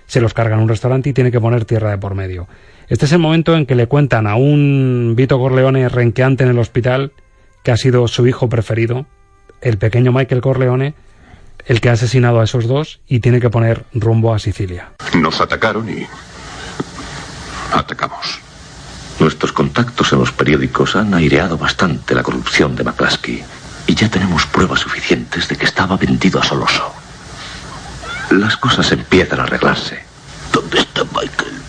se 0.07 0.21
los 0.21 0.35
carga 0.35 0.55
en 0.55 0.61
un 0.61 0.69
restaurante 0.69 1.09
y 1.09 1.13
tiene 1.15 1.33
que 1.33 1.41
poner 1.41 1.65
tierra 1.65 1.91
de 1.91 1.97
por 1.97 2.15
medio. 2.15 2.47
Este 2.89 3.07
es 3.07 3.13
el 3.13 3.21
momento 3.21 3.57
en 3.57 3.65
que 3.65 3.75
le 3.75 3.87
cuentan 3.87 4.27
a 4.27 4.37
un 4.37 5.15
Vito 5.17 5.39
Corleone 5.39 5.89
renqueante 5.89 6.45
en 6.45 6.51
el 6.51 6.59
hospital 6.59 7.13
que 7.65 7.73
ha 7.73 7.79
sido 7.79 8.07
su 8.07 8.27
hijo 8.27 8.51
preferido, 8.51 9.07
el 9.63 9.79
pequeño 9.79 10.13
Michael 10.13 10.43
Corleone, 10.43 10.95
el 11.65 11.81
que 11.81 11.89
ha 11.89 11.93
asesinado 11.93 12.39
a 12.39 12.45
esos 12.45 12.69
dos 12.69 13.01
y 13.09 13.21
tiene 13.21 13.41
que 13.41 13.49
poner 13.49 13.85
rumbo 13.95 14.35
a 14.35 14.39
Sicilia. 14.39 14.91
Nos 15.19 15.41
atacaron 15.41 15.89
y 15.89 16.07
atacamos. 17.73 18.41
Nuestros 19.21 19.53
contactos 19.53 20.13
en 20.13 20.19
los 20.19 20.33
periódicos 20.33 20.97
han 20.97 21.15
aireado 21.15 21.57
bastante 21.57 22.15
la 22.15 22.23
corrupción 22.23 22.77
de 22.77 22.85
McCluskey 22.85 23.43
y 23.87 23.95
ya 23.95 24.11
tenemos 24.11 24.45
pruebas 24.45 24.81
suficientes 24.81 25.49
de 25.49 25.57
que 25.57 25.65
estaba 25.65 25.97
vendido 25.97 26.39
a 26.39 26.45
Soloso. 26.45 27.02
Las 28.39 28.57
cosas 28.57 28.91
empiezan 28.93 29.41
a 29.41 29.43
arreglarse. 29.43 30.03
¿Dónde 30.55 30.79
está 30.79 31.05
Michael? 31.05 31.63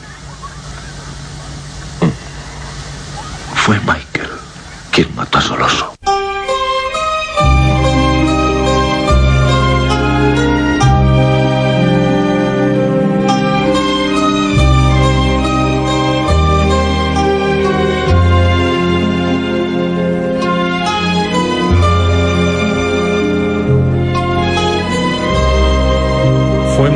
Fue 3.53 3.78
Michael 3.82 4.30
quien 4.89 5.14
mató 5.14 5.39
a 5.39 5.41
Soloso. 5.41 5.93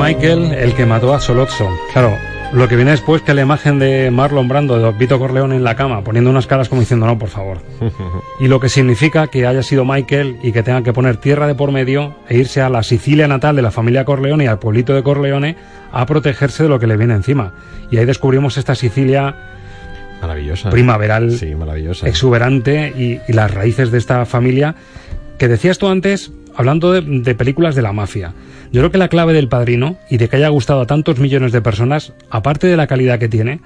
Michael 0.08 0.54
el 0.54 0.74
que 0.74 0.86
mató 0.86 1.14
a 1.14 1.20
Solozzo. 1.20 1.68
Claro, 1.92 2.18
lo 2.54 2.70
que 2.70 2.78
viene 2.78 2.92
después 2.92 3.22
que 3.24 3.34
la 3.34 3.42
imagen 3.42 3.78
de 3.78 4.10
Marlon 4.10 4.48
Brando, 4.48 4.80
de 4.80 4.98
Vito 4.98 5.20
Corleone 5.20 5.58
en 5.58 5.66
la 5.66 5.76
cama, 5.76 6.02
poniendo 6.02 6.30
unas 6.30 6.48
caras 6.48 6.70
como 6.70 6.80
diciendo 6.80 7.06
no, 7.06 7.20
por 7.20 7.28
favor. 7.28 7.58
y 8.40 8.48
lo 8.48 8.62
que 8.62 8.70
significa 8.70 9.28
que 9.28 9.46
haya 9.46 9.62
sido 9.64 9.84
Michael 9.84 10.38
y 10.42 10.54
que 10.54 10.64
tenga 10.64 10.82
que 10.82 10.94
poner 10.94 11.18
tierra 11.18 11.46
de 11.46 11.56
por 11.56 11.74
medio 11.74 12.16
e 12.30 12.38
irse 12.38 12.62
a 12.62 12.70
la 12.70 12.84
Sicilia 12.84 13.28
natal 13.28 13.58
de 13.58 13.62
la 13.62 13.70
familia 13.70 14.06
Corleone 14.06 14.46
y 14.46 14.48
al 14.48 14.60
pueblito 14.60 14.94
de 14.94 15.04
Corleone 15.04 15.58
a 15.92 16.06
protegerse 16.06 16.64
de 16.64 16.70
lo 16.70 16.80
que 16.80 16.88
le 16.88 16.96
viene 16.96 17.14
encima. 17.14 17.56
Y 17.92 17.98
ahí 17.98 18.06
descubrimos 18.06 18.56
esta 18.56 18.76
Sicilia 18.76 19.36
maravillosa, 20.22 20.70
primaveral, 20.70 21.32
sí, 21.32 21.54
maravillosa. 21.54 22.08
exuberante 22.08 22.94
y, 22.96 23.20
las 23.34 23.54
raíces 23.54 23.92
de 23.92 23.98
esta 23.98 24.26
familia 24.26 24.74
que 25.38 25.50
decías 25.50 25.78
tú 25.78 25.90
antes, 25.90 26.32
hablando 26.58 26.92
de 26.92 27.36
películas 27.36 27.76
de 27.76 27.84
la 27.84 27.94
mafia. 27.94 28.34
Yo 28.72 28.82
creo 28.82 28.92
que 28.92 28.98
la 28.98 29.08
clave 29.08 29.32
del 29.32 29.48
padrino 29.48 29.98
y 30.10 30.18
de 30.18 30.28
que 30.28 30.36
haya 30.36 30.50
gustado 30.50 30.82
a 30.82 30.88
tantos 30.88 31.20
millones 31.20 31.52
de 31.52 31.62
personas, 31.62 32.14
aparte 32.30 32.68
de 32.68 32.76
la 32.76 32.88
calidad 32.88 33.20
que 33.20 33.30
tiene, 33.30 33.62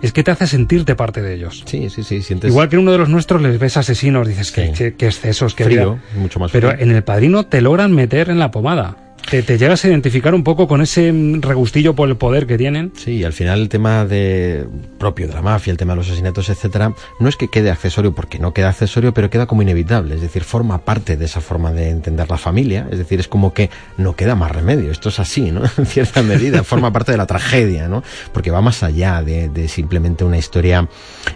es 0.00 0.12
que 0.12 0.22
te 0.22 0.30
hace 0.30 0.46
sentirte 0.46 0.94
parte 0.94 1.20
de 1.20 1.34
ellos. 1.34 1.64
Sí, 1.66 1.90
sí, 1.90 2.04
sí. 2.04 2.22
Sientes... 2.22 2.50
Igual 2.50 2.68
que 2.68 2.76
en 2.76 2.82
uno 2.82 2.92
de 2.92 2.98
los 2.98 3.08
nuestros 3.08 3.42
les 3.42 3.58
ves 3.58 3.76
asesinos, 3.76 4.26
dices 4.26 4.52
que, 4.52 4.94
excesos, 4.98 5.54
que 5.54 5.64
frío, 5.64 5.98
mucho 6.14 6.38
más 6.38 6.52
Pero 6.52 6.70
en 6.70 6.92
el 6.92 7.02
padrino 7.02 7.44
te 7.46 7.60
logran 7.60 7.92
meter 7.92 8.30
en 8.30 8.38
la 8.38 8.50
pomada 8.50 8.96
te, 9.28 9.58
llegas 9.58 9.84
a 9.84 9.88
identificar 9.88 10.34
un 10.34 10.42
poco 10.42 10.66
con 10.66 10.80
ese 10.80 11.12
regustillo 11.40 11.94
por 11.94 12.08
el 12.08 12.16
poder 12.16 12.46
que 12.46 12.58
tienen. 12.58 12.92
Sí, 12.96 13.24
al 13.24 13.32
final 13.32 13.60
el 13.60 13.68
tema 13.68 14.04
de 14.04 14.66
propio 14.98 15.28
de 15.28 15.34
la 15.34 15.42
mafia, 15.42 15.70
el 15.70 15.76
tema 15.76 15.92
de 15.92 15.98
los 15.98 16.06
asesinatos, 16.06 16.48
etcétera, 16.48 16.94
no 17.18 17.28
es 17.28 17.36
que 17.36 17.48
quede 17.48 17.70
accesorio 17.70 18.14
porque 18.14 18.38
no 18.38 18.52
queda 18.52 18.70
accesorio, 18.70 19.14
pero 19.14 19.30
queda 19.30 19.46
como 19.46 19.62
inevitable, 19.62 20.14
es 20.14 20.20
decir, 20.20 20.44
forma 20.44 20.84
parte 20.84 21.16
de 21.16 21.24
esa 21.24 21.40
forma 21.40 21.72
de 21.72 21.90
entender 21.90 22.28
la 22.28 22.38
familia, 22.38 22.88
es 22.90 22.98
decir, 22.98 23.20
es 23.20 23.28
como 23.28 23.54
que 23.54 23.70
no 23.96 24.16
queda 24.16 24.34
más 24.34 24.50
remedio, 24.50 24.90
esto 24.90 25.08
es 25.08 25.20
así, 25.20 25.50
¿no? 25.50 25.62
En 25.78 25.86
cierta 25.86 26.22
medida, 26.22 26.62
forma 26.64 26.92
parte 26.92 27.12
de 27.12 27.18
la 27.18 27.26
tragedia, 27.26 27.88
¿no? 27.88 28.02
Porque 28.32 28.50
va 28.50 28.60
más 28.60 28.82
allá 28.82 29.22
de, 29.22 29.48
de 29.48 29.68
simplemente 29.68 30.24
una 30.24 30.36
historia 30.36 30.88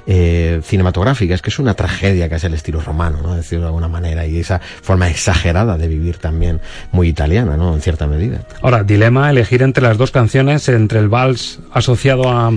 eh, 0.07 0.61
cinematográfica, 0.63 1.35
es 1.35 1.43
que 1.43 1.51
es 1.51 1.59
una 1.59 1.75
tragedia 1.75 2.29
que 2.29 2.35
es 2.35 2.45
el 2.45 2.55
estilo 2.55 2.81
romano, 2.81 3.21
¿no? 3.23 3.35
Decirlo 3.35 3.65
de 3.65 3.69
alguna 3.69 3.89
manera, 3.89 4.27
y 4.27 4.39
esa 4.39 4.61
forma 4.61 5.09
exagerada 5.09 5.79
de 5.79 5.89
vivir 5.89 6.19
también 6.19 6.61
muy 6.93 7.09
italiana, 7.09 7.57
¿no? 7.57 7.75
Cierta 7.85 8.07
medida. 8.07 8.41
Ahora, 8.63 8.83
dilema 8.83 9.29
elegir 9.29 9.61
entre 9.61 9.83
las 9.83 9.99
dos 9.99 10.11
canciones, 10.11 10.71
entre 10.71 11.01
el 11.01 11.11
vals 11.11 11.59
asociado 11.71 12.31
a, 12.31 12.51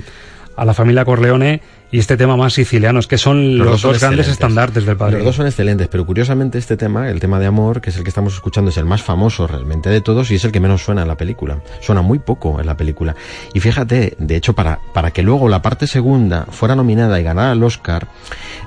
a 0.56 0.66
la 0.66 0.74
familia 0.74 1.04
Corleone 1.04 1.62
y 1.90 2.00
este 2.00 2.18
tema 2.18 2.36
más 2.36 2.54
siciliano, 2.54 3.00
es 3.00 3.08
que 3.08 3.18
son 3.18 3.58
los, 3.58 3.82
dos, 3.82 4.00
grandes 4.00 4.28
estandartes 4.28 4.86
del 4.86 4.98
padre. 4.98 5.18
Los 5.18 5.26
dos 5.26 5.36
son 5.36 5.48
excelentes, 5.48 5.88
pero 5.88 6.06
curiosamente 6.06 6.58
este 6.58 6.76
tema, 6.76 7.10
el 7.10 7.20
tema 7.20 7.40
de 7.40 7.46
amor, 7.46 7.80
que 7.80 7.92
es 7.92 7.98
el 7.98 8.04
que 8.04 8.10
estamos 8.10 8.34
escuchando, 8.34 8.72
es 8.72 8.78
el 8.78 8.86
más 8.86 9.02
famoso 9.02 9.48
realmente 9.48 9.90
de 9.90 10.02
todos 10.02 10.30
y 10.32 10.36
es 10.36 10.44
el 10.44 10.52
que 10.52 10.60
menos 10.60 10.84
suena 10.84 11.04
en 11.04 11.08
la 11.08 11.16
película. 11.16 11.60
Suena 11.80 12.02
muy 12.02 12.20
poco 12.20 12.60
en 12.60 12.66
la 12.66 12.76
película. 12.76 13.16
Y 13.54 13.62
fíjate, 13.62 14.16
de 14.20 14.36
hecho, 14.36 14.54
para, 14.54 14.80
para 14.94 15.12
que 15.12 15.24
luego 15.24 15.48
la 15.48 15.62
parte 15.62 15.88
segunda 15.88 16.46
fuera 16.50 16.76
nominada 16.76 17.20
y 17.22 17.24
ganara 17.24 17.54
el 17.54 17.64
Oscar, 17.64 18.08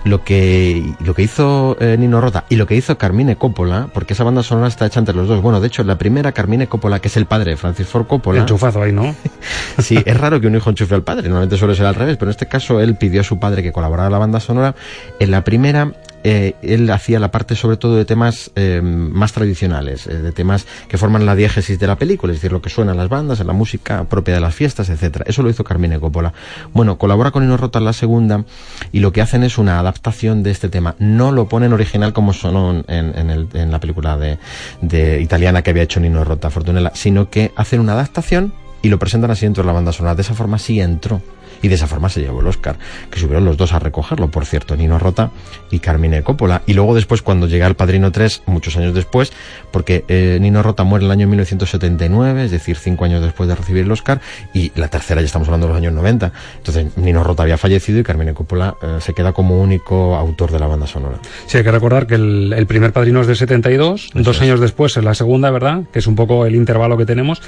lo 0.04 0.24
que, 0.24 0.94
lo 1.04 1.14
que 1.14 1.22
hizo 1.22 1.76
eh, 1.78 1.96
Nino 1.98 2.22
Rota 2.22 2.46
y 2.48 2.56
lo 2.56 2.66
que 2.66 2.74
hizo 2.74 2.96
Carmine 2.96 3.36
Coppola, 3.36 3.88
porque 3.92 4.14
esa 4.14 4.24
banda 4.24 4.42
sonora 4.42 4.68
está 4.68 4.86
hecha 4.86 4.98
entre 4.98 5.14
los 5.14 5.28
dos. 5.28 5.42
Bueno, 5.42 5.60
de 5.60 5.66
hecho, 5.66 5.84
la 5.84 5.98
primera 5.98 6.32
Carmine 6.32 6.68
Coppola, 6.68 7.00
que 7.00 7.08
es 7.08 7.16
el 7.18 7.26
padre 7.26 7.50
de 7.50 7.56
Francis 7.58 7.86
Ford 7.86 8.06
Coppola. 8.06 8.40
Enchufazo 8.40 8.82
ahí, 8.82 8.92
¿no? 8.92 9.14
sí, 9.78 9.98
es 10.02 10.16
raro 10.16 10.40
que 10.40 10.46
un 10.46 10.56
hijo 10.56 10.70
enchufe 10.70 10.94
al 10.94 11.02
padre, 11.02 11.24
normalmente 11.24 11.58
suele 11.58 11.74
ser 11.74 11.84
al 11.84 11.94
revés, 11.94 12.16
pero 12.16 12.30
en 12.30 12.32
este 12.32 12.46
caso 12.46 12.80
él 12.80 12.96
pidió 12.96 13.09
a 13.18 13.24
su 13.24 13.38
padre 13.38 13.62
que 13.62 13.72
colaborara 13.72 14.06
en 14.06 14.12
la 14.12 14.18
banda 14.18 14.40
sonora. 14.40 14.74
En 15.18 15.30
la 15.30 15.44
primera 15.44 15.92
eh, 16.22 16.54
él 16.60 16.90
hacía 16.90 17.18
la 17.18 17.30
parte 17.30 17.56
sobre 17.56 17.78
todo 17.78 17.96
de 17.96 18.04
temas 18.04 18.50
eh, 18.54 18.82
más 18.82 19.32
tradicionales, 19.32 20.06
eh, 20.06 20.18
de 20.18 20.32
temas 20.32 20.66
que 20.88 20.98
forman 20.98 21.24
la 21.24 21.34
diégesis 21.34 21.78
de 21.78 21.86
la 21.86 21.96
película, 21.96 22.32
es 22.32 22.38
decir, 22.38 22.52
lo 22.52 22.60
que 22.60 22.68
suena 22.68 22.92
en 22.92 22.98
las 22.98 23.08
bandas, 23.08 23.40
en 23.40 23.46
la 23.46 23.54
música 23.54 24.04
propia 24.04 24.34
de 24.34 24.40
las 24.40 24.54
fiestas, 24.54 24.90
etcétera. 24.90 25.24
Eso 25.26 25.42
lo 25.42 25.48
hizo 25.48 25.64
Carmine 25.64 25.98
Coppola. 25.98 26.34
Bueno, 26.74 26.98
colabora 26.98 27.30
con 27.30 27.42
Nino 27.42 27.56
Rota 27.56 27.78
en 27.78 27.86
la 27.86 27.94
segunda 27.94 28.44
y 28.92 29.00
lo 29.00 29.12
que 29.12 29.22
hacen 29.22 29.44
es 29.44 29.56
una 29.56 29.80
adaptación 29.80 30.42
de 30.42 30.50
este 30.50 30.68
tema. 30.68 30.94
No 30.98 31.32
lo 31.32 31.48
ponen 31.48 31.72
original 31.72 32.12
como 32.12 32.34
sonó 32.34 32.84
en 32.86 33.70
la 33.70 33.80
película 33.80 34.18
de, 34.18 34.38
de 34.82 35.20
italiana 35.22 35.62
que 35.62 35.70
había 35.70 35.84
hecho 35.84 36.00
Nino 36.00 36.24
Rota, 36.24 36.50
Fortunella, 36.50 36.92
sino 36.94 37.30
que 37.30 37.52
hacen 37.56 37.80
una 37.80 37.92
adaptación 37.94 38.52
y 38.82 38.88
lo 38.88 38.98
presentan 38.98 39.30
así 39.30 39.46
dentro 39.46 39.62
de 39.62 39.68
la 39.68 39.72
banda 39.72 39.92
sonora. 39.92 40.14
De 40.14 40.22
esa 40.22 40.34
forma 40.34 40.58
sí 40.58 40.80
entró 40.80 41.22
y 41.62 41.68
de 41.68 41.74
esa 41.74 41.86
forma 41.86 42.08
se 42.08 42.20
llevó 42.20 42.40
el 42.40 42.46
Oscar, 42.46 42.76
que 43.10 43.18
subieron 43.18 43.44
los 43.44 43.56
dos 43.56 43.72
a 43.72 43.78
recogerlo, 43.78 44.30
por 44.30 44.46
cierto, 44.46 44.76
Nino 44.76 44.98
Rota 44.98 45.30
y 45.70 45.78
Carmine 45.80 46.22
Coppola. 46.22 46.62
Y 46.66 46.74
luego 46.74 46.94
después, 46.94 47.22
cuando 47.22 47.46
llega 47.46 47.66
El 47.66 47.74
Padrino 47.74 48.12
3, 48.12 48.42
muchos 48.46 48.76
años 48.76 48.94
después, 48.94 49.32
porque 49.70 50.04
eh, 50.08 50.38
Nino 50.40 50.62
Rota 50.62 50.84
muere 50.84 51.04
en 51.04 51.10
el 51.10 51.12
año 51.12 51.28
1979, 51.28 52.44
es 52.44 52.50
decir, 52.50 52.76
cinco 52.76 53.04
años 53.04 53.22
después 53.22 53.48
de 53.48 53.54
recibir 53.54 53.84
el 53.84 53.92
Oscar, 53.92 54.20
y 54.54 54.72
la 54.74 54.88
tercera 54.88 55.20
ya 55.20 55.26
estamos 55.26 55.48
hablando 55.48 55.66
de 55.66 55.72
los 55.74 55.78
años 55.78 55.92
90. 55.92 56.32
Entonces, 56.58 56.96
Nino 56.96 57.22
Rota 57.24 57.42
había 57.42 57.58
fallecido 57.58 57.98
y 57.98 58.02
Carmine 58.02 58.34
Coppola 58.34 58.76
eh, 58.82 58.98
se 59.00 59.14
queda 59.14 59.32
como 59.32 59.60
único 59.60 60.16
autor 60.16 60.50
de 60.50 60.58
la 60.58 60.66
banda 60.66 60.86
sonora. 60.86 61.18
Sí, 61.46 61.58
hay 61.58 61.64
que 61.64 61.70
recordar 61.72 62.06
que 62.06 62.14
el, 62.14 62.52
el 62.56 62.66
primer 62.66 62.92
Padrino 62.92 63.20
es 63.20 63.26
de 63.26 63.34
72, 63.36 64.10
Eso 64.14 64.22
dos 64.22 64.36
es. 64.36 64.42
años 64.42 64.60
después 64.60 64.96
es 64.96 65.04
la 65.04 65.14
segunda, 65.14 65.50
¿verdad? 65.50 65.82
Que 65.92 65.98
es 65.98 66.06
un 66.06 66.14
poco 66.16 66.46
el 66.46 66.54
intervalo 66.54 66.96
que 66.96 67.06
tenemos. 67.06 67.42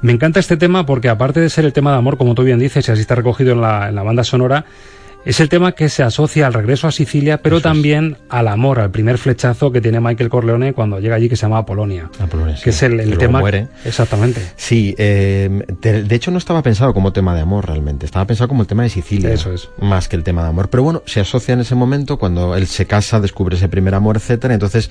Me 0.00 0.12
encanta 0.12 0.38
este 0.38 0.56
tema 0.56 0.86
porque 0.86 1.08
aparte 1.08 1.40
de 1.40 1.50
ser 1.50 1.64
el 1.64 1.72
tema 1.72 1.90
de 1.90 1.98
amor, 1.98 2.18
como 2.18 2.36
tú 2.36 2.44
bien 2.44 2.60
dices, 2.60 2.86
y 2.88 2.92
así 2.92 3.00
está 3.00 3.16
recogido 3.16 3.52
en 3.58 3.62
la, 3.62 3.88
en 3.88 3.94
la 3.94 4.02
banda 4.02 4.24
sonora, 4.24 4.64
es 5.24 5.40
el 5.40 5.48
tema 5.48 5.72
que 5.72 5.88
se 5.88 6.02
asocia 6.02 6.46
al 6.46 6.54
regreso 6.54 6.86
a 6.86 6.92
Sicilia, 6.92 7.42
pero 7.42 7.56
Eso 7.56 7.64
también 7.64 8.16
es. 8.18 8.26
al 8.30 8.48
amor, 8.48 8.80
al 8.80 8.90
primer 8.90 9.18
flechazo 9.18 9.70
que 9.70 9.80
tiene 9.80 10.00
Michael 10.00 10.30
Corleone 10.30 10.72
cuando 10.72 11.00
llega 11.00 11.16
allí, 11.16 11.28
que 11.28 11.36
se 11.36 11.42
llama 11.42 11.66
Polonia. 11.66 12.10
Apolonia 12.18 12.54
que 12.54 12.60
sí, 12.62 12.70
es 12.70 12.82
el, 12.84 13.00
el 13.00 13.10
que 13.10 13.16
tema. 13.16 13.40
Muere. 13.40 13.68
Exactamente. 13.84 14.40
Sí, 14.56 14.94
eh, 14.96 15.64
de, 15.82 16.04
de, 16.04 16.14
hecho 16.14 16.30
no 16.30 16.38
estaba 16.38 16.62
pensado 16.62 16.94
como 16.94 17.12
tema 17.12 17.34
de 17.34 17.42
amor 17.42 17.66
realmente, 17.66 18.06
estaba 18.06 18.26
pensado 18.26 18.48
como 18.48 18.62
el 18.62 18.68
tema 18.68 18.84
de 18.84 18.88
Sicilia. 18.88 19.32
Eso 19.32 19.52
es. 19.52 19.68
Más 19.80 20.08
que 20.08 20.16
el 20.16 20.22
tema 20.22 20.42
de 20.44 20.48
amor. 20.48 20.70
Pero 20.70 20.82
bueno, 20.84 21.02
se 21.04 21.20
asocia 21.20 21.52
en 21.52 21.60
ese 21.60 21.74
momento 21.74 22.16
cuando 22.16 22.56
él 22.56 22.66
se 22.66 22.86
casa, 22.86 23.20
descubre 23.20 23.56
ese 23.56 23.68
primer 23.68 23.94
amor, 23.94 24.16
etcétera. 24.16 24.54
Entonces 24.54 24.90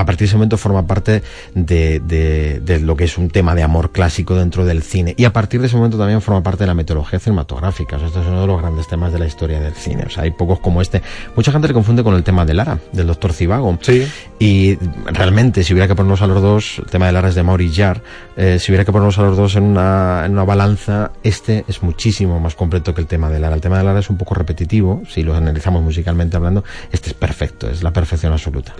a 0.00 0.04
partir 0.04 0.20
de 0.20 0.24
ese 0.26 0.36
momento 0.36 0.58
forma 0.58 0.86
parte 0.86 1.22
de, 1.54 2.00
de, 2.00 2.60
de, 2.60 2.80
lo 2.80 2.96
que 2.96 3.04
es 3.04 3.16
un 3.16 3.30
tema 3.30 3.54
de 3.54 3.62
amor 3.62 3.92
clásico 3.92 4.34
dentro 4.34 4.66
del 4.66 4.82
cine. 4.82 5.14
Y 5.16 5.24
a 5.24 5.32
partir 5.32 5.60
de 5.60 5.68
ese 5.68 5.76
momento 5.76 5.96
también 5.96 6.20
forma 6.20 6.42
parte 6.42 6.64
de 6.64 6.66
la 6.66 6.74
metodología 6.74 7.18
cinematográfica. 7.18 7.96
O 7.96 7.98
sea, 7.98 8.08
este 8.08 8.20
es 8.20 8.26
uno 8.26 8.42
de 8.42 8.46
los 8.46 8.60
grandes 8.60 8.86
temas 8.88 9.12
de 9.12 9.18
la 9.18 9.26
historia 9.26 9.58
del 9.58 9.72
cine. 9.72 10.04
O 10.06 10.10
sea, 10.10 10.24
hay 10.24 10.32
pocos 10.32 10.60
como 10.60 10.82
este. 10.82 11.00
Mucha 11.34 11.50
gente 11.50 11.68
le 11.68 11.74
confunde 11.74 12.04
con 12.04 12.14
el 12.14 12.22
tema 12.22 12.44
de 12.44 12.52
Lara, 12.52 12.78
del 12.92 13.06
doctor 13.06 13.32
Cibago. 13.32 13.78
Sí. 13.80 14.06
Y 14.38 14.76
realmente, 15.06 15.64
si 15.64 15.72
hubiera 15.72 15.88
que 15.88 15.94
ponernos 15.94 16.20
a 16.20 16.26
los 16.26 16.42
dos, 16.42 16.78
el 16.80 16.90
tema 16.90 17.06
de 17.06 17.12
Lara 17.12 17.30
es 17.30 17.34
de 17.34 17.42
Maurice 17.42 17.82
Jarre, 17.82 18.02
eh, 18.36 18.58
si 18.58 18.70
hubiera 18.70 18.84
que 18.84 18.92
ponernos 18.92 19.18
a 19.18 19.22
los 19.22 19.36
dos 19.36 19.56
en 19.56 19.62
una, 19.62 20.24
en 20.26 20.32
una 20.32 20.44
balanza, 20.44 21.12
este 21.22 21.64
es 21.68 21.82
muchísimo 21.82 22.38
más 22.38 22.54
completo 22.54 22.94
que 22.94 23.00
el 23.00 23.06
tema 23.06 23.30
de 23.30 23.40
Lara. 23.40 23.54
El 23.54 23.62
tema 23.62 23.78
de 23.78 23.84
Lara 23.84 24.00
es 24.00 24.10
un 24.10 24.18
poco 24.18 24.34
repetitivo, 24.34 25.02
si 25.08 25.22
lo 25.22 25.34
analizamos 25.34 25.82
musicalmente 25.82 26.36
hablando. 26.36 26.64
Este 26.92 27.08
es 27.08 27.14
perfecto, 27.14 27.70
es 27.70 27.82
la 27.82 27.94
perfección 27.94 28.34
absoluta. 28.34 28.74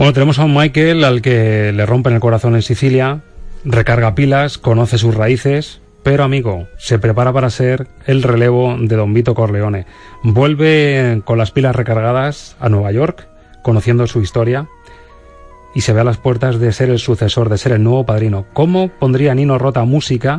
Bueno, 0.00 0.14
tenemos 0.14 0.38
a 0.38 0.46
un 0.46 0.54
Michael 0.54 1.04
al 1.04 1.20
que 1.20 1.72
le 1.74 1.84
rompen 1.84 2.14
el 2.14 2.20
corazón 2.20 2.54
en 2.54 2.62
Sicilia, 2.62 3.20
recarga 3.66 4.14
pilas, 4.14 4.56
conoce 4.56 4.96
sus 4.96 5.14
raíces, 5.14 5.82
pero 6.02 6.24
amigo, 6.24 6.68
se 6.78 6.98
prepara 6.98 7.34
para 7.34 7.50
ser 7.50 7.86
el 8.06 8.22
relevo 8.22 8.78
de 8.80 8.96
Don 8.96 9.12
Vito 9.12 9.34
Corleone. 9.34 9.84
Vuelve 10.22 11.20
con 11.26 11.36
las 11.36 11.50
pilas 11.50 11.76
recargadas 11.76 12.56
a 12.60 12.70
Nueva 12.70 12.92
York, 12.92 13.28
conociendo 13.62 14.06
su 14.06 14.22
historia, 14.22 14.68
y 15.74 15.82
se 15.82 15.92
ve 15.92 16.00
a 16.00 16.04
las 16.04 16.16
puertas 16.16 16.58
de 16.58 16.72
ser 16.72 16.88
el 16.88 16.98
sucesor, 16.98 17.50
de 17.50 17.58
ser 17.58 17.72
el 17.72 17.82
nuevo 17.82 18.06
padrino. 18.06 18.46
¿Cómo 18.54 18.88
pondría 18.88 19.34
Nino 19.34 19.58
Rota 19.58 19.84
música 19.84 20.38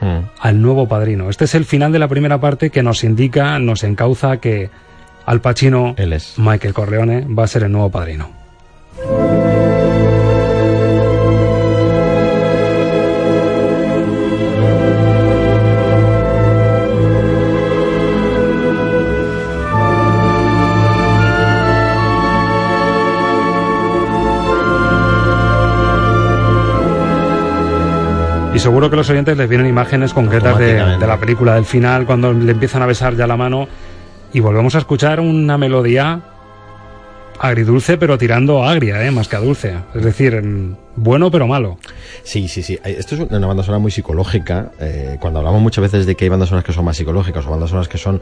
mm. 0.00 0.20
al 0.40 0.62
nuevo 0.62 0.88
padrino? 0.88 1.28
Este 1.28 1.44
es 1.44 1.54
el 1.54 1.66
final 1.66 1.92
de 1.92 1.98
la 1.98 2.08
primera 2.08 2.40
parte 2.40 2.70
que 2.70 2.82
nos 2.82 3.04
indica, 3.04 3.58
nos 3.58 3.84
encauza 3.84 4.38
que 4.38 4.70
Al 5.26 5.42
Pacino, 5.42 5.92
Él 5.98 6.14
es. 6.14 6.32
Michael 6.38 6.72
Corleone, 6.72 7.26
va 7.26 7.44
a 7.44 7.48
ser 7.48 7.64
el 7.64 7.72
nuevo 7.72 7.90
padrino. 7.90 8.41
Y 28.54 28.58
seguro 28.58 28.90
que 28.90 28.96
los 28.96 29.08
oyentes 29.08 29.36
les 29.36 29.48
vienen 29.48 29.66
imágenes 29.66 30.12
concretas 30.12 30.58
de, 30.58 30.74
de, 30.74 31.06
la 31.06 31.18
película, 31.18 31.54
del 31.54 31.64
final, 31.64 32.04
cuando 32.04 32.32
le 32.32 32.52
empiezan 32.52 32.82
a 32.82 32.86
besar 32.86 33.16
ya 33.16 33.26
la 33.26 33.36
mano. 33.36 33.66
Y 34.34 34.40
volvemos 34.40 34.74
a 34.74 34.78
escuchar 34.78 35.20
una 35.20 35.56
melodía 35.56 36.31
agridulce, 37.42 37.98
pero 37.98 38.16
tirando 38.16 38.62
a 38.62 38.70
agria, 38.70 39.04
¿eh? 39.04 39.10
más 39.10 39.26
que 39.26 39.36
a 39.36 39.40
dulce. 39.40 39.74
Es 39.94 40.04
decir, 40.04 40.40
bueno 40.96 41.30
pero 41.30 41.46
malo. 41.46 41.78
Sí, 42.24 42.48
sí, 42.48 42.62
sí. 42.62 42.78
Esto 42.84 43.14
es 43.14 43.20
una 43.30 43.46
banda 43.46 43.62
sonora 43.62 43.80
muy 43.80 43.90
psicológica. 43.90 44.70
Eh, 44.80 45.16
cuando 45.20 45.40
hablamos 45.40 45.60
muchas 45.60 45.82
veces 45.82 46.06
de 46.06 46.14
que 46.14 46.24
hay 46.24 46.28
bandas 46.28 46.48
sonoras 46.48 46.64
que 46.64 46.72
son 46.72 46.84
más 46.84 46.96
psicológicas 46.96 47.44
o 47.46 47.50
bandas 47.50 47.70
sonoras 47.70 47.88
que 47.88 47.98
son 47.98 48.20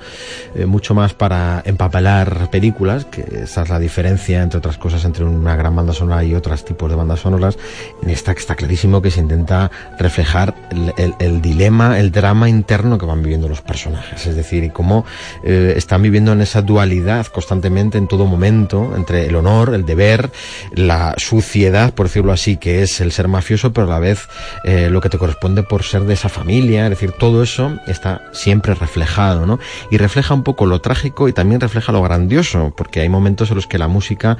eh, 0.54 0.66
mucho 0.66 0.94
más 0.94 1.14
para 1.14 1.62
empapelar 1.64 2.50
películas, 2.50 3.04
que 3.04 3.22
esa 3.42 3.62
es 3.62 3.68
la 3.68 3.78
diferencia, 3.78 4.42
entre 4.42 4.58
otras 4.58 4.78
cosas, 4.78 5.04
entre 5.04 5.24
una 5.24 5.56
gran 5.56 5.76
banda 5.76 5.92
sonora 5.92 6.24
y 6.24 6.34
otros 6.34 6.64
tipos 6.64 6.90
de 6.90 6.96
bandas 6.96 7.20
sonoras, 7.20 7.58
en 8.02 8.10
esta 8.10 8.34
está 8.40 8.56
clarísimo 8.56 9.02
que 9.02 9.10
se 9.10 9.20
intenta 9.20 9.70
reflejar 9.98 10.54
el, 11.18 11.42
dilema, 11.42 11.98
el 11.98 12.10
drama 12.10 12.48
interno 12.48 12.98
que 12.98 13.06
van 13.06 13.22
viviendo 13.22 13.48
los 13.48 13.60
personajes. 13.60 14.26
Es 14.26 14.34
decir, 14.34 14.72
cómo 14.72 15.04
eh, 15.44 15.74
están 15.76 16.02
viviendo 16.02 16.32
en 16.32 16.40
esa 16.40 16.62
dualidad 16.62 17.26
constantemente 17.26 17.98
en 17.98 18.08
todo 18.08 18.26
momento, 18.26 18.92
entre 18.96 19.26
el 19.26 19.36
honor, 19.36 19.74
el 19.74 19.84
deber, 19.84 20.30
la 20.72 21.14
suciedad, 21.18 21.92
por 21.94 22.06
decirlo 22.06 22.32
así, 22.32 22.56
que 22.60 22.82
es 22.82 23.00
el 23.00 23.12
ser 23.12 23.28
mafioso, 23.28 23.72
pero 23.72 23.86
a 23.86 23.90
la 23.90 23.98
vez 23.98 24.28
eh, 24.64 24.88
lo 24.90 25.00
que 25.00 25.08
te 25.08 25.18
corresponde 25.18 25.62
por 25.62 25.82
ser 25.82 26.02
de 26.02 26.14
esa 26.14 26.28
familia, 26.28 26.84
es 26.84 26.90
decir, 26.90 27.12
todo 27.12 27.42
eso 27.42 27.78
está 27.86 28.22
siempre 28.32 28.74
reflejado, 28.74 29.46
¿no? 29.46 29.58
Y 29.90 29.96
refleja 29.96 30.34
un 30.34 30.44
poco 30.44 30.66
lo 30.66 30.80
trágico 30.80 31.28
y 31.28 31.32
también 31.32 31.60
refleja 31.60 31.92
lo 31.92 32.02
grandioso, 32.02 32.72
porque 32.76 33.00
hay 33.00 33.08
momentos 33.08 33.50
en 33.50 33.56
los 33.56 33.66
que 33.66 33.78
la 33.78 33.88
música 33.88 34.38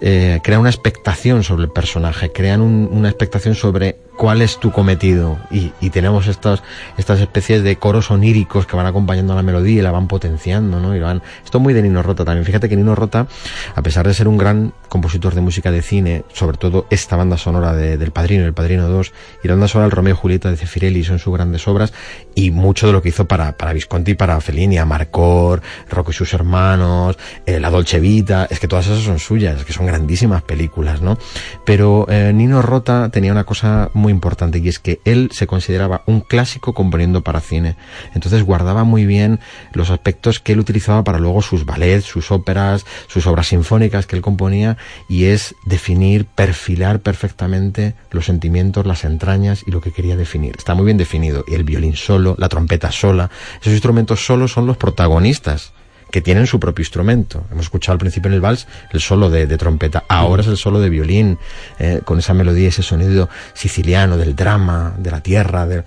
eh, 0.00 0.40
crea 0.42 0.58
una 0.58 0.70
expectación 0.70 1.44
sobre 1.44 1.64
el 1.64 1.70
personaje, 1.70 2.32
crean 2.32 2.60
un, 2.60 2.88
una 2.90 3.08
expectación 3.08 3.54
sobre 3.54 3.96
cuál 4.20 4.42
es 4.42 4.58
tu 4.58 4.70
cometido 4.70 5.38
y, 5.50 5.70
tenemos 5.88 6.26
estos, 6.26 6.62
estas 6.98 7.20
especies 7.20 7.62
de 7.62 7.76
coros 7.76 8.10
oníricos 8.10 8.66
que 8.66 8.76
van 8.76 8.84
acompañando 8.84 9.32
a 9.32 9.36
la 9.36 9.42
melodía 9.42 9.78
y 9.78 9.82
la 9.82 9.92
van 9.92 10.08
potenciando, 10.08 10.78
¿no? 10.78 10.94
Y 10.94 11.00
van, 11.00 11.22
esto 11.42 11.58
muy 11.58 11.72
de 11.72 11.80
Nino 11.80 12.02
Rota 12.02 12.26
también. 12.26 12.44
Fíjate 12.44 12.68
que 12.68 12.76
Nino 12.76 12.94
Rota, 12.94 13.26
a 13.74 13.82
pesar 13.82 14.06
de 14.06 14.12
ser 14.12 14.28
un 14.28 14.36
gran 14.36 14.74
compositor 14.90 15.34
de 15.34 15.40
música 15.40 15.70
de 15.70 15.80
cine, 15.80 16.24
sobre 16.34 16.58
todo 16.58 16.86
esta 16.90 17.16
banda 17.16 17.38
sonora 17.38 17.72
de, 17.72 17.96
del 17.96 18.10
Padrino, 18.10 18.44
el 18.44 18.52
Padrino 18.52 18.88
2, 18.88 19.12
y 19.42 19.48
la 19.48 19.54
banda 19.54 19.68
sonora 19.68 19.86
del 19.86 19.96
Romeo 19.96 20.12
y 20.12 20.16
Julieta 20.18 20.50
de 20.50 20.58
Cefirelli 20.58 21.02
son 21.02 21.18
sus 21.18 21.32
grandes 21.32 21.66
obras, 21.66 21.94
y 22.34 22.50
mucho 22.50 22.88
de 22.88 22.92
lo 22.92 23.00
que 23.00 23.08
hizo 23.08 23.26
para, 23.26 23.56
para 23.56 23.72
Visconti, 23.72 24.14
para 24.16 24.38
Fellini, 24.42 24.76
Amarcor, 24.76 25.62
Rocco 25.88 26.10
y 26.10 26.14
sus 26.14 26.34
hermanos, 26.34 27.16
eh, 27.46 27.58
La 27.58 27.70
Dolce 27.70 27.98
Vita, 27.98 28.46
es 28.50 28.60
que 28.60 28.68
todas 28.68 28.86
esas 28.86 29.02
son 29.02 29.18
suyas, 29.18 29.64
que 29.64 29.72
son 29.72 29.86
grandísimas 29.86 30.42
películas, 30.42 31.00
¿no? 31.00 31.16
Pero 31.64 32.04
eh, 32.10 32.32
Nino 32.34 32.60
Rota 32.60 33.08
tenía 33.08 33.32
una 33.32 33.44
cosa 33.44 33.88
muy 33.94 34.09
importante 34.10 34.58
y 34.58 34.68
es 34.68 34.78
que 34.78 35.00
él 35.04 35.30
se 35.32 35.46
consideraba 35.46 36.02
un 36.06 36.20
clásico 36.20 36.74
componiendo 36.74 37.22
para 37.22 37.40
cine. 37.40 37.76
Entonces 38.14 38.42
guardaba 38.42 38.84
muy 38.84 39.06
bien 39.06 39.40
los 39.72 39.90
aspectos 39.90 40.40
que 40.40 40.52
él 40.52 40.60
utilizaba 40.60 41.04
para 41.04 41.18
luego 41.18 41.42
sus 41.42 41.64
ballets, 41.64 42.04
sus 42.04 42.30
óperas, 42.30 42.84
sus 43.06 43.26
obras 43.26 43.48
sinfónicas 43.48 44.06
que 44.06 44.16
él 44.16 44.22
componía 44.22 44.76
y 45.08 45.24
es 45.24 45.54
definir, 45.64 46.26
perfilar 46.26 47.00
perfectamente 47.00 47.94
los 48.10 48.26
sentimientos, 48.26 48.86
las 48.86 49.04
entrañas 49.04 49.64
y 49.66 49.70
lo 49.70 49.80
que 49.80 49.92
quería 49.92 50.16
definir. 50.16 50.54
Está 50.58 50.74
muy 50.74 50.84
bien 50.84 50.98
definido. 50.98 51.44
Y 51.46 51.54
el 51.54 51.64
violín 51.64 51.96
solo, 51.96 52.34
la 52.38 52.48
trompeta 52.48 52.92
sola, 52.92 53.30
esos 53.60 53.72
instrumentos 53.72 54.24
solos 54.24 54.52
son 54.52 54.66
los 54.66 54.76
protagonistas 54.76 55.72
que 56.10 56.20
tienen 56.20 56.46
su 56.46 56.60
propio 56.60 56.82
instrumento. 56.82 57.44
Hemos 57.50 57.66
escuchado 57.66 57.94
al 57.94 57.98
principio 57.98 58.28
en 58.28 58.34
el 58.34 58.40
vals 58.40 58.66
el 58.92 59.00
solo 59.00 59.30
de, 59.30 59.46
trompeta, 59.56 60.04
ahora 60.08 60.42
es 60.42 60.48
el 60.48 60.56
solo 60.56 60.80
de 60.80 60.90
violín, 60.90 61.38
eh, 61.78 62.00
con 62.04 62.18
esa 62.18 62.34
melodía, 62.34 62.68
ese 62.68 62.82
sonido 62.82 63.28
siciliano 63.54 64.16
del 64.16 64.34
drama, 64.34 64.94
de 64.98 65.10
la 65.10 65.20
tierra. 65.22 65.66
De... 65.66 65.84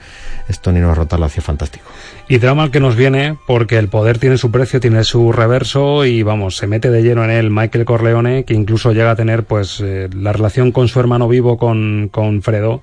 Esto 0.47 0.71
Nino 0.71 0.93
Rota 0.93 1.17
lo 1.17 1.25
hacía 1.25 1.41
fantástico. 1.41 1.85
Y 2.27 2.37
drama 2.37 2.63
al 2.63 2.71
que 2.71 2.79
nos 2.79 2.95
viene 2.95 3.37
porque 3.47 3.77
el 3.77 3.89
poder 3.89 4.17
tiene 4.17 4.37
su 4.37 4.51
precio, 4.51 4.79
tiene 4.79 5.03
su 5.03 5.31
reverso 5.31 6.05
y 6.05 6.23
vamos, 6.23 6.57
se 6.57 6.67
mete 6.67 6.89
de 6.89 7.03
lleno 7.03 7.23
en 7.23 7.31
él 7.31 7.49
Michael 7.49 7.85
Corleone, 7.85 8.45
que 8.45 8.53
incluso 8.53 8.91
llega 8.91 9.11
a 9.11 9.15
tener 9.15 9.43
pues 9.43 9.81
eh, 9.81 10.09
la 10.15 10.33
relación 10.33 10.71
con 10.71 10.87
su 10.87 10.99
hermano 10.99 11.27
vivo, 11.27 11.57
con, 11.57 12.09
con 12.11 12.41
Fredo 12.41 12.81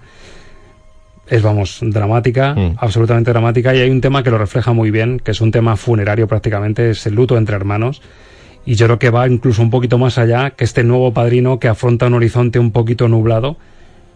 es, 1.31 1.43
vamos, 1.43 1.79
dramática, 1.81 2.55
mm. 2.55 2.75
absolutamente 2.79 3.31
dramática, 3.31 3.75
y 3.75 3.79
hay 3.79 3.91
un 3.91 4.01
tema 4.01 4.23
que 4.23 4.31
lo 4.31 4.39
refleja 4.39 4.73
muy 4.73 4.91
bien, 4.91 5.21
que 5.21 5.31
es 5.31 5.41
un 5.41 5.53
tema 5.53 5.77
funerario 5.77 6.27
prácticamente, 6.27 6.91
es 6.91 7.07
el 7.07 7.15
luto 7.15 7.39
entre 7.39 7.57
hermanos, 7.57 8.03
y 8.67 8.75
yo 8.75 8.87
creo 8.87 8.99
que 8.99 9.11
va 9.11 9.27
incluso 9.27 9.63
un 9.63 9.71
poquito 9.71 9.97
más 9.97 10.19
allá 10.19 10.51
que 10.51 10.65
este 10.65 10.85
nuevo 10.85 11.15
padrino 11.15 11.59
que 11.59 11.69
afronta 11.69 12.07
un 12.07 12.15
horizonte 12.15 12.59
un 12.59 12.73
poquito 12.73 13.09
nublado 13.09 13.57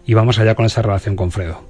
y 0.04 0.14
va 0.14 0.24
más 0.24 0.38
allá 0.38 0.54
con 0.54 0.66
esa 0.66 0.82
relación 0.82 1.16
con 1.16 1.30
Fredo. 1.30 1.62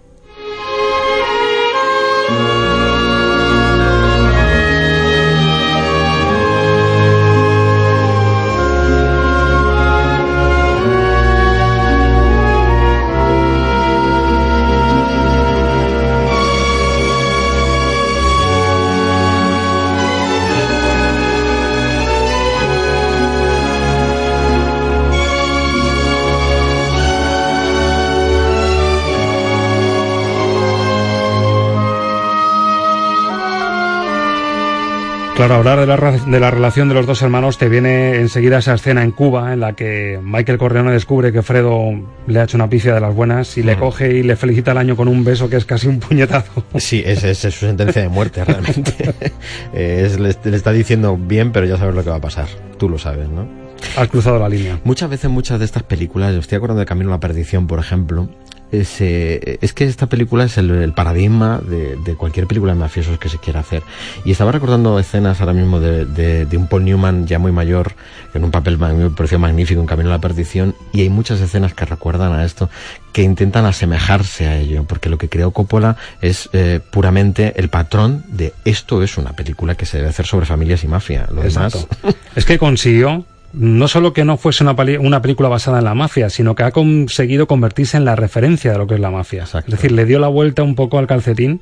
Claro, 35.37 35.57
hablar 35.57 35.81
de 35.81 35.87
la, 35.87 35.97
de 35.97 36.41
la, 36.41 36.51
relación 36.53 36.89
de 36.89 36.95
los 36.95 37.07
dos 37.07 37.21
hermanos 37.21 37.59
te 37.59 37.69
viene 37.69 38.21
enseguida 38.21 38.59
esa 38.59 38.75
escena 38.75 39.03
en 39.03 39.11
Cuba 39.11 39.53
en 39.53 39.59
la 39.59 39.73
que 39.73 40.21
Michael 40.23 40.59
Corleone 40.59 40.93
descubre 40.93 41.33
que 41.33 41.43
Fredo 41.43 41.91
le 42.29 42.39
ha 42.39 42.45
hecho 42.45 42.57
una 42.57 42.71
pifia 42.71 42.95
de 42.95 43.01
las 43.01 43.13
buenas 43.13 43.59
y 43.59 43.65
le 43.65 43.77
coge 43.77 44.15
y 44.15 44.23
le 44.23 44.37
felicita 44.37 44.71
el 44.71 44.79
año 44.79 44.95
con 44.95 45.09
un 45.09 45.25
beso 45.25 45.51
que 45.51 45.57
es 45.57 45.65
casi 45.65 45.89
un 45.89 45.99
puñetazo. 45.99 46.65
Sí, 46.77 47.03
esa 47.05 47.31
es, 47.31 47.39
su 47.39 47.51
sentencia 47.51 48.03
de 48.03 48.09
muerte 48.09 48.45
realmente. 48.45 49.13
es, 49.73 50.21
le, 50.21 50.37
le 50.45 50.57
está 50.57 50.71
diciendo 50.71 51.19
bien, 51.21 51.51
pero 51.51 51.67
ya 51.67 51.79
sabes 51.79 51.97
lo 51.97 52.05
que 52.05 52.11
va 52.11 52.17
a 52.17 52.21
pasar. 52.21 52.47
Tú 52.79 52.89
lo 52.89 52.99
sabes, 52.99 53.29
¿no? 53.29 53.49
Has 53.97 54.09
cruzado 54.09 54.39
la 54.39 54.49
línea. 54.49 54.79
Muchas 54.85 55.11
veces, 55.11 55.31
muchas 55.31 55.59
de 55.59 55.65
estas 55.65 55.83
películas, 55.83 56.33
estoy 56.35 56.57
acordando 56.57 56.81
de 56.81 56.87
Camino 56.87 57.11
a 57.11 57.15
la 57.15 57.21
Perdición, 57.21 57.67
por 57.67 57.81
ejemplo, 57.81 58.29
es, 58.73 59.01
es 59.01 59.73
que 59.73 59.85
esta 59.85 60.07
película 60.07 60.45
es 60.45 60.59
el, 60.59 60.93
paradigma 60.93 61.61
de, 61.61 62.15
cualquier 62.17 62.47
película 62.47 62.73
de 62.73 62.79
mafiosos 62.79 63.19
que 63.19 63.29
se 63.29 63.39
quiera 63.39 63.61
hacer. 63.61 63.83
Y 64.25 64.33
estaba 64.33 64.53
recordando 64.53 64.99
escenas 64.99 65.41
ahora 65.41 65.53
mismo 65.53 65.81
de, 65.81 66.47
un 66.57 66.67
Paul 66.67 66.85
Newman 66.85 67.27
ya 67.27 67.39
muy 67.39 67.53
mayor, 67.53 67.95
en 68.35 68.45
un 68.45 68.51
papel 68.51 68.79
magnífico 68.79 69.81
en 69.81 69.87
Camino 69.87 70.11
a 70.11 70.13
la 70.13 70.21
Perdición, 70.21 70.75
y 70.93 71.03
hay 71.03 71.11
muchas 71.11 71.41
escenas 71.41 71.75
que 71.75 71.85
recuerdan 71.85 72.33
a 72.33 72.45
esto, 72.45 72.69
que 73.13 73.23
intentan 73.23 73.65
asemejarse 73.65 74.49
a 74.49 74.59
ello, 74.59 74.85
porque 74.85 75.09
lo 75.09 75.19
que 75.19 75.29
creó 75.29 75.53
Coppola 75.53 75.97
es 76.21 76.49
eh, 76.53 76.81
puramente 76.91 77.55
el 77.57 77.69
patrón 77.69 78.25
de 78.29 78.53
esto 78.65 79.03
es 79.03 79.19
una 79.19 79.33
película 79.33 79.77
que 79.77 79.87
se 79.87 79.99
debe 79.99 80.09
hacer 80.09 80.27
sobre 80.27 80.47
familias 80.47 80.85
y 80.85 80.89
mafia. 80.89 81.29
Lo 81.33 81.43
demás... 81.43 81.87
es 82.35 82.45
que 82.45 82.59
consiguió 82.59 83.25
no 83.55 83.89
solo 83.89 84.13
que 84.13 84.25
no 84.25 84.37
fuese 84.37 84.65
una, 84.65 84.75
una, 85.01 85.23
película 85.23 85.49
basada 85.49 85.79
en 85.79 85.85
la 85.85 85.95
mafia, 85.95 86.29
sino 86.29 86.55
que 86.55 86.65
ha 86.65 86.73
conseguido 86.73 87.47
convertirse 87.47 87.97
en 87.97 88.05
la 88.05 88.17
referencia 88.17 88.73
de 88.73 88.79
lo 88.79 88.87
que 88.87 88.95
es 88.95 89.01
la 89.01 89.11
mafia. 89.11 89.45
Es 89.45 89.67
decir, 89.67 89.93
le 89.93 90.05
dio 90.05 90.19
la 90.19 90.29
vuelta 90.29 90.63
un 90.63 90.75
poco 90.75 90.99
al 90.99 91.07
calcetín 91.07 91.61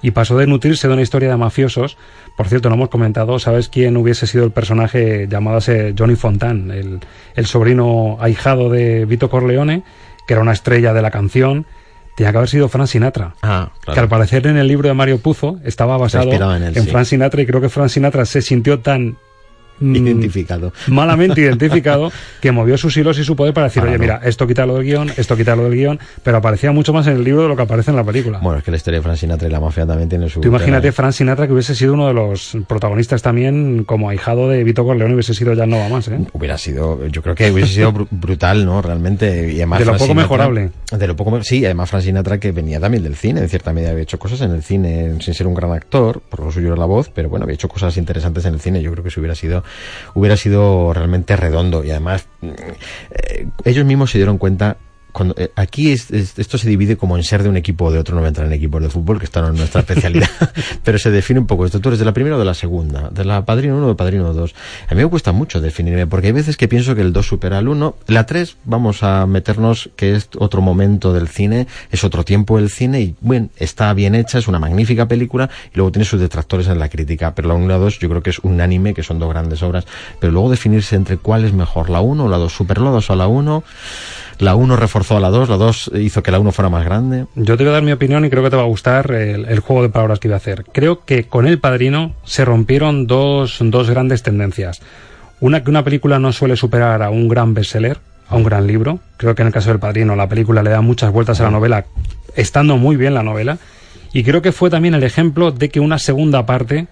y 0.00 0.12
pasó 0.12 0.38
de 0.38 0.46
nutrirse 0.46 0.88
de 0.88 0.94
una 0.94 1.02
historia 1.02 1.28
de 1.28 1.36
mafiosos. 1.36 1.98
Por 2.36 2.48
cierto, 2.48 2.68
no 2.68 2.76
hemos 2.76 2.88
comentado, 2.88 3.38
¿sabes 3.38 3.68
quién 3.68 3.96
hubiese 3.96 4.26
sido 4.26 4.44
el 4.44 4.52
personaje 4.52 5.26
llamado 5.28 5.60
Johnny 5.96 6.16
Fontan, 6.16 6.70
el, 6.70 7.00
el 7.34 7.46
sobrino 7.46 8.16
ahijado 8.20 8.70
de 8.70 9.04
Vito 9.04 9.28
Corleone, 9.28 9.82
que 10.26 10.34
era 10.34 10.42
una 10.42 10.52
estrella 10.52 10.94
de 10.94 11.02
la 11.02 11.10
canción? 11.10 11.66
Tenía 12.16 12.32
que 12.32 12.38
haber 12.38 12.48
sido 12.48 12.68
Frank 12.68 12.88
Sinatra. 12.88 13.34
Ah, 13.42 13.70
que 13.92 14.00
al 14.00 14.08
parecer 14.08 14.46
en 14.46 14.56
el 14.56 14.66
libro 14.66 14.88
de 14.88 14.94
Mario 14.94 15.18
Puzo 15.18 15.58
estaba 15.62 15.96
basado 15.96 16.32
en, 16.32 16.76
en 16.76 16.86
Frank 16.88 17.04
Sinatra 17.04 17.42
y 17.42 17.46
creo 17.46 17.60
que 17.60 17.68
Frank 17.68 17.90
Sinatra 17.90 18.24
se 18.24 18.42
sintió 18.42 18.80
tan 18.80 19.18
identificado. 19.80 20.72
Malamente 20.88 21.40
identificado, 21.40 22.10
que 22.40 22.52
movió 22.52 22.76
sus 22.76 22.96
hilos 22.96 23.18
y 23.18 23.24
su 23.24 23.36
poder 23.36 23.54
para 23.54 23.68
decir, 23.68 23.82
oye, 23.82 23.98
mira, 23.98 24.20
esto 24.24 24.46
quítalo 24.46 24.74
del 24.74 24.84
guion, 24.84 25.12
esto 25.16 25.36
quítalo 25.36 25.64
del 25.64 25.74
guion, 25.74 25.98
pero 26.22 26.38
aparecía 26.38 26.72
mucho 26.72 26.92
más 26.92 27.06
en 27.06 27.16
el 27.16 27.24
libro 27.24 27.42
de 27.42 27.48
lo 27.48 27.56
que 27.56 27.62
aparece 27.62 27.90
en 27.90 27.96
la 27.96 28.04
película. 28.04 28.38
Bueno, 28.38 28.58
es 28.58 28.64
que 28.64 28.70
la 28.70 28.76
historia 28.76 28.98
de 28.98 29.02
Frank 29.02 29.16
Sinatra 29.16 29.48
y 29.48 29.50
la 29.50 29.60
mafia 29.60 29.86
también 29.86 30.08
tiene 30.08 30.28
su... 30.28 30.40
Tú 30.40 30.48
imagínate 30.48 30.92
Frank 30.92 31.12
Sinatra 31.12 31.46
que 31.46 31.52
hubiese 31.52 31.74
sido 31.74 31.94
uno 31.94 32.06
de 32.06 32.14
los 32.14 32.56
protagonistas 32.66 33.22
también 33.22 33.84
como 33.84 34.08
ahijado 34.08 34.48
de 34.48 34.64
Vito 34.64 34.84
Corleone, 34.84 35.14
hubiese 35.14 35.34
sido 35.34 35.54
ya 35.54 35.66
no 35.66 35.78
va 35.78 35.88
más, 35.88 36.08
¿eh? 36.08 36.20
Hubiera 36.32 36.58
sido, 36.58 37.06
yo 37.06 37.22
creo 37.22 37.34
que 37.34 37.50
hubiese 37.50 37.74
sido 37.74 37.92
brutal, 38.10 38.64
¿no? 38.64 38.82
Realmente. 38.82 39.52
Y 39.52 39.56
además 39.56 39.80
de 39.80 39.84
lo 39.86 39.96
poco 39.96 40.14
mejorable. 40.14 40.70
De 40.90 41.06
lo 41.06 41.16
poco, 41.16 41.42
sí, 41.42 41.64
además 41.64 41.90
Frank 41.90 42.02
Sinatra 42.02 42.38
que 42.38 42.52
venía 42.52 42.80
también 42.80 43.02
del 43.02 43.16
cine, 43.16 43.40
en 43.40 43.48
cierta 43.48 43.72
medida 43.72 43.90
había 43.90 44.02
hecho 44.02 44.18
cosas 44.18 44.40
en 44.42 44.52
el 44.52 44.62
cine 44.62 45.16
sin 45.20 45.34
ser 45.34 45.46
un 45.46 45.54
gran 45.54 45.72
actor, 45.72 46.20
por 46.20 46.40
lo 46.40 46.52
suyo 46.52 46.68
era 46.68 46.76
la 46.76 46.86
voz, 46.86 47.10
pero 47.14 47.28
bueno, 47.28 47.44
había 47.44 47.54
hecho 47.54 47.68
cosas 47.68 47.96
interesantes 47.96 48.44
en 48.44 48.54
el 48.54 48.60
cine, 48.60 48.82
yo 48.82 48.90
creo 48.92 49.04
que 49.04 49.10
si 49.10 49.20
hubiera 49.20 49.34
sido, 49.34 49.64
hubiera 50.14 50.36
sido 50.36 50.92
realmente 50.92 51.36
redondo. 51.36 51.84
Y 51.84 51.90
además 51.90 52.26
eh, 52.42 53.46
ellos 53.64 53.84
mismos 53.84 54.10
se 54.10 54.18
dieron 54.18 54.38
cuenta 54.38 54.76
cuando, 55.18 55.34
eh, 55.36 55.50
aquí 55.56 55.90
esto 55.90 56.58
se 56.58 56.68
divide 56.68 56.96
como 56.96 57.16
en 57.16 57.24
ser 57.24 57.42
de 57.42 57.48
un 57.48 57.56
equipo 57.56 57.86
o 57.86 57.90
de 57.90 57.98
otro, 57.98 58.14
no 58.14 58.20
voy 58.20 58.26
a 58.26 58.28
entrar 58.28 58.46
en 58.46 58.52
equipos 58.52 58.80
de 58.80 58.88
fútbol, 58.88 59.18
que 59.18 59.24
esto 59.24 59.42
no 59.42 59.48
es 59.48 59.54
nuestra 59.54 59.80
especialidad, 59.80 60.30
pero 60.84 60.96
se 60.96 61.10
define 61.10 61.40
un 61.40 61.48
poco 61.48 61.66
esto. 61.66 61.80
Tú 61.80 61.88
eres 61.88 61.98
de 61.98 62.04
la 62.04 62.12
primera 62.12 62.36
o 62.36 62.38
de 62.38 62.44
la 62.44 62.54
segunda, 62.54 63.10
de 63.10 63.24
la 63.24 63.44
Padrino 63.44 63.76
1 63.78 63.84
o 63.84 63.88
de 63.88 63.94
Padrino 63.96 64.32
2. 64.32 64.54
A 64.88 64.94
mí 64.94 65.02
me 65.02 65.10
cuesta 65.10 65.32
mucho 65.32 65.60
definirme, 65.60 66.06
porque 66.06 66.28
hay 66.28 66.32
veces 66.34 66.56
que 66.56 66.68
pienso 66.68 66.94
que 66.94 67.00
el 67.00 67.12
2 67.12 67.26
supera 67.26 67.58
al 67.58 67.66
1. 67.66 67.96
La 68.06 68.26
3, 68.26 68.58
vamos 68.62 69.02
a 69.02 69.26
meternos 69.26 69.90
que 69.96 70.14
es 70.14 70.28
otro 70.38 70.62
momento 70.62 71.12
del 71.12 71.26
cine, 71.26 71.66
es 71.90 72.04
otro 72.04 72.24
tiempo 72.24 72.58
del 72.58 72.70
cine, 72.70 73.00
y 73.00 73.16
bueno, 73.20 73.48
está 73.56 73.92
bien 73.94 74.14
hecha, 74.14 74.38
es 74.38 74.46
una 74.46 74.60
magnífica 74.60 75.08
película, 75.08 75.50
y 75.74 75.78
luego 75.78 75.90
tiene 75.90 76.04
sus 76.04 76.20
detractores 76.20 76.68
en 76.68 76.78
la 76.78 76.88
crítica, 76.88 77.34
pero 77.34 77.48
la 77.48 77.54
1 77.54 77.64
y 77.64 77.68
la 77.68 77.78
2 77.78 77.98
yo 77.98 78.08
creo 78.08 78.22
que 78.22 78.30
es 78.30 78.38
unánime, 78.38 78.94
que 78.94 79.02
son 79.02 79.18
dos 79.18 79.30
grandes 79.30 79.64
obras, 79.64 79.84
pero 80.20 80.32
luego 80.32 80.48
definirse 80.48 80.94
entre 80.94 81.16
cuál 81.16 81.44
es 81.44 81.52
mejor, 81.52 81.90
la 81.90 82.02
1 82.02 82.24
o 82.24 82.28
la 82.28 82.36
2, 82.36 82.52
superó 82.52 82.84
la 82.84 82.90
2 82.90 83.10
o 83.10 83.16
la 83.16 83.26
1 83.26 83.64
la 84.38 84.54
1 84.54 84.76
reforzó 84.76 85.16
a 85.16 85.20
la 85.20 85.30
2, 85.30 85.48
la 85.48 85.56
2 85.56 85.92
hizo 85.96 86.22
que 86.22 86.30
la 86.30 86.38
1 86.38 86.52
fuera 86.52 86.68
más 86.68 86.84
grande. 86.84 87.26
Yo 87.34 87.56
te 87.56 87.64
voy 87.64 87.70
a 87.70 87.74
dar 87.74 87.82
mi 87.82 87.92
opinión 87.92 88.24
y 88.24 88.30
creo 88.30 88.42
que 88.42 88.50
te 88.50 88.56
va 88.56 88.62
a 88.62 88.66
gustar 88.66 89.10
el, 89.10 89.60
juego 89.60 89.82
de 89.82 89.88
palabras 89.88 90.20
que 90.20 90.28
iba 90.28 90.36
a 90.36 90.38
hacer. 90.38 90.64
Creo 90.72 91.04
que 91.04 91.24
con 91.24 91.46
El 91.46 91.58
Padrino 91.58 92.14
se 92.24 92.44
rompieron 92.44 93.06
dos, 93.06 93.58
dos 93.60 93.90
grandes 93.90 94.22
tendencias. 94.22 94.80
Una, 95.40 95.62
que 95.62 95.70
una 95.70 95.84
película 95.84 96.18
no 96.18 96.32
suele 96.32 96.56
superar 96.56 97.02
a 97.02 97.10
un 97.10 97.28
gran 97.28 97.54
bestseller, 97.54 97.98
a 98.28 98.36
un 98.36 98.44
gran 98.44 98.66
libro. 98.66 99.00
Creo 99.16 99.34
que 99.34 99.42
en 99.42 99.48
el 99.48 99.54
caso 99.54 99.70
del 99.70 99.78
Padrino 99.78 100.16
la 100.16 100.28
película 100.28 100.62
le 100.62 100.70
da 100.70 100.80
muchas 100.80 101.12
vueltas 101.12 101.40
a 101.40 101.44
la 101.44 101.50
novela, 101.50 101.86
estando 102.34 102.76
muy 102.76 102.96
bien 102.96 103.14
la 103.14 103.22
novela. 103.22 103.58
Y 104.12 104.22
creo 104.22 104.40
que 104.40 104.52
fue 104.52 104.70
también 104.70 104.94
el 104.94 105.02
ejemplo 105.02 105.50
de 105.50 105.68
que 105.68 105.80
una 105.80 105.98
segunda 105.98 106.46
parte 106.46 106.86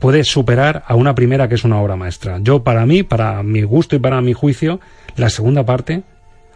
puede 0.00 0.24
superar 0.24 0.82
a 0.86 0.94
una 0.94 1.14
primera 1.14 1.48
que 1.48 1.54
es 1.54 1.64
una 1.64 1.80
obra 1.80 1.96
maestra. 1.96 2.38
Yo, 2.40 2.64
para 2.64 2.86
mí, 2.86 3.02
para 3.02 3.42
mi 3.42 3.62
gusto 3.62 3.96
y 3.96 3.98
para 3.98 4.20
mi 4.22 4.32
juicio, 4.32 4.80
la 5.16 5.28
segunda 5.28 5.64
parte 5.64 6.02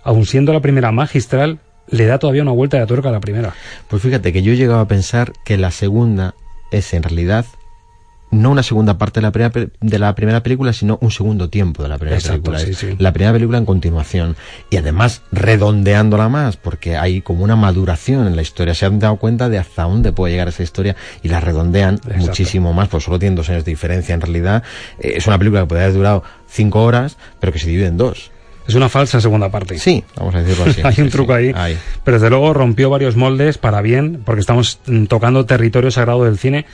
aun 0.05 0.27
siendo 0.27 0.53
la 0.53 0.61
primera 0.61 0.93
magistral, 0.93 1.59
le 1.89 2.07
da 2.07 2.19
todavía 2.19 2.43
una 2.43 2.53
vuelta 2.53 2.79
de 2.79 2.87
tuerca 2.87 3.09
a 3.09 3.13
la 3.13 3.21
primera. 3.21 3.55
Pues 3.89 4.03
fíjate 4.03 4.33
que 4.33 4.43
yo 4.43 4.53
he 4.53 4.57
llegado 4.57 4.81
a 4.81 4.89
pensar 4.89 5.33
que 5.45 5.59
la 5.59 5.71
segunda 5.71 6.35
es 6.71 6.95
en 6.95 7.03
realidad 7.03 7.47
no 8.35 8.51
una 8.51 8.63
segunda 8.63 8.99
parte 8.99 9.21
de 9.21 9.23
la 9.23 9.33
primera, 9.33 9.71
de 9.81 9.99
la 9.99 10.15
primera 10.15 10.43
película, 10.43 10.73
sino 10.73 10.99
un 11.01 11.11
segundo 11.11 11.49
tiempo 11.51 11.83
de 11.83 11.89
la 11.89 11.99
primera 11.99 12.21
película. 12.21 12.59
La 12.99 13.13
primera 13.13 13.33
película 13.33 13.59
en 13.59 13.65
continuación. 13.65 14.37
Y 14.71 14.77
además 14.77 15.23
redondeándola 15.33 16.29
más, 16.29 16.57
porque 16.57 16.97
hay 16.97 17.23
como 17.23 17.45
una 17.45 17.57
maduración 17.57 18.27
en 18.27 18.37
la 18.37 18.43
historia. 18.43 18.75
Se 18.75 18.87
han 18.87 18.99
dado 18.99 19.17
cuenta 19.17 19.49
de 19.49 19.59
hasta 19.59 19.85
dónde 19.85 20.13
puede 20.13 20.33
llegar 20.33 20.49
esa 20.49 20.63
historia 20.63 20.97
y 21.23 21.29
la 21.29 21.41
redondean 21.41 22.01
muchísimo 22.17 22.73
más, 22.73 22.89
pues 22.89 23.05
solo 23.05 23.19
tienen 23.19 23.37
dos 23.37 23.49
años 23.51 23.65
de 23.65 23.71
diferencia. 23.71 24.15
En 24.15 24.21
realidad, 24.21 24.63
eh, 24.99 25.15
es 25.17 25.27
una 25.27 25.39
película 25.39 25.63
que 25.63 25.67
puede 25.69 25.83
haber 25.83 25.95
durado 25.95 26.25
cinco 26.49 26.83
horas, 26.83 27.17
pero 27.41 27.53
que 27.53 27.59
se 27.59 27.69
divide 27.69 27.87
en 27.87 27.97
dos. 27.97 28.33
Es 28.67 28.75
una 28.75 28.89
falsa 28.89 29.21
segunda 29.21 29.51
parte. 29.51 29.79
Sí, 29.79 30.03
vamos 30.17 30.35
a 30.35 30.43
decirlo 30.43 30.71
así. 30.71 30.81
Hay 30.85 31.05
un 31.05 31.11
truco 31.11 31.35
ahí. 31.35 31.53
Pero 32.05 32.17
desde 32.17 32.31
luego 32.31 32.53
rompió 32.55 32.91
varios 32.91 33.17
moldes 33.17 33.59
para 33.59 33.83
bien, 33.83 34.23
porque 34.25 34.41
estamos 34.41 34.81
mm, 34.87 35.05
tocando 35.05 35.45
territorio 35.47 35.91
sagrado 35.91 36.25
del 36.25 36.39
cine. 36.39 36.67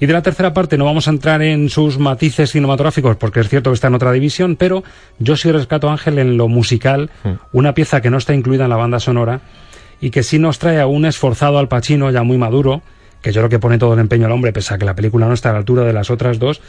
Y 0.00 0.06
de 0.06 0.12
la 0.12 0.22
tercera 0.22 0.54
parte 0.54 0.78
no 0.78 0.84
vamos 0.84 1.08
a 1.08 1.10
entrar 1.10 1.42
en 1.42 1.70
sus 1.70 1.98
matices 1.98 2.52
cinematográficos, 2.52 3.16
porque 3.16 3.40
es 3.40 3.48
cierto 3.48 3.70
que 3.70 3.74
está 3.74 3.88
en 3.88 3.94
otra 3.94 4.12
división, 4.12 4.54
pero 4.54 4.84
yo 5.18 5.36
sí 5.36 5.50
rescato, 5.50 5.90
Ángel, 5.90 6.18
en 6.18 6.36
lo 6.36 6.46
musical, 6.46 7.10
hmm. 7.24 7.32
una 7.52 7.74
pieza 7.74 8.00
que 8.00 8.10
no 8.10 8.18
está 8.18 8.32
incluida 8.32 8.64
en 8.64 8.70
la 8.70 8.76
banda 8.76 9.00
sonora 9.00 9.40
y 10.00 10.10
que 10.10 10.22
sí 10.22 10.38
nos 10.38 10.60
trae 10.60 10.80
a 10.80 10.86
un 10.86 11.04
esforzado 11.04 11.58
al 11.58 11.66
Pacino 11.66 12.10
ya 12.12 12.22
muy 12.22 12.38
maduro, 12.38 12.82
que 13.22 13.32
yo 13.32 13.40
creo 13.40 13.48
que 13.48 13.58
pone 13.58 13.78
todo 13.78 13.94
el 13.94 14.00
empeño 14.00 14.26
al 14.26 14.32
hombre, 14.32 14.52
pese 14.52 14.74
a 14.74 14.78
que 14.78 14.84
la 14.84 14.94
película 14.94 15.26
no 15.26 15.34
está 15.34 15.50
a 15.50 15.52
la 15.52 15.58
altura 15.58 15.82
de 15.82 15.92
las 15.92 16.10
otras 16.10 16.38
dos, 16.38 16.60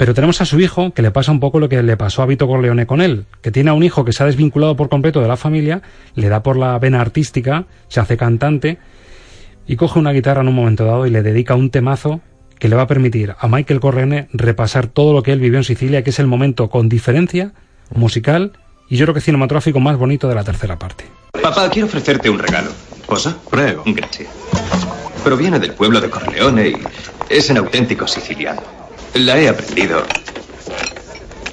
pero 0.00 0.14
tenemos 0.14 0.40
a 0.40 0.46
su 0.46 0.58
hijo 0.58 0.94
que 0.94 1.02
le 1.02 1.10
pasa 1.10 1.30
un 1.30 1.40
poco 1.40 1.60
lo 1.60 1.68
que 1.68 1.82
le 1.82 1.94
pasó 1.98 2.22
a 2.22 2.26
Vito 2.26 2.46
Corleone 2.46 2.86
con 2.86 3.02
él, 3.02 3.26
que 3.42 3.50
tiene 3.50 3.68
a 3.68 3.74
un 3.74 3.82
hijo 3.82 4.02
que 4.02 4.14
se 4.14 4.22
ha 4.22 4.26
desvinculado 4.26 4.74
por 4.74 4.88
completo 4.88 5.20
de 5.20 5.28
la 5.28 5.36
familia, 5.36 5.82
le 6.14 6.30
da 6.30 6.42
por 6.42 6.56
la 6.56 6.78
vena 6.78 7.02
artística, 7.02 7.66
se 7.88 8.00
hace 8.00 8.16
cantante 8.16 8.78
y 9.66 9.76
coge 9.76 9.98
una 9.98 10.12
guitarra 10.12 10.40
en 10.40 10.48
un 10.48 10.54
momento 10.54 10.86
dado 10.86 11.06
y 11.06 11.10
le 11.10 11.22
dedica 11.22 11.54
un 11.54 11.68
temazo 11.68 12.22
que 12.58 12.68
le 12.68 12.76
va 12.76 12.84
a 12.84 12.86
permitir 12.86 13.34
a 13.38 13.46
Michael 13.46 13.78
Corleone 13.78 14.28
repasar 14.32 14.86
todo 14.86 15.12
lo 15.12 15.22
que 15.22 15.32
él 15.32 15.38
vivió 15.38 15.58
en 15.58 15.64
Sicilia, 15.64 16.02
que 16.02 16.08
es 16.08 16.18
el 16.18 16.26
momento 16.26 16.70
con 16.70 16.88
diferencia 16.88 17.52
musical 17.94 18.52
y 18.88 18.96
yo 18.96 19.04
creo 19.04 19.12
que 19.12 19.20
cinematográfico 19.20 19.80
más 19.80 19.98
bonito 19.98 20.30
de 20.30 20.34
la 20.34 20.44
tercera 20.44 20.78
parte. 20.78 21.04
Papá, 21.42 21.68
quiero 21.68 21.88
ofrecerte 21.88 22.30
un 22.30 22.38
regalo. 22.38 22.70
¿Posa? 23.06 23.36
Prego. 23.50 23.82
Gracias. 23.84 24.30
Proviene 25.22 25.58
del 25.58 25.74
pueblo 25.74 26.00
de 26.00 26.08
Corleone 26.08 26.68
y 26.68 26.76
es 27.28 27.50
en 27.50 27.58
auténtico 27.58 28.06
siciliano. 28.06 28.79
La 29.14 29.36
he 29.36 29.48
aprendido 29.48 30.02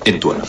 En 0.06 0.20
tu 0.20 0.30
honor. 0.30 0.48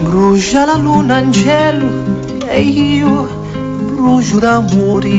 Brucia 0.00 0.64
la 0.64 0.76
luna 0.76 1.18
in 1.18 1.32
cielo 1.32 1.88
e 2.46 2.60
io 2.60 3.28
brucio 3.86 4.38
d'amore. 4.38 5.18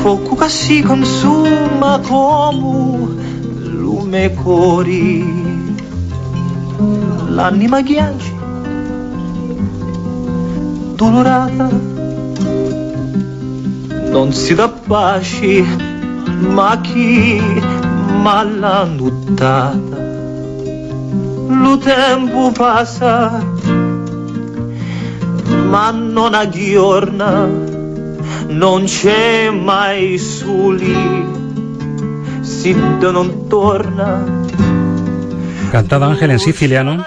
Fuoco 0.00 0.36
che 0.36 0.48
si 0.50 0.82
consuma 0.82 1.98
come 2.06 3.14
lume 3.64 4.34
cori. 4.34 5.74
L'anima 7.28 7.80
ghiaccia, 7.80 8.32
dolorata, 10.94 11.68
non 14.10 14.32
si 14.32 14.54
dà 14.54 14.68
pace, 14.68 15.62
ma 16.56 16.80
chi 16.80 17.40
m'ha 18.22 18.42
nuttata. 18.84 19.78
Lo 21.62 21.78
tempo 21.78 22.50
passa, 22.50 23.44
ma 25.68 25.90
non 25.90 26.34
aggiorna, 26.34 27.48
non 28.48 28.84
c'è 28.84 29.50
mai 29.50 30.18
soli, 30.18 31.26
si 32.40 32.74
non 32.74 33.46
torna. 33.48 34.22
Cantada 35.70 36.06
Ángel 36.06 36.30
en 36.30 36.38
siciliano. 36.38 37.06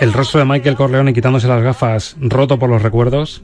El 0.00 0.12
rostro 0.12 0.38
de 0.38 0.46
Michael 0.46 0.76
Corleone 0.76 1.12
quitándose 1.12 1.48
las 1.48 1.62
gafas, 1.62 2.16
roto 2.20 2.58
por 2.58 2.68
los 2.68 2.82
recuerdos. 2.82 3.42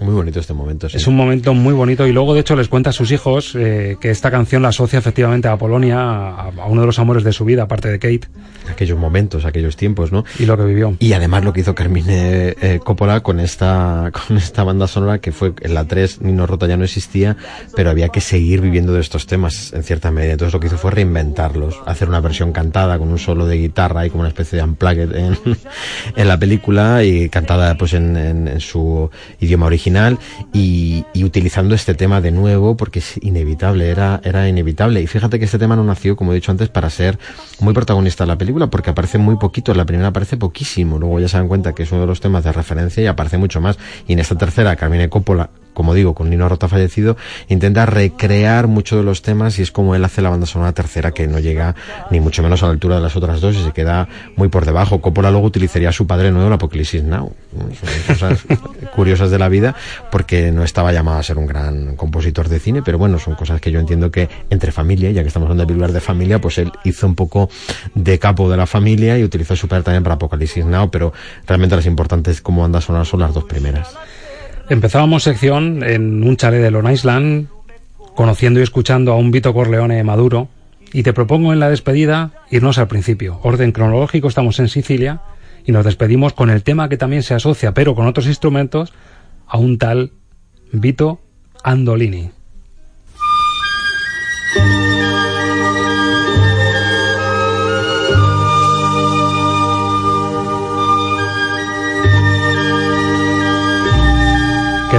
Muy 0.00 0.14
bonito 0.14 0.40
este 0.40 0.54
momento, 0.54 0.88
sí. 0.88 0.96
Es 0.96 1.06
un 1.06 1.14
momento 1.14 1.52
muy 1.52 1.74
bonito 1.74 2.06
y 2.06 2.12
luego 2.12 2.32
de 2.32 2.40
hecho 2.40 2.56
les 2.56 2.68
cuenta 2.68 2.88
a 2.88 2.92
sus 2.92 3.12
hijos 3.12 3.54
eh, 3.54 3.98
que 4.00 4.10
esta 4.10 4.30
canción 4.30 4.62
la 4.62 4.68
asocia 4.68 4.98
efectivamente 4.98 5.46
a 5.46 5.58
Polonia, 5.58 6.00
a, 6.00 6.48
a, 6.48 6.66
uno 6.66 6.80
de 6.80 6.86
los 6.86 6.98
amores 6.98 7.22
de 7.22 7.32
su 7.34 7.44
vida, 7.44 7.64
aparte 7.64 7.88
de 7.88 7.98
Kate. 7.98 8.28
Aquellos 8.70 8.98
momentos, 8.98 9.44
aquellos 9.44 9.76
tiempos, 9.76 10.10
¿no? 10.10 10.24
Y 10.38 10.46
lo 10.46 10.56
que 10.56 10.64
vivió. 10.64 10.96
Y 11.00 11.12
además 11.12 11.44
lo 11.44 11.52
que 11.52 11.60
hizo 11.60 11.74
Carmine 11.74 12.56
eh, 12.60 12.80
Coppola 12.82 13.20
con 13.20 13.40
esta, 13.40 14.10
con 14.28 14.38
esta 14.38 14.64
banda 14.64 14.86
sonora 14.86 15.18
que 15.18 15.32
fue 15.32 15.52
en 15.60 15.74
la 15.74 15.84
3, 15.84 16.22
Nino 16.22 16.46
Rota 16.46 16.66
ya 16.66 16.78
no 16.78 16.84
existía, 16.84 17.36
pero 17.76 17.90
había 17.90 18.08
que 18.08 18.22
seguir 18.22 18.62
viviendo 18.62 18.94
de 18.94 19.00
estos 19.00 19.26
temas 19.26 19.74
en 19.74 19.82
cierta 19.82 20.10
medida. 20.10 20.32
Entonces 20.32 20.54
lo 20.54 20.60
que 20.60 20.68
hizo 20.68 20.78
fue 20.78 20.92
reinventarlos, 20.92 21.78
hacer 21.84 22.08
una 22.08 22.20
versión 22.20 22.52
cantada 22.52 22.98
con 22.98 23.10
un 23.10 23.18
solo 23.18 23.46
de 23.46 23.58
guitarra 23.58 24.06
y 24.06 24.10
como 24.10 24.20
una 24.20 24.28
especie 24.28 24.56
de 24.56 24.64
unplugged 24.64 25.14
en, 25.14 25.36
en 26.16 26.28
la 26.28 26.38
película 26.38 27.04
y 27.04 27.28
cantada 27.28 27.74
pues 27.76 27.92
en, 27.92 28.16
en, 28.16 28.48
en 28.48 28.60
su 28.60 29.10
idioma 29.40 29.66
original 29.66 29.89
y, 30.52 31.04
y, 31.12 31.24
utilizando 31.24 31.74
este 31.74 31.94
tema 31.94 32.20
de 32.20 32.30
nuevo 32.30 32.76
porque 32.76 33.00
es 33.00 33.18
inevitable, 33.22 33.88
era, 33.88 34.20
era 34.24 34.48
inevitable. 34.48 35.00
Y 35.00 35.06
fíjate 35.06 35.38
que 35.38 35.44
este 35.44 35.58
tema 35.58 35.76
no 35.76 35.84
nació, 35.84 36.16
como 36.16 36.32
he 36.32 36.34
dicho 36.34 36.50
antes, 36.50 36.68
para 36.68 36.90
ser 36.90 37.18
muy 37.60 37.74
protagonista 37.74 38.24
de 38.24 38.28
la 38.28 38.38
película 38.38 38.68
porque 38.68 38.90
aparece 38.90 39.18
muy 39.18 39.36
poquito, 39.36 39.72
en 39.72 39.78
la 39.78 39.84
primera 39.84 40.08
aparece 40.08 40.36
poquísimo, 40.36 40.98
luego 40.98 41.20
ya 41.20 41.28
se 41.28 41.36
dan 41.36 41.48
cuenta 41.48 41.74
que 41.74 41.82
es 41.82 41.92
uno 41.92 42.02
de 42.02 42.06
los 42.06 42.20
temas 42.20 42.44
de 42.44 42.52
referencia 42.52 43.02
y 43.02 43.06
aparece 43.06 43.38
mucho 43.38 43.60
más. 43.60 43.78
Y 44.06 44.14
en 44.14 44.18
esta 44.18 44.36
tercera, 44.36 44.76
Carmine 44.76 45.08
Coppola 45.08 45.50
como 45.74 45.94
digo, 45.94 46.14
con 46.14 46.30
Nino 46.30 46.48
Rota 46.48 46.68
fallecido, 46.68 47.16
intenta 47.48 47.86
recrear 47.86 48.66
muchos 48.66 48.98
de 48.98 49.04
los 49.04 49.22
temas 49.22 49.58
y 49.58 49.62
es 49.62 49.70
como 49.70 49.94
él 49.94 50.04
hace 50.04 50.22
la 50.22 50.30
banda 50.30 50.46
sonora 50.46 50.72
tercera 50.72 51.12
que 51.12 51.26
no 51.26 51.38
llega 51.38 51.74
ni 52.10 52.20
mucho 52.20 52.42
menos 52.42 52.62
a 52.62 52.66
la 52.66 52.72
altura 52.72 52.96
de 52.96 53.02
las 53.02 53.16
otras 53.16 53.40
dos 53.40 53.56
y 53.56 53.62
se 53.62 53.72
queda 53.72 54.08
muy 54.36 54.48
por 54.48 54.64
debajo. 54.64 55.00
Coppola 55.00 55.30
luego 55.30 55.46
utilizaría 55.46 55.90
a 55.90 55.92
su 55.92 56.06
padre 56.06 56.30
nuevo, 56.30 56.48
el 56.48 56.52
Apocalipsis 56.52 57.02
Now. 57.02 57.32
Son 57.52 58.14
cosas 58.14 58.44
curiosas 58.94 59.30
de 59.30 59.38
la 59.38 59.48
vida 59.48 59.74
porque 60.10 60.52
no 60.52 60.64
estaba 60.64 60.92
llamado 60.92 61.18
a 61.18 61.22
ser 61.22 61.38
un 61.38 61.46
gran 61.46 61.96
compositor 61.96 62.48
de 62.48 62.58
cine, 62.58 62.82
pero 62.82 62.98
bueno, 62.98 63.18
son 63.18 63.34
cosas 63.34 63.60
que 63.60 63.70
yo 63.70 63.80
entiendo 63.80 64.10
que 64.10 64.28
entre 64.50 64.72
familia, 64.72 65.10
ya 65.10 65.22
que 65.22 65.28
estamos 65.28 65.46
hablando 65.46 65.62
de 65.62 65.66
películas 65.68 65.92
de 65.92 66.00
familia, 66.00 66.40
pues 66.40 66.58
él 66.58 66.72
hizo 66.84 67.06
un 67.06 67.14
poco 67.14 67.48
de 67.94 68.18
capo 68.18 68.50
de 68.50 68.56
la 68.56 68.66
familia 68.66 69.18
y 69.18 69.24
utilizó 69.24 69.54
a 69.54 69.56
su 69.56 69.68
padre 69.68 69.84
también 69.84 70.02
para 70.02 70.14
Apocalipsis 70.16 70.64
Now, 70.64 70.90
pero 70.90 71.12
realmente 71.46 71.76
las 71.76 71.86
importantes 71.86 72.40
como 72.40 72.62
banda 72.62 72.80
sonora 72.80 73.04
son 73.04 73.20
las 73.20 73.34
dos 73.34 73.44
primeras. 73.44 73.94
Empezábamos 74.70 75.24
sección 75.24 75.82
en 75.82 76.22
un 76.22 76.36
chalet 76.36 76.62
de 76.62 76.70
Long 76.70 76.88
Island, 76.88 77.48
conociendo 78.14 78.60
y 78.60 78.62
escuchando 78.62 79.10
a 79.10 79.16
un 79.16 79.32
Vito 79.32 79.52
Corleone 79.52 80.04
maduro, 80.04 80.48
y 80.92 81.02
te 81.02 81.12
propongo 81.12 81.52
en 81.52 81.58
la 81.58 81.68
despedida 81.68 82.30
irnos 82.52 82.78
al 82.78 82.86
principio. 82.86 83.40
Orden 83.42 83.72
cronológico, 83.72 84.28
estamos 84.28 84.60
en 84.60 84.68
Sicilia, 84.68 85.22
y 85.66 85.72
nos 85.72 85.84
despedimos 85.84 86.34
con 86.34 86.50
el 86.50 86.62
tema 86.62 86.88
que 86.88 86.96
también 86.96 87.24
se 87.24 87.34
asocia, 87.34 87.74
pero 87.74 87.96
con 87.96 88.06
otros 88.06 88.28
instrumentos, 88.28 88.92
a 89.48 89.58
un 89.58 89.76
tal 89.76 90.12
Vito 90.70 91.20
Andolini. 91.64 92.30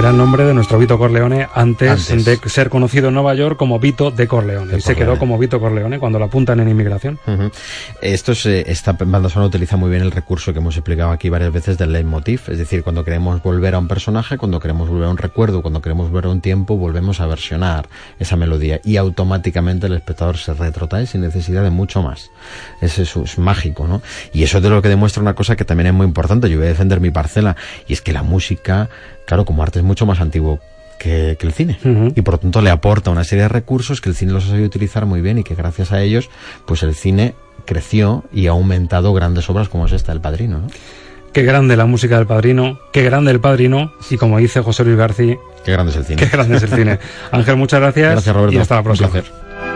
Era 0.02 0.10
el 0.10 0.16
nombre 0.16 0.44
de 0.44 0.52
nuestro 0.52 0.80
Vito 0.80 0.98
Corleone 0.98 1.46
antes, 1.54 2.10
antes, 2.10 2.24
de 2.24 2.36
ser 2.48 2.70
conocido 2.70 3.06
en 3.06 3.14
Nueva 3.14 3.36
York 3.36 3.56
como 3.56 3.78
Vito 3.78 4.10
de 4.10 4.26
Corleone. 4.26 4.72
De 4.72 4.78
y 4.78 4.80
Corleone. 4.80 4.82
se 4.82 4.96
quedó 4.96 5.16
como 5.16 5.38
Vito 5.38 5.60
Corleone 5.60 6.00
cuando 6.00 6.18
lo 6.18 6.24
apuntan 6.24 6.58
en 6.58 6.68
inmigración. 6.68 7.20
Uh 7.24 7.30
-huh. 7.30 7.52
Esto 8.00 8.32
es, 8.32 8.44
esta 8.46 8.94
banda 8.94 9.28
sonora 9.28 9.46
utiliza 9.46 9.76
muy 9.76 9.90
bien 9.90 10.02
el 10.02 10.10
recurso 10.10 10.52
que 10.52 10.58
hemos 10.58 10.76
explicado 10.76 11.12
aquí 11.12 11.28
varias 11.28 11.52
veces 11.52 11.78
del 11.78 11.92
leitmotiv, 11.92 12.40
es 12.48 12.58
decir, 12.58 12.82
cuando 12.82 13.04
queremos 13.04 13.40
volver 13.44 13.76
a 13.76 13.78
un 13.78 13.86
personaje, 13.86 14.38
cuando 14.38 14.58
queremos 14.58 14.88
volver 14.88 15.06
a 15.06 15.10
un 15.10 15.18
recuerdo, 15.18 15.62
cuando 15.62 15.80
queremos 15.80 16.10
volver 16.10 16.24
a 16.24 16.30
un 16.30 16.40
tiempo, 16.40 16.76
volvemos 16.76 17.20
a 17.20 17.28
versionar 17.28 17.88
esa 18.18 18.34
melodía 18.34 18.80
y 18.82 18.96
automáticamente 18.96 19.86
el 19.86 19.92
espectador 19.92 20.36
se 20.36 20.52
retrotrae 20.52 21.06
sin 21.06 21.20
necesidad 21.20 21.62
de 21.62 21.70
mucho 21.70 22.02
más. 22.02 22.32
Es, 22.80 22.98
es, 22.98 23.14
es 23.14 23.38
mágico, 23.38 23.86
¿no? 23.86 24.02
Y 24.32 24.42
eso 24.42 24.56
es 24.56 24.64
de 24.64 24.70
lo 24.70 24.82
que 24.82 24.88
demuestra 24.88 25.22
una 25.22 25.34
cosa 25.34 25.54
que 25.54 25.64
también 25.64 25.86
es 25.86 25.94
muy 25.94 26.06
importante. 26.06 26.50
Yo 26.50 26.56
voy 26.56 26.66
a 26.66 26.70
defender 26.70 27.00
mi 27.00 27.12
parcela 27.12 27.54
y 27.86 27.92
es 27.92 28.00
que 28.00 28.12
la 28.12 28.24
música 28.24 28.88
claro, 29.32 29.46
como 29.46 29.62
arte 29.62 29.78
es 29.78 29.84
mucho 29.84 30.04
más 30.04 30.20
antiguo 30.20 30.60
que, 30.98 31.38
que 31.40 31.46
el 31.46 31.54
cine. 31.54 31.78
Uh 31.84 31.88
-huh. 31.88 32.12
Y 32.14 32.20
por 32.20 32.34
lo 32.34 32.38
tanto 32.38 32.60
le 32.60 32.68
aporta 32.68 33.08
una 33.10 33.24
serie 33.24 33.44
de 33.44 33.48
recursos 33.48 34.02
que 34.02 34.10
el 34.10 34.14
cine 34.14 34.30
los 34.30 34.44
ha 34.44 34.48
sabido 34.48 34.66
utilizar 34.66 35.06
muy 35.06 35.22
bien 35.22 35.38
y 35.38 35.42
que 35.42 35.54
gracias 35.54 35.90
a 35.90 36.02
ellos, 36.02 36.28
pues 36.66 36.82
el 36.82 36.94
cine 36.94 37.34
creció 37.64 38.24
y 38.30 38.48
ha 38.48 38.50
aumentado 38.50 39.14
grandes 39.14 39.48
obras 39.48 39.70
como 39.70 39.86
es 39.86 39.92
esta, 39.92 40.12
El 40.12 40.20
Padrino. 40.20 40.58
¿no? 40.58 40.66
Qué 41.32 41.44
grande 41.44 41.78
la 41.78 41.86
música 41.86 42.18
del 42.18 42.26
Padrino, 42.26 42.78
qué 42.92 43.02
grande 43.04 43.30
el 43.30 43.40
Padrino 43.40 43.94
y 44.10 44.18
como 44.18 44.36
dice 44.36 44.60
José 44.60 44.84
Luis 44.84 44.98
García, 44.98 45.38
qué 45.64 45.72
grande 45.72 45.92
es 45.92 45.96
el 45.96 46.04
cine. 46.04 46.16
Qué 46.18 46.26
grande 46.26 46.56
es 46.58 46.62
el 46.64 46.68
cine. 46.68 46.98
Ángel, 47.32 47.56
muchas 47.56 47.80
gracias. 47.80 48.12
Gracias, 48.12 48.36
Roberto. 48.36 48.54
Y 48.54 48.58
hasta 48.58 48.74
la 48.74 48.82
próxima. 48.82 49.06
Un 49.06 49.12
placer. 49.12 49.71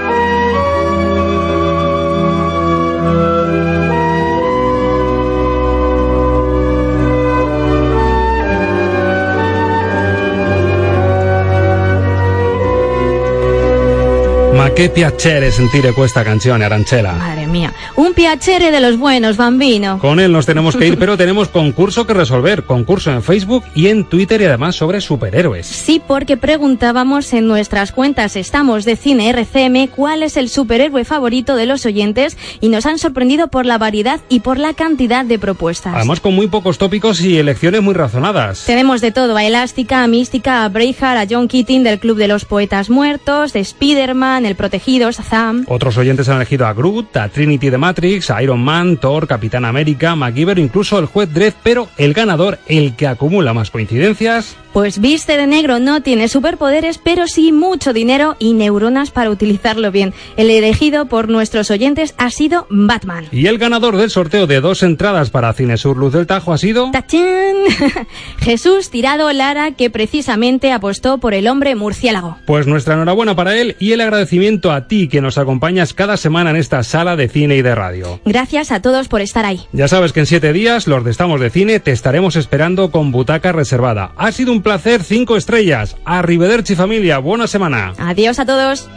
Ma 14.57 14.71
che 14.73 14.89
piacere 14.89 15.51
sentire 15.51 15.93
questa 15.93 16.23
canzone, 16.23 16.65
Arancela. 16.65 17.15
Mía, 17.47 17.73
un 17.97 18.15
piacere 18.15 18.71
de 18.71 18.81
los 18.81 18.99
buenos, 18.99 19.37
bambino. 19.37 19.99
Con 19.99 20.21
él 20.21 20.33
nos 20.33 20.47
tenemos 20.47 20.77
que 20.77 20.87
ir, 20.87 20.99
pero 20.99 21.17
tenemos 21.17 21.49
concurso 21.49 22.07
que 22.07 22.15
resolver. 22.15 22.65
Concurso 22.65 23.11
en 23.11 23.23
Facebook 23.23 23.65
y 23.75 23.89
en 23.89 24.05
Twitter 24.05 24.41
y 24.41 24.45
además 24.45 24.77
sobre 24.77 25.01
superhéroes. 25.01 25.67
Sí, 25.67 26.01
porque 26.07 26.37
preguntábamos 26.37 27.33
en 27.33 27.47
nuestras 27.47 27.93
cuentas 27.93 28.37
Estamos 28.37 28.85
de 28.85 28.97
Cine 28.97 29.29
RCM 29.31 29.89
cuál 29.89 30.23
es 30.23 30.37
el 30.37 30.49
superhéroe 30.49 31.05
favorito 31.05 31.57
de 31.57 31.67
los 31.67 31.87
oyentes 31.87 32.37
y 32.61 32.69
nos 32.69 32.87
han 32.87 32.99
sorprendido 32.99 33.49
por 33.49 33.67
la 33.67 33.79
variedad 33.79 34.21
y 34.29 34.41
por 34.41 34.59
la 34.59 34.75
cantidad 34.75 35.25
de 35.25 35.39
propuestas. 35.39 35.95
Además 35.95 36.21
con 36.21 36.35
muy 36.35 36.47
pocos 36.47 36.79
tópicos 36.79 37.21
y 37.21 37.39
elecciones 37.39 37.83
muy 37.83 37.95
razonadas. 37.95 38.65
Tenemos 38.65 39.01
de 39.01 39.13
todo, 39.13 39.37
a 39.37 39.45
Elástica, 39.45 40.03
a 40.03 40.07
Mística, 40.07 40.65
a 40.65 40.69
Braveheart, 40.69 41.19
a 41.19 41.27
John 41.29 41.49
Keating 41.49 41.83
del 41.83 41.99
Club 41.99 42.17
de 42.17 42.29
los 42.29 42.45
Poetas 42.45 42.91
Muertos, 42.91 43.53
de 43.53 43.61
Spider-Man, 43.61 44.47
El 44.47 44.57
Protegido, 44.57 45.11
Shazam. 45.11 45.65
Otros 45.69 45.97
oyentes 45.99 46.29
han 46.29 46.37
elegido 46.37 46.67
a 46.67 46.73
Groot, 46.73 47.17
a 47.17 47.29
Trinity 47.37 47.69
de 47.69 47.77
Matrix, 47.77 48.33
Iron 48.41 48.61
Man, 48.61 48.97
Thor, 48.97 49.29
Capitán 49.29 49.67
América, 49.67 50.17
MacGyver, 50.17 50.59
incluso 50.59 50.99
el 50.99 51.05
juez 51.05 51.31
Dredd, 51.35 51.53
pero 51.63 51.91
el 51.99 52.15
ganador, 52.15 52.59
el 52.67 52.97
que 52.97 53.07
acumula 53.07 53.53
más 53.53 53.71
coincidencias... 53.71 54.57
Pues 54.73 55.01
viste 55.01 55.39
de 55.39 55.47
negro, 55.47 55.79
no 55.79 56.03
tiene 56.03 56.29
superpoderes, 56.29 56.99
pero 56.99 57.27
sí 57.27 57.51
mucho 57.51 57.95
dinero 57.95 58.37
y 58.39 58.53
neuronas 58.53 59.11
para 59.11 59.31
utilizarlo 59.31 59.91
bien. 59.91 60.13
El 60.37 60.51
elegido 60.51 61.07
por 61.07 61.31
nuestros 61.31 61.71
oyentes 61.71 62.15
ha 62.19 62.29
sido 62.29 62.67
Batman. 62.69 63.25
Y 63.33 63.47
el 63.47 63.57
ganador 63.57 63.97
del 63.97 64.11
sorteo 64.11 64.47
de 64.47 64.61
dos 64.61 64.83
entradas 64.83 65.31
para 65.31 65.55
Cinesur 65.55 65.97
Luz 65.97 66.13
del 66.13 66.27
Tajo 66.27 66.53
ha 66.53 66.59
sido... 66.59 66.91
¡Tachán! 66.91 67.57
Jesús 68.39 68.91
Tirado 68.91 69.33
Lara, 69.33 69.73
que 69.73 69.89
precisamente 69.89 70.73
apostó 70.73 71.17
por 71.17 71.33
el 71.33 71.49
hombre 71.49 71.75
murciélago. 71.75 72.37
Pues 72.45 72.67
nuestra 72.67 72.95
enhorabuena 72.95 73.35
para 73.35 73.59
él 73.59 73.77
y 73.79 73.93
el 73.93 74.03
agradecimiento 74.03 74.73
a 74.73 74.89
ti 74.89 75.09
que 75.09 75.23
nos 75.23 75.39
acompañas 75.39 75.95
cada 75.95 76.19
semana 76.19 76.51
en 76.51 76.57
esta 76.57 76.83
sala 76.83 77.17
de 77.27 77.33
cine 77.33 77.57
y 77.57 77.63
de 77.63 77.75
radio. 77.75 78.21
Gracias 78.25 78.71
a 78.73 78.81
todos 78.81 79.09
por 79.09 79.21
estar 79.21 79.45
ahí. 79.45 79.61
Ya 79.73 79.89
sabes 79.89 80.13
que 80.13 80.21
en 80.21 80.27
siete 80.27 80.53
días, 80.53 80.87
los 80.87 81.05
de 81.05 81.11
Estamos 81.11 81.41
de 81.41 81.51
Cine, 81.51 81.81
te 81.81 81.93
estaremos 81.93 82.37
esperando 82.37 82.91
con 82.91 83.13
butaca 83.13 83.53
reservada. 83.53 84.13
Ha 84.17 84.33
sido 84.33 84.53
un 84.53 84.63
placer, 84.63 85.03
cinco 85.03 85.37
estrellas. 85.37 85.97
Arrivederci 86.05 86.75
familia, 86.75 87.19
buena 87.19 87.47
semana. 87.47 87.95
Adiós 87.99 88.39
a 88.39 88.47
todos. 88.47 88.89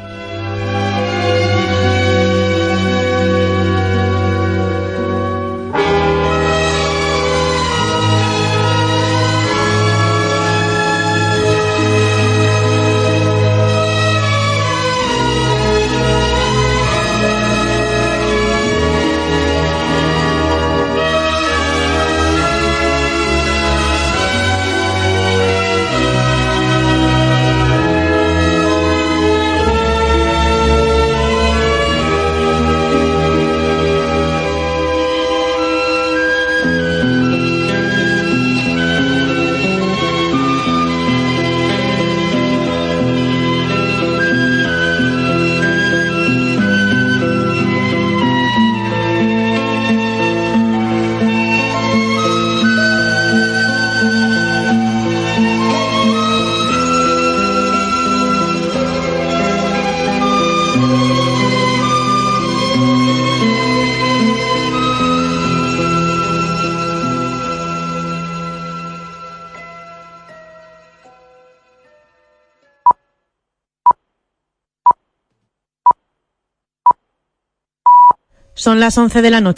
Son 78.59 78.81
las 78.81 78.97
11 78.97 79.21
de 79.21 79.31
la 79.31 79.39
noche. 79.39 79.57